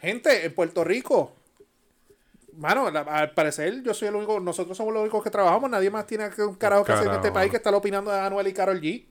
gente, 0.00 0.44
en 0.46 0.54
Puerto 0.54 0.82
Rico, 0.84 1.34
mano, 2.56 2.90
la- 2.90 3.00
al 3.02 3.30
parecer 3.32 3.82
yo 3.82 3.94
soy 3.94 4.08
el 4.08 4.16
único, 4.16 4.40
nosotros 4.40 4.76
somos 4.76 4.92
los 4.92 5.02
únicos 5.02 5.22
que 5.22 5.30
trabajamos, 5.30 5.70
nadie 5.70 5.90
más 5.90 6.06
tiene 6.06 6.28
que 6.30 6.42
un 6.42 6.54
carajo 6.56 6.84
que 6.84 6.92
hacer 6.92 7.06
en 7.08 7.14
este 7.14 7.32
país 7.32 7.50
que 7.50 7.56
está 7.58 7.70
opinando 7.70 8.10
de 8.10 8.18
Anuel 8.18 8.46
y 8.48 8.52
Carol 8.52 8.80
G. 8.80 9.04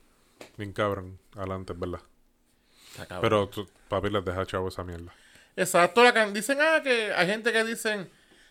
Bien 0.57 0.73
cabrón. 0.73 1.17
Adelante, 1.35 1.73
es 1.73 1.79
verdad. 1.79 1.99
Pero 3.21 3.47
tú, 3.47 3.67
papi 3.87 4.09
les 4.09 4.23
deja 4.25 4.45
chavo 4.45 4.67
esa 4.67 4.83
mierda. 4.83 5.13
Exacto, 5.55 6.03
la 6.03 6.13
can- 6.13 6.33
dicen, 6.33 6.57
ah, 6.61 6.81
que 6.83 7.13
hay 7.13 7.27
gente 7.27 7.51
que 7.51 7.63
dicen, 7.63 8.09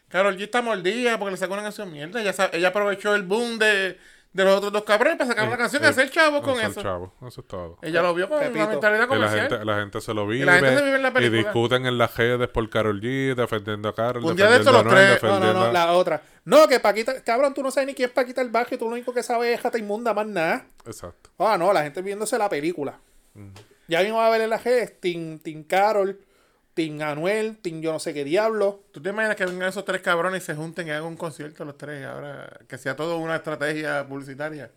Carol 0.09 0.37
G 0.37 0.43
está 0.45 0.63
mordida 0.63 1.19
porque 1.19 1.33
le 1.33 1.37
sacó 1.37 1.53
una 1.55 1.63
canción 1.63 1.91
mierda. 1.93 2.21
Ella, 2.21 2.35
ella 2.53 2.69
aprovechó 2.69 3.15
el 3.15 3.23
boom 3.23 3.59
de, 3.59 3.99
de 4.39 4.45
los 4.45 4.57
otros 4.57 4.73
dos 4.73 4.85
cabrones 4.85 5.17
para 5.19 5.29
sacar 5.29 5.47
una 5.49 5.57
canción 5.57 5.83
y 5.83 5.87
Eh, 5.87 5.89
hacer 5.91 6.11
chavo 6.11 6.41
con 6.43 6.55
hacer 6.55 6.71
eso. 6.71 6.83
chavo, 6.83 7.15
eso 7.27 7.41
es 7.41 7.47
todo. 7.47 7.79
Ella 7.83 8.03
lo 8.03 8.15
vio 8.15 8.29
con 8.29 8.39
Repito, 8.41 8.59
una 8.61 8.69
mentalidad 8.69 8.99
Y 8.99 9.03
la 9.03 9.07
comercial. 9.09 9.49
gente, 9.49 9.65
la 9.65 9.77
gente 9.81 10.01
se 10.01 10.15
lo 10.15 10.27
vive, 10.27 10.45
la 10.47 10.53
gente 10.55 10.77
se 10.79 10.85
vive 10.85 10.97
en 10.97 11.03
la 11.03 11.09
y 11.09 11.13
película. 11.13 11.43
discuten 11.43 11.87
en 11.87 11.99
las 11.99 12.17
redes 12.17 12.49
por 12.49 12.71
Carol 12.71 13.01
G, 13.01 13.35
defendiendo 13.35 13.89
a 13.89 13.95
Carol, 13.95 14.25
Un 14.25 14.37
día 14.37 14.51
de 14.51 14.57
estos 14.59 14.73
los 14.73 14.85
tres- 14.87 15.23
No, 15.23 15.41
no, 15.41 15.53
no, 15.53 15.73
la 15.73 15.93
otra. 15.93 16.23
No, 16.45 16.67
que 16.67 16.81
Paquita, 16.81 17.23
cabrón, 17.23 17.53
tú 17.53 17.63
no 17.63 17.71
sabes 17.71 17.87
ni 17.89 17.95
quién 17.95 18.09
es 18.09 18.15
Paquita 18.15 18.41
el 18.41 18.49
Barrio, 18.51 18.79
tú 18.79 18.87
lo 18.87 18.93
único 18.93 19.13
que 19.13 19.23
sabes 19.23 19.55
es 19.55 19.61
Jata 19.61 19.77
Inmunda, 19.79 20.15
más 20.15 20.27
nada. 20.27 20.67
Exacto. 20.87 21.31
Ah, 21.39 21.57
no, 21.59 21.73
la 21.73 21.83
gente 21.83 22.01
viéndose 22.01 22.39
la 22.39 22.49
película. 22.49 22.99
Ya 23.87 24.01
mismo 24.03 24.19
va 24.19 24.27
a 24.27 24.31
ver 24.31 24.43
en 24.43 24.51
la 24.51 24.61
G, 24.61 24.95
Tim, 25.01 25.39
Tim 25.39 25.65
Carol, 25.65 26.19
Tim 26.79 27.03
Anuel, 27.03 27.59
Tim 27.61 27.81
yo 27.81 27.91
no 27.91 27.99
sé 27.99 28.15
qué 28.15 28.23
diablo. 28.23 28.85
¿Tú 28.93 29.03
te 29.03 29.09
imaginas 29.09 29.35
que 29.35 29.45
vengan 29.47 29.69
esos 29.69 29.85
tres 29.85 30.01
cabrones 30.01 30.45
y 30.45 30.47
se 30.47 30.55
junten 30.55 30.87
y 30.87 30.91
hagan 30.93 31.07
un 31.07 31.17
concierto 31.17 31.65
los 31.65 31.77
tres 31.77 32.07
ahora? 32.07 32.49
Que 32.69 32.79
sea 32.79 32.95
todo 32.95 33.19
una 33.19 33.35
estrategia 33.35 34.07
publicitaria. 34.07 34.71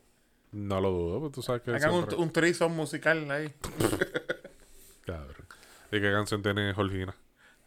No 0.52 0.82
lo 0.82 0.90
dudo, 0.90 1.20
pues 1.20 1.32
tú 1.32 1.44
sabes 1.44 1.62
que 1.62 1.70
Hagan 1.70 1.92
un, 1.92 1.98
siempre- 1.98 2.16
un 2.18 2.34
threesome 2.34 2.76
musical 2.76 3.30
ahí. 3.30 3.54
Cabrón. 5.06 5.46
¿Y 5.92 6.02
qué 6.02 6.12
canción 6.12 6.42
tiene 6.42 6.74
Jorgina? 6.74 7.14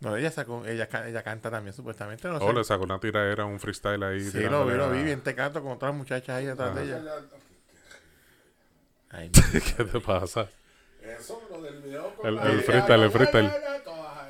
No, 0.00 0.16
ella 0.16 0.32
sacó, 0.32 0.66
ella, 0.66 0.88
ella 1.06 1.22
canta 1.22 1.48
también 1.48 1.72
supuestamente. 1.72 2.26
No 2.26 2.38
Oh, 2.38 2.52
le 2.52 2.64
sacó 2.64 2.82
una 2.82 2.98
tiradera, 2.98 3.44
un 3.44 3.60
freestyle 3.60 4.02
ahí. 4.02 4.20
Sí, 4.20 4.40
lo 4.40 4.66
vi, 4.66 4.74
lo 4.74 4.90
vi 4.90 5.04
bien 5.04 5.20
tecato 5.20 5.62
con 5.62 5.70
otras 5.70 5.94
muchachas 5.94 6.30
ahí 6.30 6.46
detrás 6.46 6.74
de 6.74 6.82
ella. 6.82 7.00
Ay, 9.10 9.30
¿Qué 9.30 9.84
te 9.84 10.00
pasa? 10.00 10.48
Eso, 11.00 11.40
lo 11.50 11.62
del 11.62 11.80
video 11.82 12.12
con 12.16 12.26
El- 12.26 12.38
el 12.38 12.62
freestyle, 12.62 13.02
el 13.04 13.10
freestyle. 13.12 13.52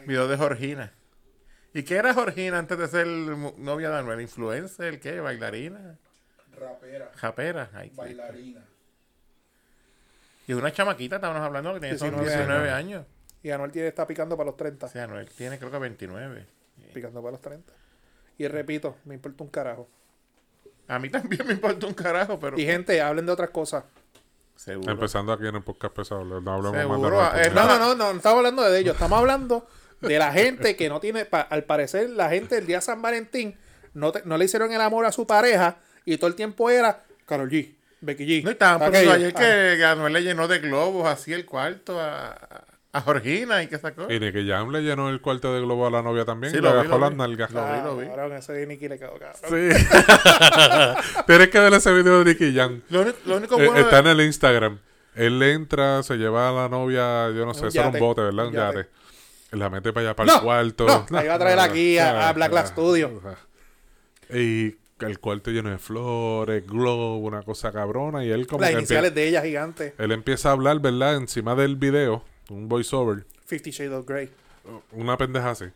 Video 0.07 0.29
de 0.29 0.37
Jorgina. 0.37 0.93
¿Y 1.73 1.83
qué 1.83 1.97
era 1.97 2.15
Jorgina 2.15 2.59
antes 2.59 2.79
de 2.79 2.89
ser 2.89 3.07
novia 3.07 3.91
de 3.91 3.99
Anuel? 3.99 4.21
¿Influencer? 4.21 5.01
¿Qué? 5.01 5.21
¿Bailarina? 5.21 5.99
Rapera, 7.21 7.69
qué- 7.73 7.91
bailarina. 7.95 8.61
Y 10.47 10.53
una 10.53 10.71
chamaquita, 10.73 11.17
estábamos 11.17 11.43
hablando, 11.43 11.73
que 11.75 11.81
tiene 11.81 11.95
19 11.95 12.23
19, 12.29 12.71
años. 12.71 12.75
años. 13.01 13.07
Y 13.43 13.51
Anuel 13.51 13.73
tiene, 13.73 13.89
está 13.89 14.07
picando 14.07 14.37
para 14.37 14.47
los 14.49 14.57
30. 14.57 14.87
O 14.87 14.89
sea, 14.89 15.05
Anuel 15.05 15.29
tiene 15.31 15.59
creo 15.59 15.71
que 15.71 15.79
29. 15.79 16.47
Picando 16.93 17.21
para 17.21 17.33
los 17.33 17.41
30. 17.41 17.73
Y 18.39 18.47
repito, 18.49 18.97
me 19.05 19.15
importa 19.15 19.43
un 19.45 19.51
carajo. 19.51 19.89
A 20.87 20.99
mí 20.99 21.09
también 21.09 21.47
me 21.47 21.55
importa 21.55 21.87
un 21.87 21.95
carajo, 21.95 22.39
pero 22.39 22.59
Y 22.59 22.65
gente, 22.67 23.01
hablen 23.01 23.27
de 23.27 23.33
otras 23.33 23.51
cosas. 23.51 23.85
seguro. 24.55 24.93
Empezando 24.93 25.33
aquí 25.33 25.47
en 25.47 25.57
el 25.57 25.63
podcast 25.63 25.95
pesado. 25.95 26.25
No 26.25 26.37
hablemos 26.37 26.63
más 26.63 26.73
de 26.75 26.83
Seguro, 26.83 27.37
eh. 27.37 27.51
No, 27.55 27.67
no, 27.67 27.79
no, 27.79 27.95
no, 27.95 28.13
no 28.13 28.17
estamos 28.19 28.37
hablando 28.39 28.63
de 28.63 28.79
ellos. 28.79 28.95
Estamos 28.95 29.19
hablando 29.19 29.67
de 30.07 30.19
la 30.19 30.33
gente 30.33 30.77
que 30.77 30.89
no 30.89 31.01
tiene. 31.01 31.25
pa- 31.25 31.41
al 31.43 31.65
parecer, 31.65 32.11
la 32.11 32.29
gente 32.31 32.59
el 32.59 32.67
día 32.67 32.81
San 32.81 33.01
Valentín 33.03 33.57
no, 33.95 34.13
te- 34.13 34.23
no 34.25 34.37
le 34.39 34.45
hicieron 34.45 34.73
el 34.73 34.81
amor 34.81 35.07
a 35.07 35.13
su 35.13 35.27
pareja 35.27 35.77
y 36.05 36.17
todo 36.19 36.29
el 36.29 36.35
tiempo 36.35 36.69
era 36.71 37.03
Carol 37.27 37.51
G. 37.51 37.75
Becky 38.01 38.27
G. 38.27 38.45
No, 38.45 38.51
estaban 38.51 38.79
poniendo 38.81 39.13
ayer 39.13 39.33
Ah, 39.35 39.41
que, 39.41 39.85
Anuel 39.85 40.13
le 40.13 40.23
llenó 40.23 40.47
de 40.49 40.59
globos 40.59 41.09
así 41.09 41.33
el 41.33 41.47
cuarto 41.47 41.99
a, 41.99 42.37
a 42.93 43.01
Georgina 43.01 43.63
y 43.63 43.67
que 43.67 43.79
sacó. 43.79 44.13
Y 44.13 44.21
Nicky 44.21 44.47
Jam 44.47 44.71
le 44.71 44.83
llenó 44.83 45.09
el 45.09 45.21
cuarto 45.23 45.55
de 45.55 45.61
globo 45.63 45.87
a 45.87 45.91
la 45.91 46.03
novia 46.03 46.25
también. 46.27 46.53
Sí, 46.53 46.59
y 46.59 46.61
lo 46.61 46.69
le 46.71 46.77
vi, 46.77 46.83
dejó 46.83 46.95
lo 46.99 47.01
las 47.01 47.11
vi. 47.11 47.17
nalgas. 47.17 47.51
Lo 47.53 47.65
vi, 47.65 47.81
lo 47.83 47.97
vi. 47.97 48.07
cabrón, 48.09 48.33
ese 48.35 48.53
de 48.53 48.67
Nicky 48.67 48.89
le 48.89 48.99
quedó 48.99 49.15
cabrón. 49.19 49.35
Sí. 49.49 49.85
Tienes 51.27 51.49
que 51.49 51.59
ver 51.61 51.73
ese 51.75 51.93
video 51.93 52.23
de 52.23 52.25
Nicky 52.33 52.55
Jam. 52.55 52.83
Lo, 52.91 53.03
único- 53.03 53.19
lo 53.25 53.37
único 53.37 53.59
Eh, 53.61 53.67
bueno 53.67 53.81
está 53.81 54.01
en 54.01 54.07
el 54.09 54.21
Instagram. 54.21 54.79
Él 55.15 55.43
entra, 55.43 56.03
se 56.03 56.17
lleva 56.17 56.49
a 56.49 56.53
la 56.53 56.69
novia, 56.69 57.31
yo 57.31 57.47
no 57.47 57.55
sé, 57.55 57.63
Un 57.63 57.69
eso 57.69 57.81
era 57.81 57.89
un 57.89 57.99
bote, 57.99 58.21
¿verdad? 58.21 58.47
Un 58.47 58.51
un 58.51 58.55
yate. 58.55 58.77
yate. 58.79 58.89
La 59.55 59.71
mete 59.71 59.93
para 59.93 60.09
allá, 60.09 60.17
para 60.17 60.27
No, 60.33 60.39
el 60.39 60.43
cuarto. 60.45 60.87
no, 60.87 61.07
la 61.11 61.25
iba 61.25 61.35
a 61.35 61.39
traer 61.39 61.59
aquí 61.61 61.99
a- 61.99 62.29
a 62.29 62.33
Black 62.33 62.53
Lab 62.53 62.67
Studio. 62.67 63.21
Y 64.31 64.77
el 65.01 65.19
cuarto 65.21 65.51
lleno 65.51 65.71
de 65.71 65.79
flores, 65.79 66.67
globo, 66.67 67.19
una 67.19 67.43
cosa 67.43 67.71
cabrona. 67.73 68.25
Y 68.25 68.31
él 68.31 68.47
como 68.47 68.61
Las 68.63 68.71
que 68.71 68.77
iniciales 68.79 69.15
de 69.15 69.29
ella 69.29 69.43
gigantes. 69.43 69.93
él 69.99 70.13
empieza 70.13 70.49
a 70.51 70.53
hablar, 70.53 70.81
¿verdad? 70.81 71.17
Encima 71.17 71.55
del 71.55 71.77
video, 71.77 72.25
un 72.51 72.69
voiceover, 72.69 73.27
Fifty 73.47 73.71
Shades 73.71 73.93
of 73.93 74.07
Grey. 74.07 74.31
una 74.93 75.17
pendeja 75.19 75.51
así. 75.51 75.67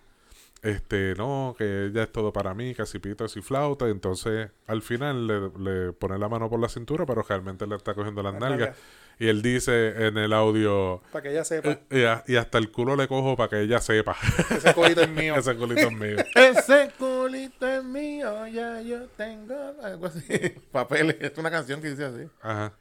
Este, 0.62 1.14
no, 1.16 1.55
que 1.57 1.87
ella 1.87 2.03
es 2.05 2.11
todo 2.11 2.33
para 2.33 2.53
mí, 2.53 2.74
casi 2.74 2.99
pitos 2.99 3.37
y 3.37 3.43
flauta. 3.43 3.87
Y 3.87 3.93
entonces, 3.93 4.51
al 4.66 4.83
final 4.83 5.26
le, 5.26 5.51
le 5.87 5.93
pone 5.93 6.18
la 6.18 6.29
mano 6.29 6.49
por 6.51 6.59
la 6.59 6.68
cintura, 6.68 7.07
pero 7.07 7.22
realmente 7.22 7.64
le 7.66 7.76
está 7.76 7.95
cogiendo 7.95 8.22
las 8.22 8.33
Las 8.33 8.41
nalgas. 8.41 8.59
nalgas. 8.61 8.79
Y 9.21 9.29
él 9.29 9.43
dice 9.43 10.07
en 10.07 10.16
el 10.16 10.33
audio, 10.33 11.03
Para 11.11 11.23
que 11.25 11.31
ella 11.33 11.45
sepa. 11.45 11.71
eh, 11.71 11.81
y, 11.91 12.05
a- 12.05 12.23
y 12.27 12.37
hasta 12.37 12.59
el 12.59 12.71
culo 12.71 12.95
le 12.95 13.09
cojo 13.09 13.37
para 13.37 13.51
que 13.51 13.61
ella 13.62 13.81
sepa. 13.81 14.16
Ese 14.51 14.73
colito 14.75 15.01
es 15.03 15.09
mío. 15.09 15.35
Ese 15.37 15.57
culito 15.57 15.81
es 15.89 15.93
mío. 15.93 16.16
Ese 16.37 16.91
culito 16.99 17.66
es 17.66 17.83
mío, 17.85 18.47
ya 18.47 18.81
yo 18.81 19.07
tengo 19.16 19.57
algo 19.83 20.07
así. 20.07 20.21
Papeles, 20.73 21.16
es 21.21 21.37
una 21.37 21.51
canción 21.51 21.83
que 21.83 21.91
dice 21.91 22.05
así. 22.05 22.29
Ajá. 22.43 22.73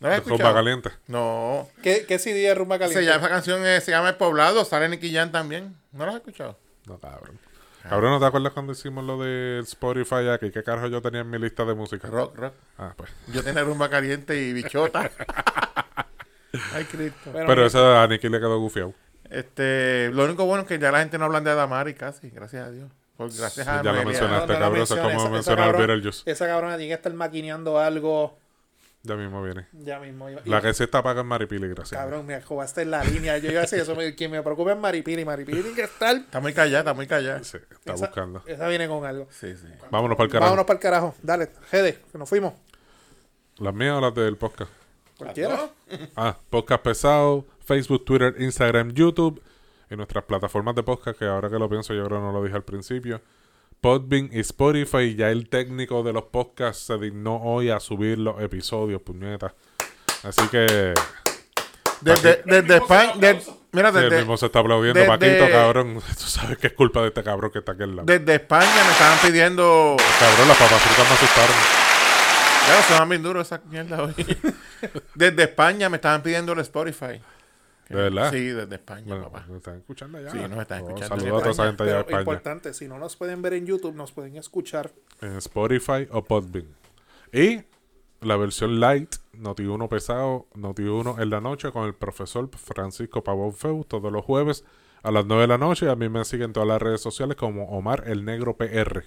¿No 0.00 0.08
la 0.08 0.14
has 0.16 0.20
escuchado? 0.22 0.54
caliente. 0.54 0.90
No. 1.06 1.68
¿Qué, 1.82 2.04
¿Qué 2.06 2.18
CD 2.18 2.40
de 2.40 2.54
Rumba 2.54 2.78
Caliente? 2.78 3.02
Se 3.02 3.06
llama, 3.06 3.18
esa 3.26 3.28
canción 3.28 3.66
eh, 3.66 3.80
se 3.82 3.90
llama 3.90 4.08
El 4.10 4.16
Poblado, 4.16 4.64
sale 4.64 4.88
Nicky 4.88 5.12
Jam 5.14 5.30
también. 5.30 5.76
¿No 5.92 6.04
la 6.06 6.12
has 6.12 6.16
escuchado? 6.18 6.58
No, 6.86 6.98
cabrón. 6.98 7.38
Cabrón, 7.82 8.10
¿no 8.12 8.20
te 8.20 8.26
acuerdas 8.26 8.52
cuando 8.52 8.72
hicimos 8.72 9.04
lo 9.04 9.18
de 9.22 9.60
Spotify 9.60 10.28
aquí? 10.32 10.50
¿Qué 10.50 10.62
carajo 10.62 10.86
yo 10.88 11.00
tenía 11.02 11.20
en 11.20 11.30
mi 11.30 11.38
lista 11.38 11.64
de 11.64 11.74
música? 11.74 12.08
Rock, 12.08 12.36
rock. 12.36 12.54
Ah, 12.78 12.92
pues. 12.96 13.10
Yo 13.28 13.42
tenía 13.42 13.62
rumba 13.62 13.88
caliente 13.88 14.38
y 14.38 14.52
bichota. 14.52 15.10
Ay, 16.74 16.84
Cristo. 16.84 17.30
Bueno, 17.32 17.46
Pero 17.46 17.66
ese 17.66 17.78
a 17.78 18.06
Nicky 18.06 18.28
le 18.28 18.38
quedó 18.38 18.58
gufiado. 18.58 18.94
Este, 19.30 20.10
lo 20.12 20.24
único 20.24 20.44
bueno 20.44 20.62
es 20.62 20.68
que 20.68 20.78
ya 20.78 20.90
la 20.90 20.98
gente 21.00 21.16
no 21.18 21.26
habla 21.26 21.40
de 21.40 21.50
Adamari 21.50 21.94
casi, 21.94 22.30
gracias 22.30 22.66
a 22.66 22.70
Dios. 22.70 22.90
Por, 23.16 23.28
gracias 23.32 23.68
a 23.68 23.82
Ya 23.82 23.92
lo 23.92 24.04
mencionaste. 24.04 24.52
cabrón, 24.54 24.80
eso 24.80 24.94
es 24.94 25.00
menciones, 25.00 25.14
como 25.14 25.20
esa- 25.26 25.30
mencionar 25.30 25.64
esa 25.68 25.72
cabrón- 25.72 25.86
Beetlejuice. 25.88 26.30
Esa 26.30 26.46
cabrona 26.46 26.76
tiene 26.76 26.88
que 26.90 26.94
estar 26.94 27.12
maquineando 27.14 27.78
algo 27.78 28.38
Ya 29.02 29.14
mismo 29.14 29.42
viene. 29.42 29.66
ya 29.72 30.00
mismo. 30.00 30.28
Y- 30.30 30.36
La 30.46 30.60
que 30.60 30.74
se 30.74 30.84
está 30.84 31.02
pagando 31.02 31.20
es 31.22 31.26
Maripili, 31.28 31.68
gracias. 31.68 32.00
Cabrón, 32.00 32.26
me 32.26 32.40
jugaste 32.42 32.82
en 32.82 32.90
la 32.90 33.04
línea. 33.04 33.38
Yo 33.38 33.50
iba 33.50 33.60
a 33.60 33.62
decir 33.62 33.78
eso. 33.78 33.94
me- 33.94 34.14
Quien 34.14 34.30
me 34.32 34.42
preocupa 34.42 34.72
es 34.72 34.78
Maripili. 34.78 35.24
Maripili 35.24 35.60
tiene 35.60 35.76
que 35.76 35.84
estar. 35.84 36.16
Está 36.16 36.40
muy 36.40 36.52
callada, 36.52 36.78
está 36.80 36.94
muy 36.94 37.06
callada. 37.06 37.44
Sí, 37.44 37.58
está 37.70 37.92
esa, 37.94 38.06
buscando. 38.06 38.42
Esa 38.46 38.66
viene 38.68 38.88
con 38.88 39.04
algo. 39.06 39.28
Sí, 39.30 39.54
sí. 39.56 39.66
Vámonos 39.90 40.16
para 40.16 40.24
el 40.26 40.32
carajo. 40.32 40.46
Vámonos 40.50 40.66
para 40.66 40.76
el 40.78 40.82
carajo. 40.82 41.14
Dale, 41.22 41.50
Gede, 41.70 41.98
que 42.10 42.18
nos 42.18 42.28
fuimos. 42.28 42.54
¿Las 43.58 43.74
mías 43.74 43.94
o 43.96 44.00
las 44.00 44.14
del 44.14 44.36
podcast? 44.36 44.70
Cualquiera. 45.24 45.70
Ah, 46.16 46.36
podcast 46.48 46.82
pesado, 46.82 47.44
Facebook, 47.64 48.04
Twitter, 48.04 48.34
Instagram, 48.38 48.92
YouTube 48.92 49.42
y 49.90 49.96
nuestras 49.96 50.24
plataformas 50.24 50.74
de 50.74 50.82
podcast 50.82 51.18
que 51.18 51.26
ahora 51.26 51.50
que 51.50 51.58
lo 51.58 51.68
pienso 51.68 51.92
yo 51.94 52.04
creo 52.06 52.18
que 52.18 52.24
no 52.24 52.32
lo 52.32 52.42
dije 52.42 52.56
al 52.56 52.62
principio. 52.64 53.20
Podbean 53.82 54.28
y 54.32 54.40
Spotify, 54.40 55.14
ya 55.14 55.30
el 55.30 55.48
técnico 55.48 56.02
de 56.02 56.12
los 56.12 56.24
podcasts 56.24 56.84
se 56.86 56.96
dignó 56.98 57.36
hoy 57.42 57.70
a 57.70 57.80
subir 57.80 58.18
los 58.18 58.40
episodios, 58.40 59.00
puñetas. 59.02 59.52
Así 60.22 60.46
que 60.48 60.94
Desde, 62.00 62.42
desde 62.46 62.76
España, 62.76 63.12
de- 63.16 63.42
mira, 63.72 63.90
sí, 63.90 63.98
el 63.98 64.04
desde, 64.04 64.18
mismo 64.18 64.36
se 64.36 64.46
está 64.46 64.60
aplaudiendo. 64.60 65.00
desde- 65.00 65.08
Paquito, 65.18 65.50
cabrón, 65.50 65.94
tú 66.18 66.24
sabes 66.24 66.56
que 66.58 66.68
es 66.68 66.72
culpa 66.74 67.00
de 67.02 67.08
este 67.08 67.22
cabrón 67.22 67.50
que 67.50 67.58
está 67.60 67.72
aquí 67.72 67.82
al 67.82 67.96
lado. 67.96 68.06
desde 68.06 68.34
España 68.36 68.84
me 68.86 68.92
estaban 68.92 69.18
pidiendo. 69.18 69.96
Cabrón, 70.18 70.48
las 70.48 70.56
papas 70.58 70.80
fritas 70.82 71.08
me 71.08 71.14
asustaron. 71.14 71.56
Ya 72.68 72.82
se 72.82 72.94
van 72.98 73.08
bien 73.08 73.22
duro 73.22 73.40
esa 73.40 73.60
mierda 73.68 74.02
hoy. 74.02 74.14
Desde 75.14 75.42
España 75.44 75.88
me 75.88 75.96
estaban 75.96 76.22
pidiendo 76.22 76.52
el 76.52 76.60
Spotify. 76.60 77.20
¿De 77.88 77.96
verdad? 77.96 78.30
Sí, 78.30 78.44
desde 78.46 78.76
España, 78.76 79.04
Bueno, 79.08 79.32
papá. 79.32 79.46
¿me 79.48 79.56
están 79.56 79.78
escuchando 79.78 80.18
allá? 80.18 80.30
Sí, 80.30 80.38
nos 80.38 80.60
están 80.60 80.82
Oh, 80.84 80.88
escuchando 80.90 81.16
Saludos 81.16 81.38
a 81.38 81.40
toda 81.40 81.50
esa 81.50 81.66
gente 81.66 81.82
allá 81.82 81.92
de 81.94 81.98
España. 82.02 82.20
importante, 82.20 82.72
si 82.74 82.86
no 82.86 82.98
nos 83.00 83.16
pueden 83.16 83.42
ver 83.42 83.54
en 83.54 83.66
YouTube, 83.66 83.94
nos 83.96 84.12
pueden 84.12 84.36
escuchar. 84.36 84.92
en 85.20 85.36
Spotify 85.38 86.06
o 86.12 86.22
Podbean. 86.22 86.68
Y 87.32 87.62
la 88.20 88.36
versión 88.36 88.78
light, 88.78 89.16
Noti 89.32 89.64
1 89.64 89.88
pesado, 89.88 90.46
Noti 90.54 90.82
1 90.84 91.16
en 91.18 91.30
la 91.30 91.40
noche 91.40 91.72
con 91.72 91.84
el 91.86 91.94
profesor 91.94 92.48
Francisco 92.56 93.24
Pavón 93.24 93.54
Feu 93.54 93.82
todos 93.84 94.12
los 94.12 94.24
jueves 94.24 94.64
a 95.02 95.10
las 95.10 95.26
9 95.26 95.42
de 95.42 95.48
la 95.48 95.58
noche. 95.58 95.90
A 95.90 95.96
mí 95.96 96.08
me 96.08 96.24
siguen 96.24 96.46
en 96.46 96.52
todas 96.52 96.68
las 96.68 96.80
redes 96.80 97.00
sociales 97.00 97.36
como 97.36 97.70
Omar 97.70 98.04
el 98.06 98.24
Negro 98.24 98.56
PR. 98.56 99.06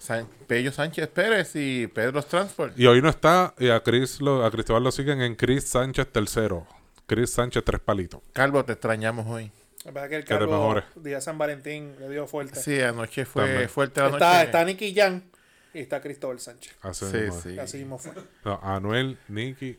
San- 0.00 0.26
Pello 0.46 0.72
Sánchez 0.72 1.06
Pérez 1.08 1.52
y 1.54 1.86
Pedro 1.86 2.22
Transport. 2.22 2.76
Y 2.78 2.86
hoy 2.86 3.00
no 3.02 3.10
está, 3.10 3.54
y 3.58 3.68
a 3.68 3.82
Chris 3.82 4.20
lo, 4.20 4.44
a 4.44 4.50
Cristóbal 4.50 4.82
lo 4.82 4.90
siguen 4.90 5.20
en 5.20 5.36
Chris 5.36 5.68
Sánchez 5.68 6.08
tercero. 6.10 6.66
Chris 7.06 7.30
Sánchez 7.30 7.62
tres 7.64 7.80
palitos. 7.80 8.20
Calvo, 8.32 8.64
te 8.64 8.72
extrañamos 8.72 9.26
hoy. 9.26 9.52
La 9.84 9.90
verdad 9.92 10.08
que 10.08 10.16
el 10.16 10.24
Que 10.24 10.34
te 10.36 11.00
día 11.00 11.16
de 11.16 11.20
San 11.20 11.38
Valentín 11.38 11.94
le 11.98 12.08
dio 12.08 12.26
fuerte. 12.26 12.58
Sí, 12.60 12.80
anoche 12.80 13.24
fue 13.24 13.44
También. 13.44 13.68
fuerte 13.68 14.00
la 14.00 14.06
noche. 14.10 14.16
está, 14.24 14.42
está 14.42 14.64
Nicky 14.64 14.94
Jan 14.94 15.22
y 15.74 15.80
está 15.80 16.00
Cristóbal 16.00 16.40
Sánchez. 16.40 16.74
Así 16.82 17.06
Sí, 17.06 17.16
mismo 17.16 17.40
sí. 17.40 17.58
Así 17.58 17.78
mismo 17.78 17.98
fue. 17.98 18.12
No, 18.44 18.58
Anuel, 18.62 19.18
Nicky 19.28 19.78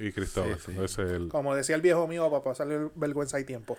y 0.00 0.12
Cristóbal. 0.12 0.58
Sí, 0.58 0.72
sí. 0.72 0.78
Ese 0.82 1.02
es 1.04 1.10
el. 1.10 1.28
Como 1.28 1.54
decía 1.54 1.74
el 1.76 1.82
viejo 1.82 2.06
mío, 2.08 2.30
para 2.30 2.42
pasarle 2.42 2.90
vergüenza 2.94 3.38
y 3.40 3.44
tiempo. 3.44 3.78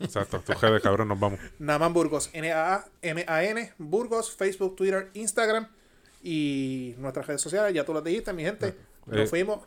Exacto. 0.00 0.40
Tu 0.40 0.66
de 0.66 0.80
cabrón, 0.80 1.08
nos 1.08 1.18
vamos. 1.20 1.38
Naman 1.58 1.92
Burgos, 1.92 2.30
N-A-A-M-A-N, 2.32 3.72
Burgos, 3.78 4.34
Facebook, 4.34 4.76
Twitter, 4.76 5.10
Instagram 5.14 5.68
y 6.22 6.94
nuestras 6.98 7.26
redes 7.26 7.40
sociales. 7.40 7.72
Ya 7.74 7.84
tú 7.84 7.94
las 7.94 8.02
dijiste, 8.04 8.32
mi 8.32 8.42
gente. 8.42 8.74
Nos 9.06 9.18
Eh, 9.20 9.26
fuimos. 9.26 9.60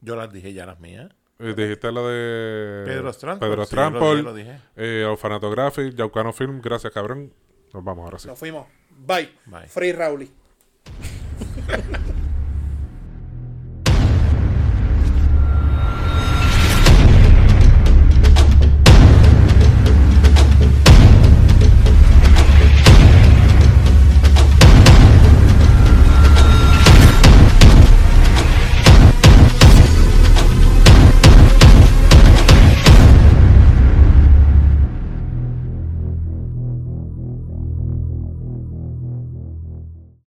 Yo 0.00 0.14
las 0.16 0.32
dije 0.32 0.52
ya 0.52 0.66
las 0.66 0.78
mías. 0.80 1.10
Eh, 1.40 1.54
Dijiste 1.56 1.92
lo 1.92 2.08
de 2.08 2.84
Pedro 2.84 3.12
Transport. 3.12 3.40
Pedro 3.40 3.64
Sí, 3.64 3.76
yo 3.76 3.82
lo 3.82 3.88
Transport, 3.90 4.16
dije, 4.16 4.22
lo 4.24 4.34
dije. 4.34 4.60
eh, 4.76 5.04
Orfanato 5.04 5.50
Graphic, 5.50 5.94
Yaucano 5.94 6.32
Film. 6.32 6.60
Gracias, 6.60 6.92
cabrón. 6.92 7.32
Nos 7.72 7.84
vamos 7.84 8.04
ahora 8.04 8.18
sí. 8.18 8.26
Nos 8.28 8.38
fuimos. 8.38 8.66
Bye. 9.06 9.30
Bye. 9.46 9.68
Free 9.68 9.92
Rowley. 9.92 10.30